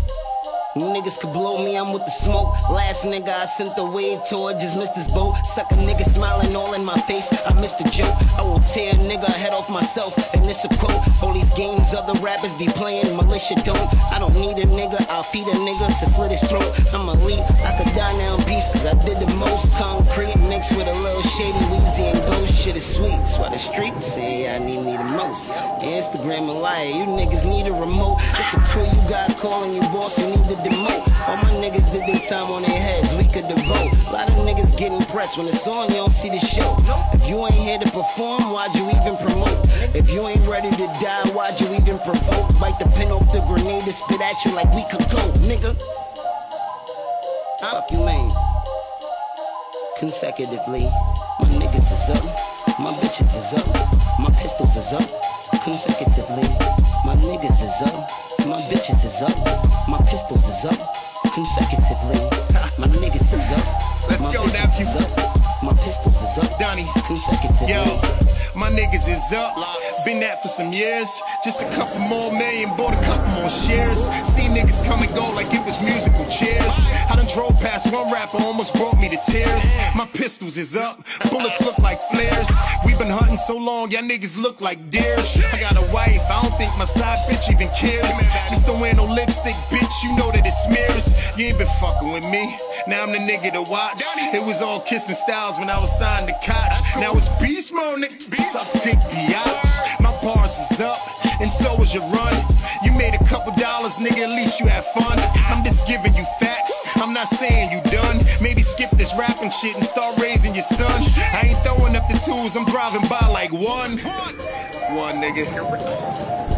Niggas 0.75 1.19
could 1.19 1.31
blow 1.31 1.63
me, 1.63 1.77
I'm 1.77 1.93
with 1.93 2.03
the 2.05 2.11
smoke. 2.11 2.49
Last 2.67 3.05
nigga 3.05 3.29
I 3.29 3.45
sent 3.45 3.75
the 3.75 3.85
wave 3.85 4.23
toward 4.27 4.57
just 4.57 4.75
missed 4.75 4.95
his 4.95 5.07
boat. 5.07 5.35
Suck 5.45 5.71
a 5.71 5.75
nigga 5.75 6.01
smiling 6.01 6.55
all 6.55 6.73
in 6.73 6.83
my 6.83 6.97
face. 7.05 7.29
I 7.45 7.53
missed 7.53 7.77
the 7.77 7.87
joke. 7.89 8.15
I 8.39 8.41
will 8.41 8.59
tear 8.59 8.89
a 8.89 8.97
nigga 8.97 9.29
head 9.29 9.53
off 9.53 9.69
myself. 9.69 10.17
And 10.33 10.49
this 10.49 10.65
a 10.65 10.69
quote. 10.81 10.97
All 11.21 11.31
these 11.33 11.53
games 11.53 11.93
other 11.93 12.17
rappers 12.25 12.57
be 12.57 12.65
playing, 12.73 13.05
militia 13.15 13.55
don't. 13.63 13.85
I 14.09 14.17
don't 14.17 14.33
need 14.33 14.57
a 14.57 14.65
nigga, 14.65 14.97
I'll 15.09 15.21
feed 15.21 15.45
a 15.45 15.55
nigga 15.61 15.87
to 15.87 16.05
slit 16.09 16.31
his 16.31 16.41
throat. 16.41 16.65
I'm 16.93 17.05
leap, 17.21 17.45
I 17.61 17.77
could 17.77 17.93
die 17.93 18.17
now 18.17 18.35
in 18.35 18.43
peace, 18.43 18.65
cause 18.73 18.85
I 18.85 18.97
did 19.05 19.21
the 19.21 19.29
most. 19.35 19.69
Concrete 19.77 20.35
mixed 20.49 20.75
with 20.75 20.87
a 20.87 20.97
little 21.05 21.21
shady 21.21 21.63
Weezy 21.69 22.09
and 22.09 22.19
ghost. 22.25 22.57
Shit 22.57 22.75
is 22.75 22.85
sweet, 22.85 23.21
that's 23.21 23.37
why 23.37 23.49
the 23.49 23.57
streets 23.57 24.05
say 24.05 24.49
I 24.49 24.57
need 24.57 24.81
me 24.81 24.97
the 24.97 25.03
most. 25.03 25.49
Instagram 25.85 26.49
a 26.49 26.51
liar, 26.51 26.85
you 26.85 27.05
niggas 27.05 27.45
need 27.45 27.67
a 27.67 27.73
remote. 27.73 28.17
It's 28.41 28.49
the 28.49 28.59
crew 28.59 28.83
you 28.83 29.09
got 29.09 29.29
calling 29.37 29.75
you 29.75 29.81
boss, 29.93 30.17
you 30.17 30.27
need 30.35 30.49
to 30.49 30.62
demote. 30.63 31.03
All 31.27 31.37
my 31.37 31.51
niggas 31.59 31.91
did 31.91 32.07
their 32.07 32.19
time 32.19 32.49
on 32.51 32.63
their 32.63 32.79
heads, 32.79 33.15
we 33.15 33.27
could 33.27 33.47
devote. 33.47 33.91
A 34.07 34.11
lot 34.11 34.29
of 34.29 34.35
niggas 34.47 34.75
getting 34.77 35.01
pressed 35.11 35.37
when 35.37 35.47
it's 35.47 35.67
on, 35.67 35.89
you 35.89 35.95
don't 35.95 36.11
see 36.11 36.29
the 36.29 36.39
show. 36.39 36.75
If 37.13 37.27
you 37.27 37.37
ain't 37.43 37.53
here 37.53 37.77
to 37.77 37.89
perform, 37.91 38.51
why'd 38.51 38.73
you 38.75 38.87
even 38.89 39.15
promote? 39.17 39.59
If 39.93 40.09
you 40.11 40.27
ain't 40.27 40.45
ready 40.47 40.71
to 40.71 40.87
die, 41.03 41.27
why'd 41.35 41.59
you 41.59 41.67
even 41.75 41.99
provoke? 41.99 42.47
Bite 42.59 42.79
the 42.79 42.87
pin 42.95 43.11
off 43.11 43.27
the 43.31 43.41
grenade 43.45 43.83
and 43.83 43.91
spit 43.93 44.21
at 44.21 44.39
you 44.45 44.55
like 44.55 44.71
we 44.73 44.83
could 44.87 45.05
go, 45.11 45.21
nigga. 45.45 45.75
Fuck 47.59 47.91
you, 47.91 47.99
man. 48.03 48.31
Consecutively, 49.97 50.83
my 51.39 51.47
niggas 51.59 51.91
is 51.91 52.09
up, 52.11 52.23
my 52.79 52.91
bitches 52.99 53.35
is 53.35 53.53
up, 53.55 53.67
my 54.19 54.29
pistols 54.31 54.75
is 54.75 54.93
up. 54.93 55.07
Consecutively, 55.63 56.43
my 57.05 57.15
niggas 57.15 57.63
is 57.63 57.81
up, 57.87 58.09
my 58.47 58.59
bitches 58.69 59.05
is 59.05 59.21
up, 59.23 59.35
my 59.87 59.97
pistols 59.99 60.47
is 60.47 60.65
up. 60.65 60.95
Consecutively, 61.33 62.19
my 62.77 62.87
niggas 62.87 63.33
is 63.33 63.51
up, 63.53 63.65
Let's 64.09 64.23
my 64.23 64.33
go, 64.33 64.43
bitches 64.43 64.79
is 64.79 64.95
up, 64.97 65.42
my 65.63 65.73
pistols 65.83 66.21
is 66.21 66.37
up. 66.37 66.59
Donnie, 66.59 66.85
consecutively. 67.07 67.73
Yo, 67.73 67.83
my 68.55 68.69
niggas 68.69 69.07
is 69.07 69.33
up. 69.33 69.55
Been 70.05 70.19
that 70.19 70.41
for 70.41 70.49
some 70.49 70.73
years. 70.73 71.09
Just 71.43 71.63
a 71.63 71.69
couple 71.71 71.99
more 71.99 72.31
million, 72.31 72.75
bought 72.75 72.93
a 72.93 73.01
couple 73.03 73.27
more 73.39 73.49
shares. 73.49 73.99
See 74.27 74.43
niggas 74.43 74.85
come 74.85 75.01
and 75.01 75.13
go 75.15 75.23
like 75.33 75.47
it 75.51 75.65
was 75.65 75.81
musical 75.81 76.25
chairs. 76.25 76.73
I 77.09 77.15
done 77.15 77.27
drove 77.33 77.59
past 77.61 77.91
one 77.93 78.11
rapper, 78.11 78.37
almost 78.43 78.73
brought 78.75 78.99
me 78.99 79.09
to 79.09 79.17
tears. 79.31 79.63
My 79.95 80.05
pistols 80.05 80.57
is 80.57 80.75
up, 80.75 80.99
bullets 81.31 81.61
look 81.63 81.77
like 81.79 82.01
flares. 82.11 82.49
we 82.85 82.95
been 82.97 83.09
hunting 83.09 83.37
so 83.37 83.57
long, 83.57 83.91
y'all 83.91 84.03
niggas 84.03 84.37
look 84.37 84.61
like 84.61 84.91
deers. 84.91 85.37
I 85.53 85.59
got 85.59 85.77
a 85.77 85.93
wife, 85.93 86.21
I 86.29 86.41
don't 86.41 86.57
think 86.57 86.71
my 86.77 86.85
side 86.85 87.17
bitch 87.29 87.51
even 87.51 87.69
cares. 87.69 88.13
Just 88.49 88.67
don't 88.67 88.79
wear 88.79 88.93
no 88.93 89.05
lipstick, 89.05 89.55
bitch, 89.71 89.93
you 90.03 90.15
know 90.17 90.31
that 90.31 90.45
it 90.45 90.51
smears. 90.51 91.37
You 91.37 91.45
ain't 91.47 91.57
been 91.57 91.67
fucking 91.79 92.11
with 92.11 92.23
me. 92.23 92.43
Now 92.87 93.03
I'm 93.03 93.11
the 93.11 93.19
nigga 93.19 93.53
to 93.53 93.61
watch. 93.61 94.01
It 94.33 94.43
was 94.43 94.61
all 94.61 94.81
kissing 94.81 95.15
styles 95.15 95.52
when 95.59 95.69
I 95.69 95.79
was 95.79 95.91
signed 95.97 96.27
to 96.27 96.33
Koch. 96.45 96.75
Now 96.99 97.13
it's 97.13 97.29
beast 97.41 97.73
mode, 97.73 97.99
nigga. 97.99 98.29
Beast. 98.29 98.53
Suck 98.53 98.83
dick, 98.83 98.97
biatch. 99.11 99.99
My 100.01 100.11
bars 100.21 100.55
is 100.71 100.81
up, 100.81 100.97
and 101.41 101.49
so 101.49 101.81
is 101.81 101.93
your 101.93 102.03
run. 102.09 102.35
You 102.83 102.91
made 102.93 103.13
a 103.13 103.23
couple 103.25 103.53
dollars, 103.55 103.93
nigga, 103.95 104.23
at 104.23 104.29
least 104.29 104.59
you 104.59 104.67
had 104.67 104.83
fun. 104.85 105.19
I'm 105.49 105.63
just 105.63 105.87
giving 105.87 106.13
you 106.15 106.25
facts. 106.39 106.73
I'm 106.97 107.13
not 107.13 107.27
saying 107.27 107.71
you 107.71 107.81
done. 107.91 108.19
Maybe 108.41 108.61
skip 108.61 108.89
this 108.91 109.13
rapping 109.17 109.51
shit 109.51 109.75
and 109.75 109.83
start 109.83 110.19
raising 110.19 110.53
your 110.53 110.63
son. 110.63 111.01
I 111.33 111.41
ain't 111.49 111.59
throwing 111.65 111.95
up 111.95 112.07
the 112.09 112.17
tools, 112.25 112.55
I'm 112.55 112.65
driving 112.65 113.07
by 113.09 113.27
like 113.27 113.51
one. 113.51 113.97
One 114.95 115.15
nigga. 115.21 115.45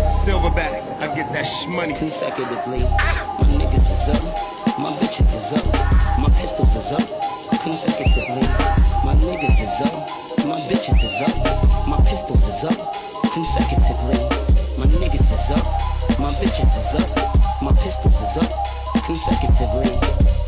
Silverback, 0.08 1.02
I 1.02 1.14
get 1.16 1.32
that 1.34 1.44
sh- 1.44 1.68
money. 1.68 1.94
Consecutively, 1.96 2.80
my 2.80 3.48
niggas 3.58 3.90
is 3.92 4.10
up, 4.10 4.24
my 4.80 4.92
bitches 5.02 5.34
is 5.36 5.54
up, 5.54 5.66
my 6.20 6.30
pistols 6.40 6.76
is 6.76 6.92
up. 6.94 7.02
Consecutively, 7.64 8.46
niggas 9.26 9.60
is 9.60 9.82
up, 9.82 9.94
my 10.46 10.58
bitches 10.70 11.04
is 11.04 11.22
up, 11.22 11.88
my 11.88 11.98
pistols 12.02 12.48
is 12.48 12.66
up. 12.66 12.94
Consecutively, 13.34 14.22
my 14.78 14.86
niggas 14.86 15.34
is 15.34 15.52
up, 15.52 15.66
my 16.20 16.30
bitches 16.40 16.78
is 16.78 16.96
up, 16.96 17.62
my 17.62 17.72
pistols 17.72 18.22
is 18.22 18.38
up. 18.38 18.66
Consecutively. 19.06 20.45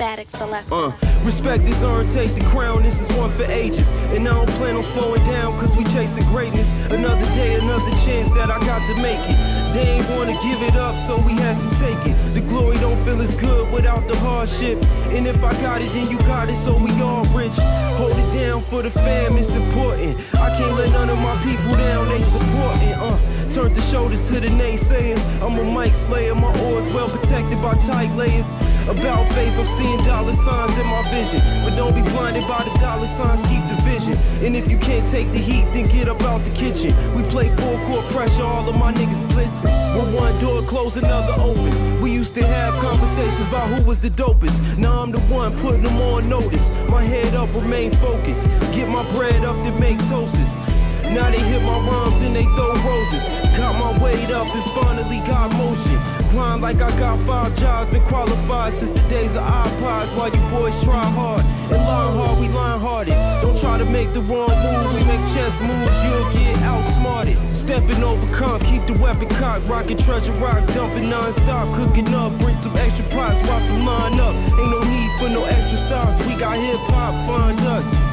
Static 0.00 0.30
select. 0.30 0.66
Uh, 0.72 0.92
respect 1.24 1.68
is 1.68 1.84
earned, 1.84 2.08
take 2.08 2.34
the 2.34 2.42
crown, 2.44 2.82
this 2.82 3.02
is 3.02 3.14
one 3.18 3.30
for 3.32 3.44
ages. 3.52 3.92
And 4.16 4.26
I 4.26 4.32
don't 4.32 4.48
plan 4.56 4.76
on 4.76 4.82
slowing 4.82 5.22
down, 5.24 5.52
cause 5.60 5.76
we 5.76 5.84
chasing 5.84 6.24
greatness. 6.28 6.72
Another 6.86 7.30
day, 7.34 7.56
another 7.56 7.90
chance 8.00 8.30
that 8.30 8.50
I 8.50 8.58
got 8.60 8.80
to 8.86 8.94
make 9.02 9.20
it. 9.28 9.69
They 9.72 9.86
ain't 9.98 10.10
wanna 10.10 10.34
give 10.42 10.62
it 10.62 10.76
up, 10.76 10.98
so 10.98 11.16
we 11.18 11.32
had 11.34 11.60
to 11.62 11.70
take 11.78 12.02
it. 12.06 12.16
The 12.34 12.40
glory 12.40 12.76
don't 12.78 13.02
feel 13.04 13.20
as 13.20 13.32
good 13.34 13.70
without 13.72 14.08
the 14.08 14.16
hardship. 14.16 14.78
And 15.10 15.26
if 15.26 15.42
I 15.44 15.52
got 15.60 15.80
it, 15.80 15.92
then 15.92 16.10
you 16.10 16.18
got 16.18 16.48
it, 16.50 16.56
so 16.56 16.76
we 16.76 16.90
all 17.00 17.24
rich. 17.26 17.56
Hold 17.98 18.18
it 18.18 18.32
down 18.32 18.62
for 18.62 18.82
the 18.82 18.90
fam, 18.90 19.36
it's 19.36 19.54
important. 19.54 20.16
I 20.34 20.50
can't 20.56 20.76
let 20.76 20.90
none 20.90 21.10
of 21.10 21.18
my 21.18 21.36
people 21.42 21.76
down, 21.76 22.08
they 22.08 22.22
supporting. 22.22 22.94
Uh, 22.98 23.18
turn 23.50 23.72
the 23.72 23.80
shoulder 23.80 24.16
to 24.16 24.40
the 24.40 24.48
naysayers. 24.48 25.22
I'm 25.42 25.58
a 25.58 25.64
mic 25.78 25.94
slayer, 25.94 26.34
my 26.34 26.50
oars 26.66 26.92
well 26.94 27.08
protected 27.08 27.60
by 27.62 27.74
tight 27.74 28.14
layers. 28.16 28.54
About 28.88 29.26
face, 29.34 29.58
I'm 29.58 29.66
seeing 29.66 30.02
dollar 30.04 30.32
signs 30.32 30.78
in 30.78 30.86
my 30.86 31.02
vision. 31.10 31.40
But 31.64 31.76
don't 31.76 31.94
be 31.94 32.02
blinded 32.02 32.46
by 32.48 32.64
the 32.64 32.76
dollar 32.78 33.06
signs, 33.06 33.42
keep 33.42 33.62
the 33.68 33.78
vision. 33.84 34.16
And 34.44 34.56
if 34.56 34.70
you 34.70 34.78
can't 34.78 35.06
take 35.06 35.30
the 35.30 35.38
heat, 35.38 35.66
then 35.72 35.86
get 35.86 36.08
up 36.08 36.20
out 36.22 36.44
the 36.44 36.50
kitchen. 36.52 36.94
We 37.14 37.22
play 37.24 37.48
full 37.56 37.78
court 37.86 38.06
pressure, 38.10 38.42
all 38.42 38.68
of 38.68 38.76
my 38.76 38.92
niggas 38.92 39.22
blitzing. 39.30 39.59
When 39.64 40.12
one 40.14 40.38
door 40.38 40.62
close, 40.62 40.96
another 40.96 41.34
opens. 41.40 41.82
We 42.00 42.12
used 42.12 42.34
to 42.36 42.46
have 42.46 42.74
conversations 42.80 43.46
about 43.46 43.68
who 43.68 43.82
was 43.82 43.98
the 43.98 44.08
dopest. 44.08 44.78
Now 44.78 45.02
I'm 45.02 45.10
the 45.10 45.20
one 45.20 45.56
putting 45.58 45.82
them 45.82 45.96
on 45.96 46.28
notice. 46.28 46.70
My 46.88 47.02
head 47.02 47.34
up, 47.34 47.52
remain 47.54 47.92
focused. 47.96 48.46
Get 48.72 48.88
my 48.88 49.02
bread 49.14 49.44
up 49.44 49.62
to 49.64 49.72
make 49.80 49.98
toasts. 50.08 50.56
Now 51.10 51.30
they 51.30 51.40
hit 51.40 51.62
my 51.62 51.78
rhymes 51.80 52.22
and 52.22 52.34
they 52.34 52.44
throw 52.56 52.72
roses. 52.86 53.26
Got 53.56 53.74
my 53.78 53.92
weight 54.02 54.30
up 54.30 54.46
and 54.54 54.64
finally 54.78 55.18
got 55.26 55.52
motion. 55.58 55.98
Grind 56.30 56.62
like 56.62 56.80
I 56.80 56.90
got 56.98 57.18
five 57.26 57.54
jobs, 57.56 57.90
been 57.90 58.04
qualified 58.04 58.72
since 58.72 58.92
the 58.92 59.06
days 59.08 59.36
of 59.36 59.42
iPods. 59.42 60.16
While 60.16 60.30
you 60.30 60.40
boys 60.48 60.84
try 60.84 61.02
hard 61.02 61.42
and 61.42 61.80
learn 61.82 62.10
hard, 62.14 62.38
we 62.38 62.46
learn 62.48 62.78
hearted. 62.80 63.14
Don't 63.42 63.58
try 63.58 63.78
to 63.78 63.84
make 63.86 64.12
the 64.12 64.22
wrong 64.22 64.54
move, 64.62 64.94
we 64.94 65.02
make 65.10 65.20
chess 65.34 65.60
moves, 65.60 65.98
you'll 66.04 66.30
get 66.30 66.56
outsmarted. 66.62 67.36
Stepping 67.56 68.04
over 68.04 68.26
comp, 68.32 68.62
keep 68.62 68.86
the 68.86 68.94
weapon 69.02 69.28
cocked, 69.30 69.68
rocking 69.68 69.98
treasure 69.98 70.32
rocks, 70.34 70.66
dumping 70.68 71.10
non-stop, 71.10 71.74
cooking 71.74 72.14
up, 72.14 72.32
bring 72.38 72.54
some 72.54 72.76
extra 72.76 73.06
pots, 73.08 73.42
watch 73.48 73.66
them 73.66 73.84
line 73.84 74.20
up. 74.20 74.34
Ain't 74.54 74.70
no 74.70 74.82
need 74.84 75.10
for 75.18 75.28
no 75.28 75.44
extra 75.44 75.78
stops, 75.78 76.24
we 76.24 76.36
got 76.36 76.56
hip 76.56 76.78
hop, 76.94 77.14
find 77.26 77.58
us. 77.60 78.09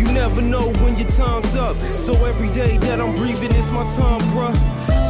You 0.00 0.10
never 0.12 0.40
know 0.40 0.72
when 0.80 0.96
your 0.96 1.08
time's 1.08 1.56
up. 1.56 1.76
So 1.98 2.14
every 2.24 2.48
day 2.54 2.78
that 2.78 3.02
I'm 3.02 3.14
breathing, 3.16 3.54
it's 3.54 3.70
my 3.70 3.84
time, 3.92 4.22
bruh. 4.32 4.56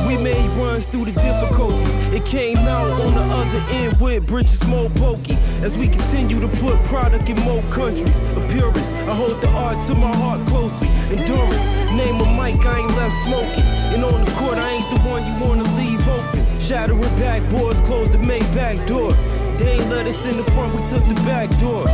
We 0.04 0.16
made 0.16 0.50
runs 0.58 0.86
through 0.86 1.04
the 1.04 1.12
difficulties. 1.12 1.94
It 2.12 2.24
came 2.24 2.58
out 2.66 2.90
on 2.90 3.14
the 3.14 3.22
other 3.22 3.62
end 3.70 4.00
with 4.00 4.26
bridges 4.26 4.66
more 4.66 4.90
pokey. 4.90 5.34
As 5.62 5.78
we 5.78 5.86
continue 5.86 6.40
to 6.40 6.48
put 6.58 6.74
product 6.86 7.30
in 7.30 7.38
more 7.38 7.62
countries. 7.70 8.18
A 8.34 8.40
purist, 8.50 8.92
I 9.06 9.14
hold 9.14 9.40
the 9.40 9.48
art 9.50 9.78
to 9.86 9.94
my 9.94 10.12
heart 10.12 10.44
closely. 10.48 10.88
Endurance, 11.14 11.68
name 11.94 12.18
a 12.18 12.26
mic, 12.34 12.58
I 12.66 12.80
ain't 12.80 12.96
left 12.96 13.14
smoking. 13.14 13.70
And 13.94 14.02
on 14.02 14.24
the 14.24 14.30
court, 14.32 14.58
I 14.58 14.70
ain't 14.72 14.90
the 14.90 14.98
one 15.08 15.24
you 15.24 15.38
wanna 15.38 15.70
leave 15.78 16.02
open. 16.08 16.42
Shattering 16.58 17.14
backboards, 17.14 17.80
close 17.84 18.10
the 18.10 18.18
main 18.18 18.42
back 18.58 18.84
door. 18.88 19.12
They 19.56 19.78
ain't 19.78 19.88
let 19.88 20.08
us 20.08 20.26
in 20.26 20.36
the 20.36 20.44
front, 20.50 20.74
we 20.74 20.82
took 20.82 21.06
the 21.06 21.14
back 21.22 21.48
door. 21.60 21.86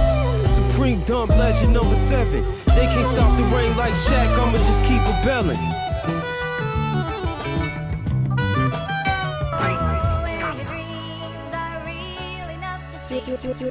Supreme 0.77 1.01
dump 1.05 1.31
legend 1.31 1.73
number 1.73 1.95
seven. 1.95 2.45
They 2.67 2.85
can't 2.85 3.07
stop 3.07 3.35
the 3.39 3.45
rain 3.45 3.75
like 3.79 3.95
Shaq, 3.95 4.29
I'ma 4.37 4.59
just 4.59 4.83
keep 4.83 5.01
it 5.01 5.25
belling. 5.25 5.57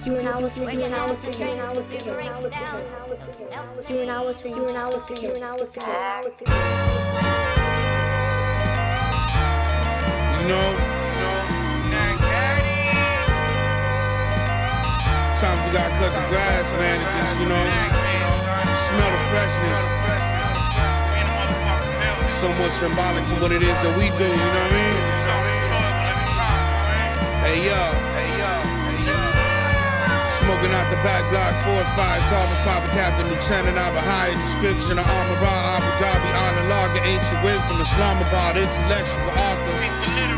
You, 0.03 0.15
and 0.15 0.27
I 0.27 0.41
was 0.41 0.51
three, 0.53 0.73
you 0.73 0.81
and 0.81 0.95
I 0.95 1.05
was 1.05 1.19
three, 1.19 1.35
you 1.35 1.51
and 1.51 1.61
I 1.61 1.71
was 1.73 1.85
three, 1.85 1.99
you 1.99 2.09
and 2.09 2.21
I 2.25 2.41
was 2.41 2.41
three, 2.41 3.89
you 3.89 4.01
and 4.01 4.09
I 4.09 4.23
was 4.23 4.37
three, 4.37 4.49
you 4.49 4.65
and 4.65 4.77
I 4.77 4.89
was 4.89 5.03
three, 5.05 5.21
you 5.21 5.35
and 5.35 5.43
I 5.45 5.53
was 5.53 5.69
three. 5.69 5.83
you 10.41 10.47
know. 10.49 11.04
Sometimes 15.45 15.67
you 15.67 15.77
gotta 15.77 15.93
cut 16.01 16.09
the 16.09 16.25
grass, 16.33 16.65
man, 16.81 16.97
and 16.97 17.11
just, 17.21 17.37
you 17.37 17.45
know, 17.45 17.65
smell 18.89 19.11
the 19.13 19.21
freshness. 19.29 19.81
Somewhat 22.41 22.71
symbolic 22.71 23.23
to 23.29 23.35
what 23.35 23.51
it 23.51 23.61
is 23.61 23.69
that 23.69 23.93
we 23.93 24.09
do, 24.17 24.25
you 24.25 24.33
know 24.33 24.65
what 24.65 24.73
I 24.73 24.77
mean? 24.81 24.97
Hey 27.45 27.61
yo, 27.61 27.77
smoking 30.55 30.71
out 30.71 30.87
the 30.87 30.95
back 31.03 31.23
block, 31.31 31.51
four, 31.67 31.83
fives, 31.99 32.23
carbon 32.31 32.55
fiber 32.63 32.87
captain, 32.95 33.27
lieutenant, 33.27 33.75
I've 33.75 33.95
a 33.95 33.99
higher 33.99 34.35
description 34.39 34.95
of 34.95 35.03
armor, 35.03 35.35
Abu 35.43 35.91
Dhabi, 35.99 36.29
honor 36.31 36.67
lager, 36.71 37.03
ancient 37.03 37.43
wisdom, 37.43 37.75
Islamabad, 37.83 38.55
intellectual 38.55 39.35
author, 39.35 39.75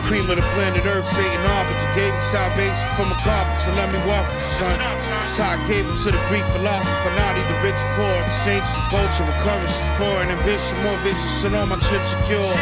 cream 0.09 0.25
of 0.25 0.41
the 0.41 0.47
planet 0.57 0.89
Earth, 0.89 1.05
Satan 1.05 1.37
arbiter, 1.37 1.89
gave 1.93 2.09
me 2.09 2.23
salvation 2.33 2.87
from 2.97 3.13
a 3.13 3.17
carpet, 3.21 3.61
so 3.61 3.69
let 3.77 3.93
me 3.93 4.01
walk 4.09 4.25
with 4.33 4.41
you, 4.41 4.57
son. 4.57 4.77
So 5.37 5.45
I 5.45 5.55
gave 5.69 5.85
it 5.85 5.97
to 6.01 6.09
the 6.09 6.21
Greek 6.33 6.45
philosopher, 6.57 7.13
Nadi, 7.13 7.41
the 7.53 7.57
rich 7.61 7.81
poor, 7.93 8.17
exchanges 8.25 8.73
of 8.73 8.85
culture, 8.89 9.21
of 9.21 9.37
foreign 10.01 10.33
ambition, 10.33 10.81
more 10.81 10.97
vicious, 11.05 11.45
and 11.45 11.53
all 11.53 11.69
my 11.69 11.77
chips 11.77 12.09
secure. 12.17 12.57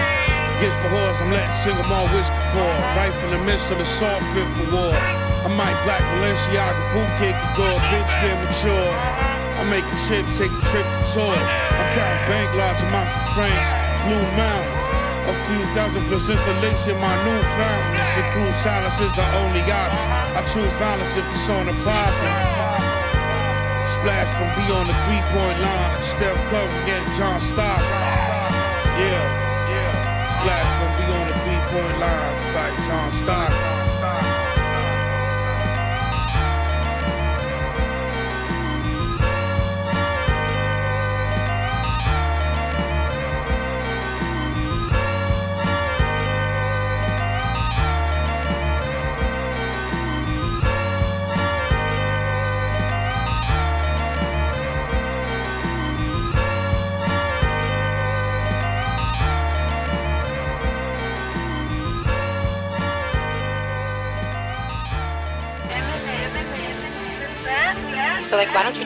Gifts 0.59 0.75
for 0.83 0.91
whores, 0.91 1.19
I'm 1.23 1.31
letting 1.31 1.55
single 1.63 1.87
more 1.87 2.07
whiskey 2.11 2.43
pour. 2.51 2.75
Rifle 2.99 3.31
in 3.31 3.39
the 3.39 3.43
midst 3.47 3.71
of 3.71 3.77
the 3.77 3.87
salt 3.87 4.23
fit 4.31 4.47
for 4.59 4.67
war. 4.75 5.24
I 5.45 5.47
might 5.53 5.77
black 5.85 6.01
Balenciaga 6.01 6.73
boot 6.89 7.05
kick 7.21 7.37
the 7.37 7.49
door, 7.53 7.77
bitch 7.93 8.13
mature. 8.41 8.89
I'm 9.61 9.69
making 9.69 9.93
chips, 10.09 10.41
taking 10.41 10.57
trips 10.73 10.89
to 10.89 11.21
tours. 11.21 11.37
I'm 11.37 11.87
counting 11.93 12.25
bank 12.33 12.49
large 12.57 12.81
amounts 12.81 13.13
of 13.13 13.25
francs, 13.37 13.69
blue 14.09 14.25
mountains. 14.33 14.85
A 15.29 15.33
few 15.45 15.61
thousand 15.77 16.01
plus 16.09 16.25
installation, 16.33 16.97
my 16.97 17.13
new 17.21 17.37
fountain. 17.61 18.05
Shakur 18.17 18.49
silence 18.65 18.97
is 18.97 19.13
the 19.13 19.27
only 19.45 19.61
option. 19.69 20.09
I 20.33 20.41
choose 20.49 20.73
violence 20.81 21.13
if 21.13 21.25
it's 21.29 21.45
on 21.45 21.69
the 21.69 21.77
poppin'. 21.85 22.35
Splash 24.01 24.29
from 24.41 24.49
beyond 24.65 24.89
the 24.89 24.97
three-point 25.05 25.57
line. 25.61 25.93
Steph 26.01 26.41
Curry 26.49 26.89
and 26.89 27.05
John 27.21 27.37
Stockton. 27.37 27.85
Yeah. 28.97 29.21
Splash 30.41 30.69
from 30.81 30.91
beyond 31.05 31.25
the 31.29 31.37
three-point 31.45 31.97
line. 32.01 32.33
Like 32.57 32.73
John 32.89 33.13
Stockton. 33.13 34.34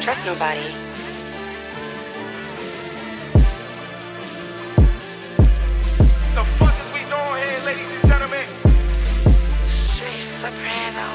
Trust 0.09 0.25
nobody? 0.25 0.61
The 6.33 6.43
fuck 6.57 6.73
is 6.83 6.91
we 6.93 7.01
doing 7.13 7.43
here, 7.45 7.61
ladies 7.63 7.91
and 7.91 8.07
gentlemen? 8.09 8.45
Street 9.67 10.25
soprano. 10.41 11.07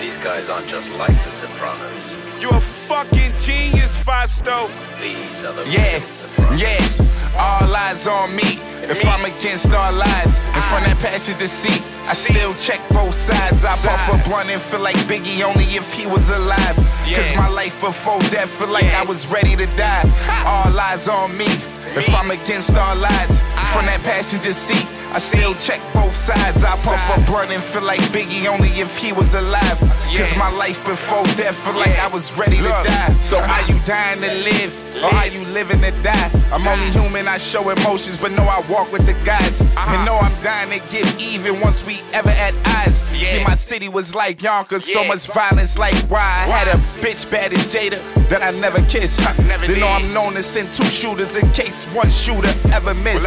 These 0.00 0.18
guys 0.18 0.48
aren't 0.48 0.68
just 0.68 0.88
like 0.90 1.16
the 1.24 1.30
Sopranos. 1.30 2.16
You're 2.40 2.54
a 2.54 2.60
fucking 2.60 3.32
genius, 3.36 3.96
Fasto. 3.96 4.70
These 5.00 5.42
are 5.42 5.54
the 5.54 5.68
Yeah, 5.68 5.98
Sopranos. 5.98 6.62
yeah. 6.62 7.36
All 7.36 7.74
eyes 7.74 8.06
on 8.06 8.36
me. 8.36 8.60
If 8.88 9.04
I'm 9.04 9.24
against 9.24 9.72
all 9.74 10.00
odds, 10.00 10.38
in 10.38 10.62
front 10.70 10.84
that 10.86 10.98
passenger 11.00 11.48
seat, 11.48 11.82
I 12.08 12.14
still 12.14 12.54
check 12.54 12.80
both 12.88 13.12
sides. 13.12 13.66
I 13.66 13.76
puff 13.84 14.08
a 14.08 14.28
blunt 14.28 14.48
and 14.48 14.60
feel 14.62 14.80
like 14.80 14.96
Biggie 15.04 15.42
only 15.44 15.64
if 15.76 15.92
he 15.92 16.06
was 16.06 16.30
alive. 16.30 16.76
Cause 17.04 17.36
my 17.36 17.48
life 17.48 17.78
before 17.80 18.18
death 18.32 18.48
feel 18.48 18.68
like 18.68 18.86
I 18.86 19.04
was 19.04 19.26
ready 19.26 19.54
to 19.56 19.66
die. 19.76 20.08
All 20.46 20.72
eyes 20.80 21.06
on 21.08 21.36
me. 21.36 21.44
If 21.92 22.08
I'm 22.08 22.30
against 22.30 22.74
all 22.76 23.04
odds, 23.04 23.40
from 23.72 23.84
that 23.86 24.00
passenger 24.04 24.52
seat, 24.52 24.86
I 25.18 25.20
still 25.20 25.52
check 25.52 25.80
both 25.94 26.14
sides. 26.14 26.62
I 26.62 26.76
puff 26.76 27.18
a 27.18 27.20
blunt 27.28 27.50
and 27.50 27.60
feel 27.60 27.82
like 27.82 27.98
Biggie 28.14 28.46
only 28.46 28.68
if 28.78 28.96
he 28.96 29.12
was 29.12 29.34
alive. 29.34 29.80
Cause 29.80 30.36
my 30.38 30.48
life 30.52 30.78
before 30.86 31.24
death 31.34 31.56
feel 31.66 31.74
like 31.74 31.98
I 31.98 32.08
was 32.10 32.30
ready 32.38 32.58
to 32.58 32.68
die. 32.68 33.18
So 33.18 33.40
are 33.40 33.62
you 33.62 33.76
dying 33.84 34.20
to 34.20 34.32
live? 34.32 34.72
Or 35.02 35.12
are 35.14 35.26
you 35.26 35.44
living 35.46 35.80
to 35.80 35.90
die? 36.02 36.30
I'm 36.52 36.66
only 36.66 36.86
human, 36.90 37.26
I 37.26 37.36
show 37.36 37.68
emotions, 37.68 38.20
but 38.20 38.30
know 38.30 38.44
I 38.44 38.62
walk 38.70 38.92
with 38.92 39.06
the 39.06 39.14
gods. 39.24 39.60
And 39.60 40.06
know 40.06 40.14
I'm 40.14 40.40
dying 40.40 40.80
to 40.80 40.88
get 40.88 41.20
even 41.20 41.60
once 41.60 41.84
we 41.84 41.98
ever 42.12 42.30
at 42.30 42.54
odds. 42.78 42.98
See, 43.10 43.42
my 43.42 43.54
city 43.56 43.88
was 43.88 44.14
like 44.14 44.40
Yonkers, 44.40 44.84
so 44.84 45.04
much 45.04 45.26
violence 45.26 45.76
like 45.78 45.96
why 46.08 46.20
I 46.20 46.46
had 46.46 46.68
a 46.68 46.78
bitch 47.02 47.28
bad 47.28 47.52
as 47.52 47.66
Jada 47.74 47.98
that 48.28 48.42
I 48.42 48.50
never 48.58 48.80
kissed. 48.82 49.18
They 49.66 49.80
know 49.80 49.88
I'm 49.88 50.12
known 50.12 50.34
to 50.34 50.42
send 50.42 50.72
two 50.72 50.84
shooters 50.84 51.34
in 51.34 51.50
case 51.50 51.86
one 51.86 52.10
shooter 52.10 52.52
ever 52.72 52.94
miss. 52.94 53.26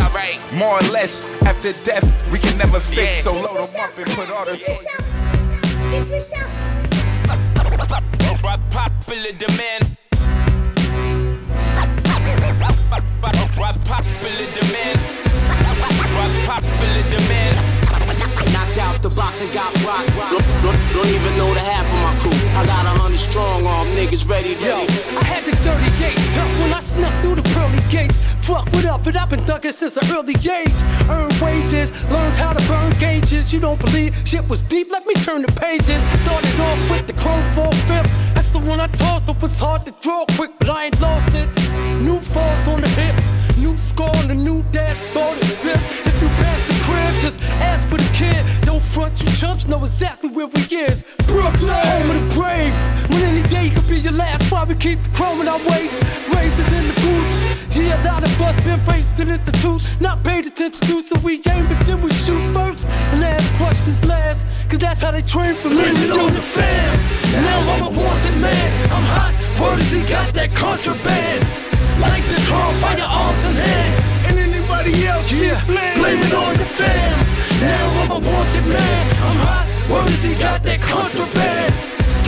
More 0.53 0.77
or 0.77 0.87
less, 0.91 1.25
after 1.45 1.73
death, 1.83 2.31
we 2.31 2.39
can 2.39 2.57
never 2.57 2.79
fix. 2.79 3.23
So 3.23 3.33
load 3.33 3.69
them 3.69 3.81
up 3.81 3.97
and 3.97 4.07
put 4.11 4.29
all 4.29 4.45
the 4.45 4.57
Popular 8.71 9.31
demand. 9.37 9.97
Popular 13.85 14.47
demand. 14.53 14.99
Popular 16.45 17.03
demand. 17.09 17.57
Knocked 18.53 18.77
out 18.77 19.01
the 19.01 19.09
box 19.09 19.41
and 19.41 19.51
got 19.53 19.73
rock. 19.83 20.05
Don't, 20.31 20.43
don't, 20.63 20.77
don't 20.93 21.07
even 21.07 21.37
know 21.37 21.53
the 21.53 21.59
half 21.59 21.85
of 21.85 21.99
my 22.03 22.13
crew. 22.19 22.31
I 22.57 22.65
got 22.65 22.85
a 22.85 22.99
hundred 22.99 23.17
strong 23.17 23.65
arm 23.65 23.87
niggas 23.89 24.27
ready, 24.27 24.55
ready. 24.55 24.65
Yo, 24.65 24.85
I 25.17 25.23
had 25.23 25.43
the 25.45 25.55
38 25.57 26.31
tuck 26.31 26.47
when 26.59 26.73
I 26.73 26.79
snuck 26.79 27.13
through 27.21 27.30
the 27.30 27.30
pearly 27.30 27.30
gates. 27.30 27.30
Fuck 28.51 28.67
what 28.73 28.83
up, 28.83 29.01
but 29.05 29.15
I've 29.15 29.29
been 29.29 29.39
thugging 29.39 29.71
since 29.71 29.95
an 29.95 30.11
early 30.11 30.33
age. 30.33 30.79
Earned 31.09 31.39
wages, 31.39 31.89
learned 32.11 32.35
how 32.35 32.51
to 32.51 32.61
burn 32.67 32.91
gauges. 32.99 33.53
You 33.53 33.61
don't 33.61 33.79
believe 33.79 34.13
shit 34.25 34.43
was 34.49 34.61
deep? 34.61 34.91
Let 34.91 35.07
me 35.07 35.13
turn 35.13 35.43
the 35.43 35.51
pages. 35.53 36.01
Started 36.23 36.59
off 36.59 36.91
with 36.91 37.07
the 37.07 37.13
chrome 37.13 37.41
4 37.55 37.71
fifth. 37.87 38.11
That's 38.35 38.51
the 38.51 38.59
one 38.59 38.81
I 38.81 38.87
tossed. 38.87 39.29
It 39.29 39.41
was 39.41 39.57
hard 39.57 39.85
to 39.85 39.93
draw 40.01 40.25
quick, 40.35 40.51
but 40.59 40.67
I 40.67 40.87
ain't 40.87 40.99
lost 40.99 41.33
it. 41.33 41.47
New 42.01 42.19
falls 42.19 42.67
on 42.67 42.81
the 42.81 42.89
hip. 42.89 43.15
New 43.61 43.77
score 43.77 44.09
on 44.17 44.27
the 44.27 44.33
new 44.33 44.63
dashboard 44.71 45.37
and 45.37 45.45
zip. 45.45 45.77
If 45.77 46.19
you 46.19 46.27
pass 46.41 46.61
the 46.65 46.73
crib, 46.81 47.13
just 47.21 47.39
ask 47.61 47.87
for 47.87 47.97
the 47.97 48.09
kid. 48.11 48.41
Don't 48.65 48.81
front, 48.81 49.21
you 49.21 49.29
chumps 49.33 49.67
know 49.67 49.77
exactly 49.83 50.29
where 50.29 50.47
we 50.47 50.61
is. 50.61 51.05
Brooklyn, 51.27 51.69
home 51.69 52.09
of 52.09 52.17
the 52.17 52.25
brave. 52.33 52.73
When 53.11 53.21
any 53.21 53.43
day 53.49 53.69
could 53.69 53.87
be 53.87 53.99
your 53.99 54.13
last, 54.13 54.51
why 54.51 54.63
we 54.63 54.73
keep 54.73 55.03
the 55.03 55.09
chrome 55.09 55.41
in 55.41 55.47
our 55.47 55.59
waist. 55.69 56.01
Razors 56.33 56.73
in 56.73 56.87
the 56.87 56.97
boots. 57.05 57.77
Yeah, 57.77 58.01
a 58.01 58.09
lot 58.09 58.23
of 58.23 58.41
us 58.41 58.57
been 58.65 58.81
raised 58.89 59.19
in 59.19 59.29
institutes, 59.29 60.01
not 60.01 60.23
paid 60.23 60.47
attention 60.47 60.87
to, 60.87 61.03
so 61.03 61.19
we 61.19 61.33
aim, 61.53 61.63
but 61.69 61.85
then 61.85 62.01
we 62.01 62.11
shoot 62.13 62.41
first 62.57 62.87
and 63.13 63.23
ask 63.23 63.53
questions 63.61 64.03
last. 64.05 64.43
Cause 64.69 64.79
that's 64.79 65.03
how 65.03 65.11
they 65.11 65.21
train 65.21 65.53
for. 65.53 65.69
Blame 65.69 65.97
it 65.97 66.17
on 66.17 66.33
the 66.33 66.41
fam. 66.41 66.97
Now 67.45 67.59
I'm 67.73 67.83
a 67.83 67.89
wanted 67.89 68.37
man. 68.41 68.91
I'm 68.91 69.05
hot. 69.13 69.33
Word 69.61 69.79
is 69.79 69.91
he 69.91 70.01
got 70.09 70.33
that 70.33 70.49
contraband. 70.55 71.60
Like 71.99 72.23
the 72.31 72.39
Trump, 72.47 72.77
firearms 72.77 73.45
in 73.45 73.55
hand. 73.55 73.93
And 74.27 74.35
anybody 74.39 75.07
else 75.07 75.31
yeah. 75.31 75.63
blame, 75.65 75.97
blame 75.99 76.21
it 76.21 76.33
on 76.33 76.55
the 76.57 76.65
fam. 76.65 77.17
Now 77.59 78.01
I'm 78.01 78.11
a 78.11 78.19
wanted 78.19 78.65
man. 78.67 79.03
I'm 79.27 79.37
hot. 79.43 79.65
Word 79.89 80.07
is 80.07 80.23
he 80.23 80.35
got 80.35 80.63
that 80.63 80.79
contraband. 80.79 81.73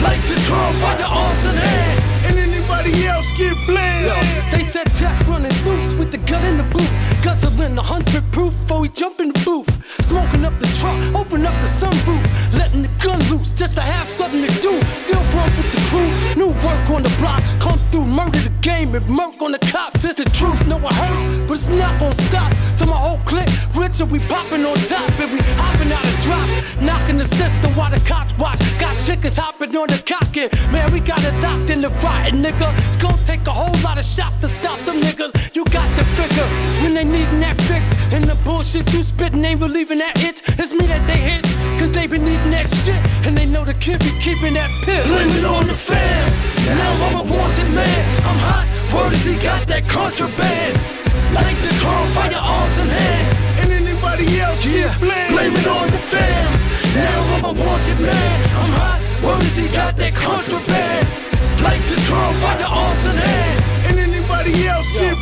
Like 0.02 0.20
the 0.28 0.36
Trump, 0.46 0.74
firearms 0.82 1.44
in 1.46 1.56
hand. 1.56 1.96
And 2.26 2.34
anybody 2.38 3.06
else 3.06 3.30
get 3.38 3.53
Yo, 3.66 4.14
they 4.50 4.62
said 4.62 4.86
Jack 4.92 5.18
running 5.26 5.52
loose 5.64 5.94
with 5.94 6.12
the 6.12 6.18
gun 6.18 6.44
in 6.44 6.58
the 6.58 6.64
boot. 6.64 6.90
Guzzling 7.22 7.78
a 7.78 7.82
hundred 7.82 8.22
proof 8.32 8.52
before 8.52 8.80
we 8.80 8.88
jump 8.90 9.20
in 9.20 9.28
the 9.32 9.40
booth. 9.44 9.70
Smoking 10.04 10.44
up 10.44 10.58
the 10.58 10.66
truck, 10.80 10.98
open 11.14 11.46
up 11.46 11.54
the 11.54 11.68
sunroof. 11.68 12.58
Letting 12.58 12.82
the 12.82 12.90
gun 13.02 13.20
loose 13.30 13.52
just 13.52 13.76
to 13.76 13.82
have 13.82 14.10
something 14.10 14.42
to 14.42 14.52
do. 14.60 14.80
Still 15.00 15.24
run 15.32 15.50
with 15.56 15.72
the 15.72 15.80
crew. 15.88 16.10
New 16.36 16.52
work 16.66 16.90
on 16.90 17.02
the 17.02 17.14
block. 17.18 17.42
Come 17.58 17.78
through, 17.90 18.04
murder 18.04 18.38
the 18.38 18.52
game. 18.60 18.94
and 18.94 19.08
murk 19.08 19.40
on 19.40 19.52
the 19.52 19.58
cops. 19.58 20.04
It's 20.04 20.16
the 20.16 20.28
truth, 20.30 20.66
no 20.68 20.76
it 20.76 20.92
hurts, 20.92 21.22
but 21.48 21.54
it's 21.54 21.68
not 21.68 21.98
gonna 21.98 22.14
stop. 22.14 22.52
To 22.78 22.86
my 22.86 22.96
whole 22.96 23.20
clique, 23.24 23.48
rich 23.76 24.00
and 24.00 24.10
we 24.10 24.18
popping 24.28 24.64
on 24.64 24.76
top, 24.92 25.08
and 25.20 25.32
we 25.32 25.38
hopping 25.56 25.90
out 25.92 26.04
of 26.04 26.18
drops, 26.20 26.54
knocking 26.80 27.18
the 27.18 27.24
system 27.24 27.70
while 27.76 27.90
the 27.90 28.00
cops 28.08 28.36
watch. 28.38 28.58
Got 28.78 29.00
chickens 29.00 29.36
hopping 29.36 29.74
on 29.76 29.88
the 29.88 30.02
cocket, 30.04 30.52
man, 30.72 30.92
we 30.92 31.00
got 31.00 31.22
it 31.24 31.34
locked 31.42 31.70
in 31.70 31.80
the 31.80 31.88
rotten 32.04 32.42
nigga. 32.42 32.68
It's 32.88 32.96
gonna 32.96 33.16
take 33.24 33.46
a 33.46 33.53
whole 33.54 33.78
lot 33.86 33.98
of 33.98 34.04
shots 34.04 34.36
to 34.42 34.48
stop 34.48 34.78
them 34.80 35.00
niggas. 35.00 35.32
You 35.54 35.64
got 35.70 35.88
the 35.96 36.04
figure 36.18 36.48
when 36.82 36.94
they 36.94 37.04
needin' 37.04 37.40
that 37.40 37.56
fix, 37.70 37.94
and 38.12 38.24
the 38.24 38.34
bullshit 38.44 38.92
you 38.92 39.02
spittin' 39.04 39.44
ain't 39.44 39.60
relieving 39.60 39.98
that 39.98 40.18
itch. 40.18 40.42
It's 40.58 40.72
me 40.74 40.86
that 40.90 41.06
they 41.06 41.20
hit, 41.22 41.46
cause 41.78 41.90
they 41.90 42.06
been 42.06 42.24
needing 42.24 42.50
that 42.50 42.68
shit, 42.68 42.98
and 43.24 43.38
they 43.38 43.46
know 43.46 43.64
the 43.64 43.74
kid 43.74 44.00
be 44.00 44.10
keeping 44.18 44.54
that 44.58 44.70
pill. 44.82 45.06
Blame 45.06 45.30
it 45.38 45.44
on 45.46 45.66
the 45.66 45.74
fam. 45.74 46.26
Now 46.66 46.92
I'm 47.06 47.14
a 47.14 47.22
wanted 47.22 47.70
man. 47.70 48.02
I'm 48.26 48.38
hot. 48.42 48.66
Word 48.90 49.12
is 49.12 49.24
he 49.24 49.38
got 49.38 49.66
that 49.68 49.86
contraband. 49.86 50.74
Like 51.34 51.58
the 51.62 51.72
drum, 51.78 52.06
firearms 52.14 52.78
in 52.78 52.88
hand. 52.90 53.26
And 53.62 53.70
anybody 53.70 54.26
else 54.40 54.64
yeah. 54.64 54.98
blame. 54.98 55.30
blame 55.30 55.54
it 55.54 55.66
on 55.66 55.86
the 55.90 55.98
fam. 55.98 56.46
Now 56.94 57.18
I'm 57.34 57.44
a 57.44 57.52
wanted 57.54 58.00
man. 58.00 58.34
I'm 58.58 58.72
hot. 58.78 58.98
Word 59.22 59.42
is 59.42 59.56
he 59.56 59.68
got 59.68 59.96
that 59.96 60.14
contraband. 60.14 61.06
Like 61.62 61.82
the 61.90 61.96
drum, 62.06 62.34
firearms 62.44 62.93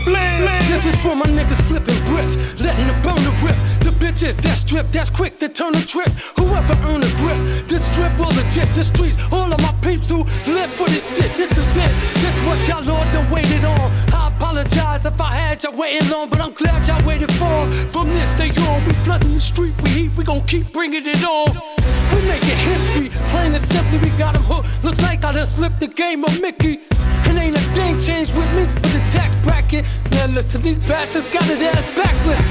This 0.04 0.86
is 0.86 1.02
for 1.02 1.14
my 1.14 1.26
niggas 1.26 1.62
flipping 1.68 1.98
bricks, 2.06 2.34
letting 2.60 2.86
the 2.88 2.94
burner 3.04 3.30
rip. 3.44 3.54
The 3.86 3.94
bitches 4.02 4.34
that 4.42 4.56
strip, 4.56 4.86
that's 4.90 5.10
quick 5.10 5.38
to 5.38 5.48
turn 5.48 5.76
a 5.76 5.80
trip. 5.80 6.08
Whoever 6.36 6.74
earn 6.88 7.02
a 7.04 7.12
grip, 7.22 7.38
this 7.68 7.86
strip 7.86 8.10
will 8.18 8.34
legit. 8.34 8.66
The 8.74 8.82
streets, 8.82 9.16
all 9.30 9.52
of 9.52 9.60
my 9.60 9.72
peeps 9.80 10.08
who 10.10 10.24
live 10.50 10.70
for 10.72 10.88
this 10.88 11.16
shit. 11.16 11.30
This 11.36 11.56
is 11.56 11.76
it. 11.76 11.92
This 12.18 12.40
what 12.42 12.58
y'all 12.66 12.90
all 12.90 13.04
done 13.12 13.30
waited 13.30 13.64
on. 13.64 13.90
I 14.12 14.32
apologize 14.34 15.06
if 15.06 15.20
I 15.20 15.32
had 15.32 15.62
y'all 15.62 15.76
waiting 15.76 16.08
long, 16.10 16.28
but 16.28 16.40
I'm 16.40 16.52
glad 16.52 16.86
y'all 16.88 17.06
waited 17.06 17.32
for. 17.34 17.70
From 17.92 18.08
this 18.08 18.34
day 18.34 18.50
on, 18.50 18.84
we 18.86 18.92
flooding 19.04 19.34
the 19.34 19.40
street, 19.40 19.74
we 19.82 19.90
heat, 19.90 20.10
we 20.16 20.24
gon' 20.24 20.42
keep 20.46 20.72
bringing 20.72 21.06
it 21.06 21.22
on. 21.22 21.91
We 22.12 22.20
making 22.28 22.60
history, 22.72 23.08
plain 23.30 23.54
and 23.54 23.60
simply, 23.60 23.98
we 23.98 24.10
got 24.18 24.36
'em 24.36 24.42
hooked. 24.42 24.84
Looks 24.84 25.00
like 25.00 25.24
I 25.24 25.32
done 25.32 25.46
slipped 25.46 25.80
the 25.80 25.88
game 25.88 26.24
of 26.24 26.40
Mickey. 26.40 26.80
And 27.26 27.38
ain't 27.38 27.56
a 27.56 27.60
thing 27.72 27.98
changed 27.98 28.34
with 28.36 28.50
me 28.56 28.66
but 28.74 28.90
the 28.92 29.02
tax 29.10 29.34
bracket. 29.36 29.84
Now 30.10 30.26
listen, 30.26 30.60
these 30.60 30.78
bastards 30.78 31.26
got 31.28 31.48
it 31.48 31.62
ass 31.62 31.86
backwards. 31.96 32.44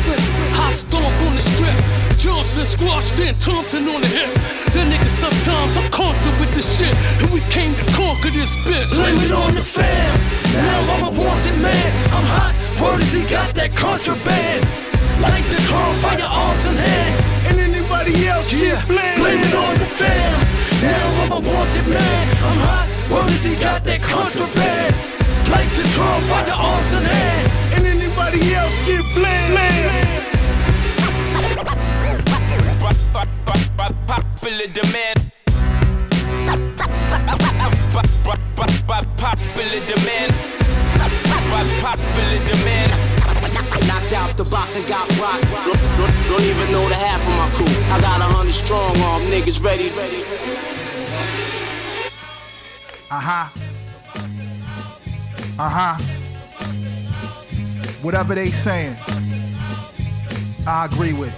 Hot 0.57 0.74
stomp 0.74 1.05
on 1.28 1.36
the 1.36 1.41
strip. 1.41 1.76
Johnson 2.18 2.66
squashed 2.66 3.20
in, 3.20 3.36
Thompson 3.36 3.88
on 3.89 4.01
the 4.01 4.07
hip. 4.07 4.34
That 4.74 4.88
nigga 4.88 5.09
sometimes 5.09 5.78
I'm 5.78 5.89
constant 5.91 6.39
with 6.39 6.53
this 6.55 6.78
shit. 6.78 6.95
And 7.20 7.30
we 7.32 7.41
came 7.51 7.76
to 7.76 7.84
conquer 7.93 8.30
this 8.30 8.53
bitch. 8.66 8.95
Blame 8.95 9.20
it 9.20 9.32
on 9.32 9.53
the 9.53 9.62
fam. 9.62 10.20
Now 10.53 10.93
I'm 10.93 11.03
a 11.03 11.12
wanted 11.12 11.57
man. 11.59 11.89
I'm 12.16 12.26
hot. 12.36 12.53
Word 12.82 13.01
is 13.01 13.12
he 13.14 13.22
got 13.24 13.53
that 13.55 13.76
contraband. 13.76 14.66
Like 15.22 15.45
the 15.49 15.62
drum, 15.68 15.93
firearms 15.99 16.66
in 16.66 16.78
hand. 16.78 17.30
And 18.12 18.20
anybody 18.20 18.28
else 18.28 18.51
yeah. 18.51 18.59
get 18.59 18.88
blamed. 18.88 19.20
Blame 19.22 19.39
it 19.39 19.53
on 19.53 19.80
the 19.80 19.86
fam. 19.86 20.47
Now 20.82 21.24
I'm 21.24 21.32
a 21.32 21.36
wanted 21.36 21.88
man. 21.88 22.28
I'm 22.43 22.57
hot. 22.59 22.88
Word 23.09 23.32
is 23.32 23.43
he 23.43 23.55
got 23.55 23.84
that 23.86 24.01
contraband. 24.01 24.95
Like 25.49 25.70
the 25.76 25.84
drum, 25.95 26.22
firearms 26.28 26.93
in 26.93 27.03
hand. 27.03 27.51
And 27.74 27.86
anybody 27.88 28.53
else 28.53 28.76
get 28.86 29.03
blamed. 29.16 29.51
Popular 34.07 34.68
demand. 34.74 35.18
Popular 39.18 39.82
demand. 39.88 40.34
Popular 41.82 42.39
demand. 42.47 43.00
Knocked 44.12 44.30
out 44.30 44.38
the 44.38 44.43
box 44.43 44.76
and 44.76 44.86
got 44.89 45.07
rocked. 45.18 45.43
Don't, 45.43 45.80
don't, 45.97 46.14
don't 46.28 46.41
even 46.41 46.72
know 46.74 46.86
the 46.89 46.95
half 46.95 47.22
of 47.22 47.38
my 47.38 47.49
crew. 47.55 47.66
I 47.93 48.01
got 48.01 48.20
a 48.20 48.26
hundred 48.26 48.51
strong 48.51 48.99
arm 48.99 49.22
niggas 49.24 49.64
ready. 49.64 49.89
Uh 53.09 53.20
huh. 53.22 53.49
Uh 55.57 55.70
huh. 55.70 55.95
Whatever 58.01 58.36
they 58.36 58.47
saying, 58.47 58.97
I 60.68 60.88
agree 60.91 61.14
with. 61.14 61.34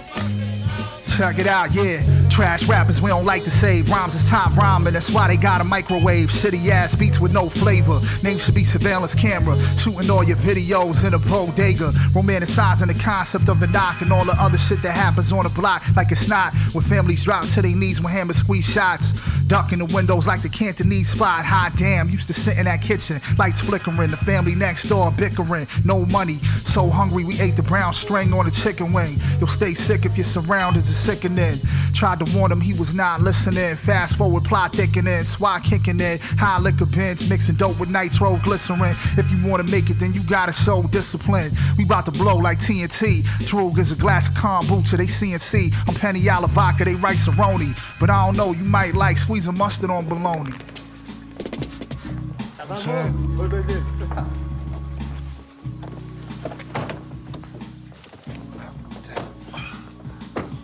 Check 1.16 1.38
it 1.38 1.46
out, 1.46 1.72
yeah. 1.72 2.23
Trash 2.34 2.68
rappers, 2.68 3.00
we 3.00 3.10
don't 3.10 3.24
like 3.24 3.44
to 3.44 3.50
say 3.50 3.82
rhymes 3.82 4.16
is 4.16 4.28
top 4.28 4.56
rhyming. 4.56 4.92
That's 4.92 5.14
why 5.14 5.28
they 5.28 5.36
got 5.36 5.60
a 5.60 5.64
microwave. 5.64 6.30
Shitty 6.30 6.68
ass 6.68 6.92
beats 6.98 7.20
with 7.20 7.32
no 7.32 7.48
flavor. 7.48 8.00
Name 8.24 8.40
should 8.40 8.56
be 8.56 8.64
surveillance 8.64 9.14
camera. 9.14 9.56
Shooting 9.78 10.10
all 10.10 10.24
your 10.24 10.36
videos 10.38 11.06
in 11.06 11.14
a 11.14 11.18
bodega. 11.20 11.92
Romanticizing 12.10 12.88
the 12.88 13.00
concept 13.00 13.48
of 13.48 13.60
the 13.60 13.68
knock 13.68 14.00
and 14.00 14.12
all 14.12 14.24
the 14.24 14.34
other 14.40 14.58
shit 14.58 14.82
that 14.82 14.96
happens 14.96 15.32
on 15.32 15.44
the 15.44 15.50
block 15.50 15.84
like 15.94 16.10
it's 16.10 16.28
not. 16.28 16.52
When 16.72 16.82
families 16.82 17.22
drop 17.22 17.46
to 17.46 17.62
their 17.62 17.70
knees 17.70 18.00
when 18.00 18.12
hammers 18.12 18.38
squeeze 18.38 18.64
shots. 18.64 19.12
Ducking 19.46 19.78
the 19.78 19.84
windows 19.94 20.26
like 20.26 20.42
the 20.42 20.48
Cantonese 20.48 21.10
spot. 21.10 21.44
Hot 21.44 21.72
damn, 21.76 22.08
used 22.08 22.26
to 22.26 22.34
sit 22.34 22.58
in 22.58 22.64
that 22.64 22.82
kitchen. 22.82 23.20
Lights 23.38 23.60
flickering. 23.60 24.10
The 24.10 24.16
family 24.16 24.56
next 24.56 24.88
door 24.88 25.12
bickering. 25.16 25.68
No 25.84 26.04
money. 26.06 26.38
So 26.64 26.90
hungry 26.90 27.22
we 27.24 27.40
ate 27.40 27.54
the 27.54 27.62
brown 27.62 27.92
string 27.92 28.32
on 28.32 28.48
a 28.48 28.50
chicken 28.50 28.92
wing. 28.92 29.18
You'll 29.38 29.46
stay 29.46 29.74
sick 29.74 30.04
if 30.04 30.16
your 30.16 30.26
surroundings 30.26 30.90
are 30.90 31.14
sickening. 31.14 31.60
Tried 31.94 32.18
to 32.18 32.23
warn 32.34 32.52
him 32.52 32.60
he 32.60 32.72
was 32.74 32.94
not 32.94 33.20
listening. 33.20 33.76
Fast 33.76 34.16
forward, 34.16 34.44
plot 34.44 34.72
thickening, 34.72 35.24
swat 35.24 35.62
kicking 35.64 36.00
in. 36.00 36.18
High 36.38 36.58
liquor 36.58 36.86
bench, 36.86 37.28
mixing 37.28 37.56
dope 37.56 37.78
with 37.78 37.90
nitro 37.90 38.36
glycerin. 38.44 38.94
If 39.18 39.30
you 39.30 39.38
wanna 39.48 39.64
make 39.64 39.90
it, 39.90 39.94
then 39.94 40.12
you 40.12 40.22
gotta 40.24 40.52
show 40.52 40.82
discipline. 40.84 41.50
We 41.76 41.84
about 41.84 42.04
to 42.06 42.12
blow 42.12 42.36
like 42.36 42.58
TNT. 42.58 43.22
Droog 43.48 43.78
is 43.78 43.92
a 43.92 43.96
glass 43.96 44.28
of 44.28 44.34
kombucha, 44.34 44.96
they 44.96 45.06
CNC. 45.06 45.72
I'm 45.88 45.94
penne 45.94 46.22
vodka, 46.48 46.84
they 46.84 46.94
Rice-A-Roni. 46.94 47.74
But 48.00 48.10
I 48.10 48.24
don't 48.24 48.36
know, 48.36 48.52
you 48.52 48.64
might 48.64 48.94
like 48.94 49.18
squeezing 49.18 49.56
mustard 49.56 49.90
on 49.90 50.08
bologna. 50.08 50.52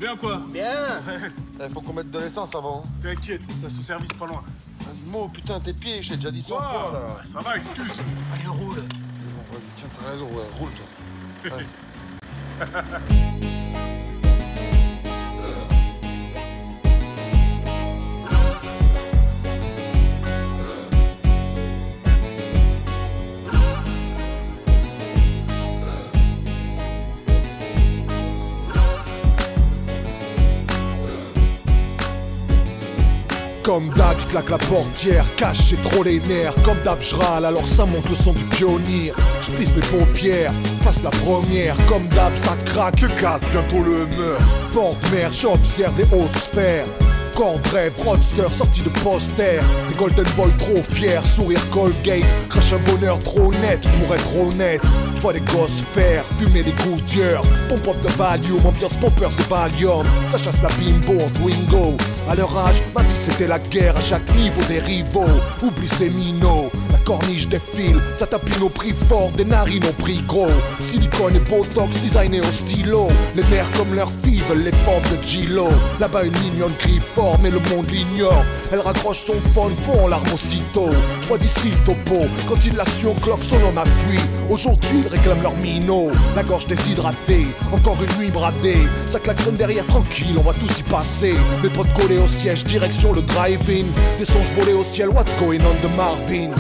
Bien 0.01 0.17
quoi 0.17 0.41
Bien 0.51 1.03
Il 1.63 1.71
faut 1.75 1.83
qu'on 1.83 1.93
mette 1.93 2.11
de 2.11 2.19
l'essence 2.19 2.55
avant. 2.55 2.85
T'inquiète, 3.03 3.43
c'est 3.47 3.53
station-service 3.53 4.15
pas 4.15 4.27
loin. 4.27 4.43
Mo, 5.07 5.29
putain, 5.29 5.61
tes 5.61 5.75
pieds, 5.75 6.01
j'ai 6.01 6.17
déjà 6.17 6.31
dit 6.31 6.41
100 6.41 6.59
fois 6.59 6.91
là. 6.93 7.25
Ça 7.25 7.41
va, 7.41 7.59
excuse. 7.59 7.93
Allez, 8.35 8.47
roule. 8.47 8.79
Ouais, 8.79 9.59
tiens, 9.77 9.89
t'as 10.03 10.11
raison, 10.11 10.25
ouais, 10.25 10.49
roule 10.59 10.71
toi. 10.71 10.87
Ouais. 11.59 11.67
Comme 33.71 33.91
d'hab, 33.91 34.17
il 34.19 34.27
claque 34.27 34.51
la 34.51 34.59
portière, 34.59 35.25
cache, 35.37 35.69
j'ai 35.69 35.77
trop 35.77 36.03
les 36.03 36.19
nerfs. 36.19 36.57
Comme 36.65 36.79
d'hab, 36.85 37.01
je 37.01 37.15
alors 37.15 37.69
ça 37.69 37.87
monte 37.87 38.09
le 38.09 38.17
son 38.17 38.33
du 38.33 38.43
pionnier. 38.47 39.13
Je 39.43 39.51
plisse 39.53 39.77
les 39.77 39.83
paupières, 39.83 40.53
passe 40.83 41.05
la 41.05 41.11
première. 41.11 41.77
Comme 41.87 42.05
d'hab, 42.09 42.33
ça 42.43 42.57
craque, 42.65 42.97
que 42.97 43.07
casse 43.21 43.43
bientôt 43.53 43.85
le 43.85 44.13
humeur. 44.13 44.41
Porte-mer, 44.73 45.33
j'observe 45.33 45.97
les 45.99 46.19
hautes 46.19 46.37
sphères. 46.37 46.87
Cordray, 47.41 47.91
Roadster, 48.05 48.53
sorti 48.53 48.83
de 48.83 48.91
poster. 49.03 49.61
Les 49.89 49.97
Golden 49.97 50.27
Boy 50.37 50.51
trop 50.59 50.83
fiers, 50.93 51.25
sourire 51.25 51.71
Colgate. 51.71 52.23
Crache 52.51 52.75
un 52.75 52.91
bonheur 52.91 53.19
trop 53.19 53.51
net 53.63 53.81
pour 53.81 54.15
être 54.15 54.37
honnête. 54.37 54.83
Je 55.17 55.23
vois 55.23 55.33
des 55.33 55.41
gosses 55.41 55.83
faire, 55.95 56.23
fumer 56.39 56.63
des 56.63 56.73
gouttières. 56.73 57.41
Pompe 57.71 57.89
up 57.89 58.03
de 58.03 58.09
Valium, 58.09 58.67
ambiance 58.67 58.93
pomper 59.01 59.29
c'est 59.31 59.49
Valium. 59.49 60.05
Ça 60.31 60.37
chasse 60.37 60.61
la 60.63 60.69
bimbo 60.69 61.19
en 61.25 61.31
Twingo. 61.31 61.97
À 62.29 62.35
leur 62.35 62.55
âge, 62.59 62.83
ma 62.95 63.01
vie 63.01 63.09
c'était 63.19 63.47
la 63.47 63.59
guerre 63.59 63.97
à 63.97 64.03
chaque 64.03 64.29
niveau 64.37 64.61
des 64.69 64.79
rivaux. 64.79 65.25
Oublie 65.63 65.89
ces 65.89 66.11
minots, 66.11 66.71
corniche 67.11 67.49
défile, 67.49 68.01
ça 68.15 68.25
tapine 68.25 68.63
au 68.63 68.69
prix 68.69 68.95
fort, 69.09 69.33
des 69.33 69.45
narines 69.45 69.85
au 69.85 69.93
prix 70.01 70.21
gros. 70.29 70.47
Silicone 70.79 71.35
et 71.35 71.41
botox 71.41 71.99
designé 72.01 72.41
au 72.41 72.53
stylo. 72.53 73.09
Les 73.35 73.43
nerfs 73.51 73.73
comme 73.77 73.97
leur 73.97 74.09
fille 74.23 74.41
veulent 74.49 74.63
les 74.63 74.77
formes 74.85 75.03
de 75.11 75.21
Gilo. 75.21 75.67
Là-bas 75.99 76.23
une 76.23 76.39
mignonne 76.39 76.73
crie 76.79 77.01
fort, 77.17 77.37
mais 77.43 77.51
le 77.51 77.59
monde 77.71 77.91
l'ignore. 77.91 78.45
Elle 78.73 78.79
raccroche 78.79 79.25
son 79.27 79.41
phone, 79.53 79.75
fond 79.83 80.05
en 80.05 80.07
larmes 80.07 80.33
aussitôt. 80.33 80.91
Je 81.23 81.27
vois 81.27 81.39
d'ici 81.39 81.71
le 81.71 81.85
topo, 81.85 82.27
quand 82.49 82.65
il 82.65 82.77
la 82.77 82.85
su 82.85 83.07
au 83.07 83.15
son 83.43 83.57
homme 83.57 83.79
a 83.79 83.85
fui. 83.85 84.21
Aujourd'hui, 84.49 85.03
ils 85.05 85.09
réclament 85.09 85.43
leur 85.43 85.57
minot, 85.57 86.13
la 86.37 86.45
gorge 86.45 86.69
déshydratée. 86.69 87.49
Encore 87.73 87.97
une 88.05 88.23
nuit 88.23 88.31
bradée, 88.31 88.87
ça 89.07 89.19
klaxonne 89.19 89.57
derrière 89.57 89.87
tranquille, 89.89 90.37
on 90.39 90.43
va 90.43 90.53
tous 90.53 90.79
y 90.79 90.83
passer. 90.85 91.35
Mes 91.61 91.71
potes 91.71 91.93
collés 91.95 92.19
au 92.19 92.29
siège, 92.29 92.63
direction 92.63 93.13
le 93.13 93.23
drive-in. 93.23 93.87
Des 94.19 94.25
songes 94.25 94.53
volés 94.57 94.75
au 94.75 94.85
ciel, 94.85 95.09
what's 95.09 95.37
going 95.41 95.59
on 95.59 95.75
de 95.83 95.97
Marvin? 95.97 96.51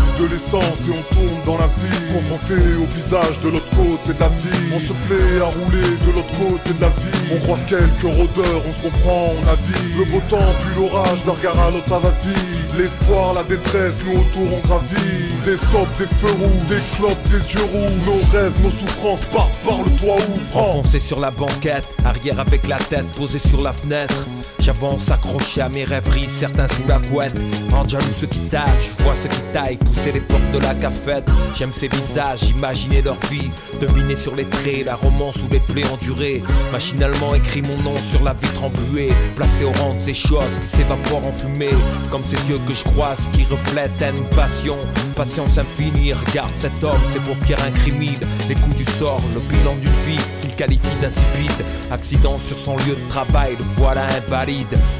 Et 0.41 0.91
on 0.91 1.14
tourne 1.14 1.41
dans 1.47 1.59
la 1.59 1.66
vie. 1.66 2.14
Confronté 2.14 2.55
au 2.76 2.86
visage 2.95 3.38
de 3.41 3.51
l'autre 3.51 3.70
côté 3.70 4.14
de 4.14 4.20
la 4.20 4.28
vie. 4.28 4.74
On 4.74 4.78
se 4.78 4.93
plaît 5.07 5.41
à 5.41 5.47
rouler 5.47 5.97
de 6.07 6.12
l'autre 6.12 6.32
côté 6.38 6.72
de 6.74 6.80
la 6.80 6.88
vie. 6.88 7.34
On 7.34 7.38
croise 7.41 7.64
quelques 7.64 8.03
rôdeurs, 8.03 8.62
on 8.66 8.72
se 8.72 8.82
comprend, 8.82 9.32
on 9.36 9.49
a 9.49 9.55
vie. 9.55 9.99
Le 9.99 10.05
beau 10.07 10.20
temps 10.28 10.53
puis 10.62 10.80
l'orage, 10.82 11.24
d'un 11.24 11.32
regard 11.32 11.59
à 11.61 11.70
l'autre 11.70 11.88
ça 11.88 11.99
va 11.99 12.11
vite. 12.24 12.74
L'espoir, 12.78 13.34
la 13.34 13.43
détresse, 13.45 13.99
nous 14.05 14.20
autour 14.20 14.59
on 14.59 14.66
gravit. 14.66 15.30
Des 15.45 15.57
stops, 15.57 15.99
des 15.99 16.07
feux 16.07 16.34
rouges, 16.41 16.66
des 16.68 16.82
clopes, 16.97 17.24
des 17.30 17.55
yeux 17.55 17.68
rouges. 17.72 18.01
Nos 18.07 18.38
rêves, 18.38 18.53
nos 18.62 18.70
souffrances 18.70 19.24
partent 19.26 19.57
par 19.64 19.78
le 19.78 19.91
toit 19.99 20.16
ouvrant. 20.34 20.78
Enfoncé 20.78 21.01
sur 21.01 21.20
la 21.20 21.30
banquette, 21.30 21.88
arrière 22.05 22.41
avec 22.41 22.66
la 22.66 22.78
tête 22.78 23.07
posée 23.12 23.38
sur 23.38 23.61
la 23.61 23.72
fenêtre. 23.72 24.26
J'avance 24.61 25.11
accroché 25.11 25.63
à 25.63 25.69
mes 25.71 25.85
rêveries, 25.85 26.29
certains 26.29 26.69
sous 26.69 26.87
la 26.87 26.99
couette. 26.99 27.35
En 27.73 27.89
jaloux 27.89 28.05
ceux 28.19 28.27
qui 28.27 28.41
tâchent, 28.51 28.91
vois 29.01 29.15
ceux 29.23 29.29
qui 29.29 29.41
taillent, 29.55 29.79
pousser 29.79 30.13
les 30.13 30.21
portes 30.21 30.53
de 30.53 30.59
la 30.59 30.75
cafette. 30.75 31.29
J'aime 31.57 31.73
ces 31.73 31.89
visages, 31.89 32.43
imaginer 32.51 33.01
leur 33.01 33.17
vie, 33.31 33.51
deviner 33.81 34.17
sur 34.17 34.35
les 34.37 34.45
traits 34.45 34.87
la 34.87 34.97
romance 34.97 35.37
ou 35.37 35.49
les 35.51 35.61
plaies 35.61 35.89
endurées. 35.91 36.43
Machinalement 36.73 37.35
écrit 37.35 37.63
mon 37.63 37.77
nom 37.83 37.97
sur 38.13 38.23
la 38.23 38.35
vitre 38.35 38.65
embuée, 38.65 39.11
placé 39.35 39.65
au 39.65 39.73
rang 39.73 39.95
de 39.95 40.01
ces 40.01 40.15
choses 40.15 40.59
qui 40.63 40.77
s'évaporent 40.77 41.27
en 41.27 41.33
fumée. 41.33 41.75
Comme 42.11 42.25
ces 42.25 42.37
yeux 42.49 42.61
que 42.69 42.75
je 42.75 42.85
croise 42.85 43.29
qui 43.33 43.45
reflètent 43.45 44.03
haine, 44.03 44.23
passion, 44.37 44.77
patience 45.17 45.57
infinie. 45.57 46.13
Regarde 46.13 46.53
cet 46.59 46.85
homme, 46.85 47.01
c'est 47.09 47.23
pour 47.23 47.37
Pierre 47.37 47.65
incrimide. 47.65 48.27
Les 48.49 48.55
coups 48.57 48.77
du 48.77 48.85
sort, 48.85 49.23
le 49.35 49.41
bilan 49.41 49.75
d'une 49.77 49.91
vie 50.07 50.23
qu'il 50.43 50.55
qualifie 50.55 51.01
d'insipide. 51.01 51.65
Accident 51.91 52.39
sur 52.39 52.59
son 52.59 52.77
lieu 52.77 52.95
de 52.95 53.09
travail, 53.09 53.57
le 53.59 53.65
voilà 53.77 54.07
invalide. 54.07 54.50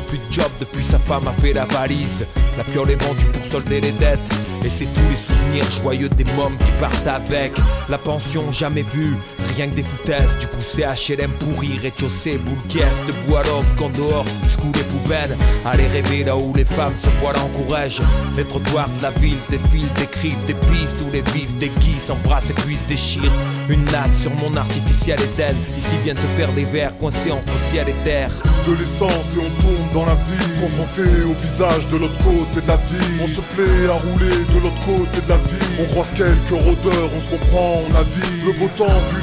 Plus 0.07 0.19
de 0.19 0.33
job 0.33 0.51
depuis 0.61 0.85
sa 0.85 0.99
femme 0.99 1.27
a 1.27 1.33
fait 1.33 1.53
la 1.53 1.65
valise. 1.65 2.25
La 2.57 2.63
piole 2.63 2.91
est 2.91 3.03
vendue 3.05 3.25
pour 3.33 3.45
solder 3.51 3.81
les 3.81 3.91
dettes. 3.91 4.21
Et 4.65 4.69
c'est 4.69 4.85
tous 4.85 5.11
les 5.11 5.17
souvenirs 5.17 5.65
joyeux 5.83 6.09
des 6.11 6.25
mômes 6.37 6.57
qui 6.57 6.71
partent 6.81 7.07
avec 7.07 7.53
La 7.89 7.99
pension 7.99 8.53
jamais 8.53 8.83
vue, 8.83 9.17
rien 9.57 9.69
que 9.69 9.77
des 9.77 9.83
foutaises. 9.83 10.39
Du 10.39 10.47
coup 10.47 10.61
c'est 10.61 10.83
HLM 10.83 11.31
pourri, 11.33 11.79
rez-de-chaussée, 11.83 12.39
boule 12.39 12.57
caisse 12.69 13.05
Debout 13.07 13.37
à 13.37 13.43
l'aube, 13.45 13.65
quand 13.77 13.91
dehors, 13.97 14.25
scout 14.49 14.75
les 14.77 14.85
poubelles. 14.85 15.37
Allez 15.65 15.87
rêver 15.89 16.25
là 16.25 16.37
où 16.37 16.53
les 16.55 16.65
femmes 16.65 16.95
se 17.03 17.09
voilent 17.21 17.39
en 17.39 17.49
courage. 17.49 18.01
Les 18.37 18.45
trottoirs 18.45 18.89
de 18.99 19.03
la 19.03 19.11
ville 19.11 19.39
défilent, 19.49 19.93
décrivent 19.97 20.45
des 20.47 20.55
pistes 20.55 21.03
Où 21.07 21.11
les 21.13 21.23
vis 21.33 21.55
des 21.57 21.69
qui 21.81 21.93
s'embrassent 21.95 22.51
et 22.51 22.55
puissent 22.55 22.87
déchirent 22.87 23.33
Une 23.69 23.85
natte 23.87 24.15
sur 24.21 24.35
mon 24.37 24.55
artificiel 24.57 25.19
Éden 25.21 25.55
Ici 25.79 25.97
viennent 26.05 26.17
se 26.17 26.39
faire 26.39 26.53
des 26.53 26.65
verres 26.65 26.97
coincés 26.99 27.33
entre 27.33 27.53
ciel 27.71 27.89
et 27.89 28.05
terre. 28.05 28.31
De 28.67 28.73
l'essence 28.73 29.35
et 29.35 29.39
on 29.39 29.63
tourne 29.63 29.89
dans 29.95 30.07
la 30.07 30.15
vie. 30.15 30.61
Confronté 30.61 31.25
au 31.25 31.35
visage 31.43 31.89
de 31.89 31.97
l'autre 31.97 32.19
côté 32.23 32.61
de 32.61 32.69
la 32.69 32.77
vie. 32.77 33.21
On 33.23 33.27
se 33.27 33.41
plaît 33.41 33.89
à 33.89 33.95
rouler 33.95 34.37
de 34.55 34.61
l'autre 34.61 34.81
côté 34.87 35.21
de 35.21 35.29
la 35.29 35.37
vie. 35.37 35.67
On 35.81 35.85
croise 35.93 36.13
quelques 36.13 36.63
rôdeurs, 36.63 37.11
on 37.17 37.21
se 37.21 37.31
comprend, 37.31 37.83
on 37.89 37.95
a 37.95 38.03
vie. 38.03 38.45
Le 38.47 38.53
beau 38.59 38.69
temps 38.77 39.01
puis 39.11 39.23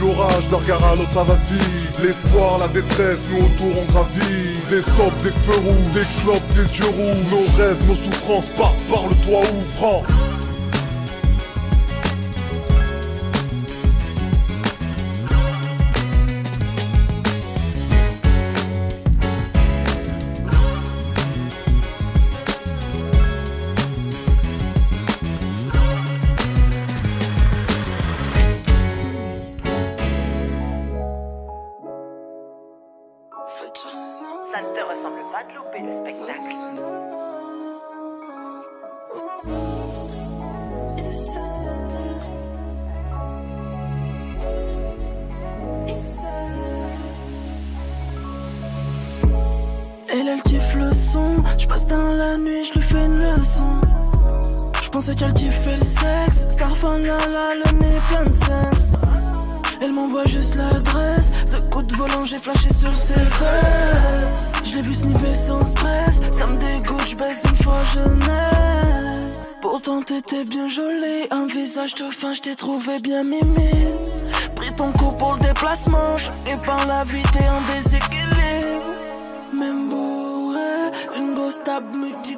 regard 0.56 0.84
à 0.84 0.96
l'autre 0.96 1.12
ça. 1.12 1.26
L'espoir, 2.02 2.60
la 2.60 2.68
détresse, 2.68 3.26
nous 3.32 3.46
autour 3.46 3.82
on 3.82 3.86
gravit. 3.92 4.58
Des 4.70 4.82
stops, 4.82 5.24
des 5.24 5.32
feux 5.32 5.60
rouges, 5.64 5.92
des 5.94 6.06
clopes, 6.22 6.50
des 6.54 6.78
yeux 6.78 6.86
rouges. 6.86 7.26
Nos 7.32 7.58
rêves, 7.58 7.78
nos 7.88 7.96
souffrances 7.96 8.50
partent 8.50 8.82
par 8.90 9.04
le 9.08 9.16
toit 9.26 9.44
ouvrant. 9.58 10.04
T'étais 70.22 70.46
bien 70.46 70.68
jolie. 70.68 71.28
Un 71.32 71.48
visage 71.48 71.96
de 71.96 72.10
fin, 72.12 72.34
je 72.34 72.42
t'ai 72.42 72.56
trouvé 72.56 73.00
bien 73.00 73.24
mimi. 73.24 73.72
Pris 74.56 74.74
ton 74.76 74.92
coup 74.92 75.16
pour 75.18 75.34
le 75.34 75.40
déplacement. 75.40 76.16
Et 76.48 76.56
par 76.66 76.88
la 76.88 77.04
vie, 77.04 77.22
t'es 77.34 77.46
un 77.46 77.62
déséquilibre. 77.74 78.94
Même 79.54 79.90
bourré, 79.90 80.92
une 81.18 81.36
grosse 81.36 81.62
table 81.64 82.08
dit 82.24 82.38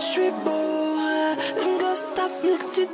Je 0.00 0.04
suis 0.04 0.30
bourré, 0.44 1.22
une 1.62 1.78
grosse 1.78 2.06
table 2.16 2.52
dit 2.74 2.88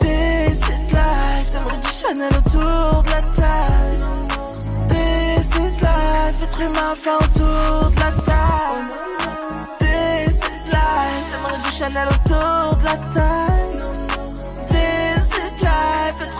This 0.00 0.58
is 0.74 0.86
life, 0.92 1.46
t'aimerais 1.52 1.80
du 1.84 1.92
Chanel 2.00 2.32
autour 2.40 3.02
de 3.02 3.10
la 3.10 3.22
taille. 3.38 4.02
This 4.88 5.48
is 5.56 5.80
life, 5.80 6.36
être 6.42 6.60
humain 6.60 6.94
fait 7.02 7.16
autour 7.24 7.53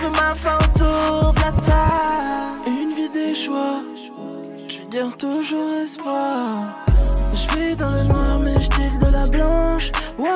autour 0.07 1.33
de 1.33 1.69
la. 1.69 2.55
Une 2.67 2.95
vie 2.95 3.09
des 3.11 3.35
choix, 3.35 3.83
je 4.69 4.81
dire 4.91 5.17
toujours 5.17 5.73
espoir. 5.83 6.85
Je 7.33 7.57
vis 7.57 7.77
dans 7.77 7.91
le 7.91 8.03
noir, 8.05 8.39
mais 8.41 8.55
je 8.61 9.05
de 9.07 9.11
la 9.11 9.27
blanche. 9.27 9.91
Wow. 10.19 10.27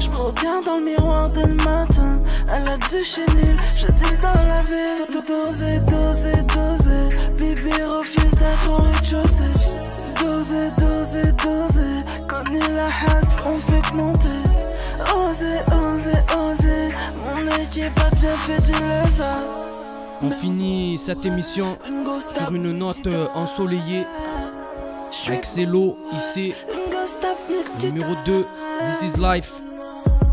Je 0.00 0.08
me 0.08 0.16
regarde 0.16 0.64
dans 0.64 0.78
le 0.78 0.84
miroir 0.84 1.30
dès 1.30 1.46
le 1.46 1.54
matin. 1.54 2.20
Elle 2.52 2.68
a 2.68 2.76
du 2.76 3.02
chenil, 3.04 3.56
je 3.76 3.86
deal 3.86 4.18
dans 4.20 4.42
la 4.52 4.62
ville. 4.62 5.02
Dosé, 5.28 5.78
dosé, 5.90 6.32
dosé. 6.54 6.98
Bibi 7.38 7.82
refuse 7.84 8.36
d'être 8.40 8.70
au 8.70 8.76
rez-de-chaussée. 8.76 9.54
Dosé, 10.20 10.70
dosé, 10.78 11.32
dosé. 11.44 11.88
Connais 12.28 12.68
la 12.74 12.86
hasse, 12.86 13.32
on 13.46 13.58
fait 13.70 13.82
que 13.82 13.94
monter. 13.94 14.42
Osez, 15.14 15.60
osez, 15.70 16.11
On 20.22 20.30
finit 20.30 20.98
cette 20.98 21.24
émission 21.24 21.78
sur 22.36 22.54
une 22.54 22.70
note 22.72 23.06
euh, 23.06 23.28
ensoleillée. 23.34 24.04
avec 25.26 25.46
Celo, 25.46 25.96
IC, 26.12 26.54
numéro 27.82 28.12
2, 28.26 28.46
This 29.00 29.14
is 29.14 29.18
Life. 29.18 29.54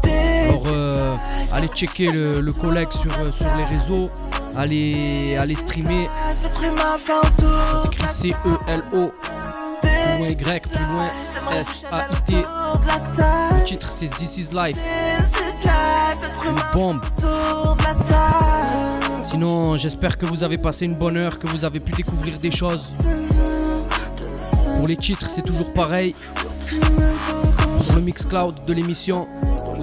Alors, 0.04 0.64
euh, 0.68 1.16
allez 1.54 1.68
checker 1.70 2.12
le, 2.12 2.42
le 2.42 2.52
collègue 2.52 2.92
sur, 2.92 3.12
euh, 3.20 3.32
sur 3.32 3.48
les 3.56 3.64
réseaux, 3.64 4.10
allez, 4.58 5.38
allez 5.38 5.56
streamer. 5.56 6.10
Ça 7.72 7.78
s'écrit 7.84 8.10
C-E-L-O, 8.10 9.12
plus 9.82 10.18
loin 10.18 10.28
Y, 10.28 10.68
plus 10.68 10.86
loin 10.86 11.08
S-A-I-T. 11.62 12.34
Le 12.34 13.64
titre 13.64 13.88
c'est 13.90 14.08
This 14.08 14.38
is 14.38 14.50
Life. 14.54 14.78
Une 16.46 16.62
bombe. 16.74 17.02
Sinon, 19.22 19.76
j'espère 19.78 20.18
que 20.18 20.26
vous 20.26 20.44
avez 20.44 20.58
passé 20.58 20.86
une 20.86 20.96
bonne 20.96 21.18
heure, 21.18 21.38
que 21.40 21.48
vous 21.48 21.66
avez 21.66 21.80
pu 21.80 21.92
découvrir 21.92 22.40
des 22.40 22.52
choses. 22.52 22.84
Pour 24.78 24.88
les 24.88 24.96
titres, 24.96 25.30
c'est 25.30 25.42
toujours 25.42 25.72
pareil. 25.74 26.16
Sur 26.62 27.96
le 27.96 28.02
Mixcloud 28.02 28.56
de 28.66 28.74
l'émission 28.74 29.28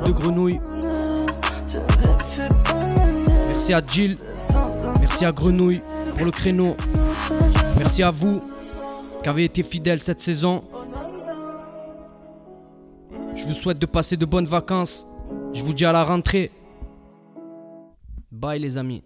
de 0.04 0.10
Grenouille. 0.10 0.60
Merci 3.48 3.74
à 3.74 3.82
Jill. 3.86 4.16
Merci 5.00 5.24
à 5.24 5.32
Grenouille 5.32 5.82
pour 6.16 6.24
le 6.24 6.30
créneau. 6.30 6.76
Merci 7.78 8.02
à 8.02 8.10
vous 8.10 8.42
qui 9.22 9.28
avez 9.28 9.44
été 9.44 9.62
fidèles 9.62 10.00
cette 10.00 10.20
saison. 10.20 10.64
Je 13.34 13.44
vous 13.44 13.54
souhaite 13.54 13.78
de 13.78 13.86
passer 13.86 14.16
de 14.16 14.24
bonnes 14.24 14.46
vacances. 14.46 15.06
Je 15.56 15.64
vous 15.64 15.72
dis 15.72 15.86
à 15.86 15.92
la 15.92 16.04
rentrée. 16.04 16.50
Bye 18.30 18.60
les 18.60 18.76
amis. 18.76 19.02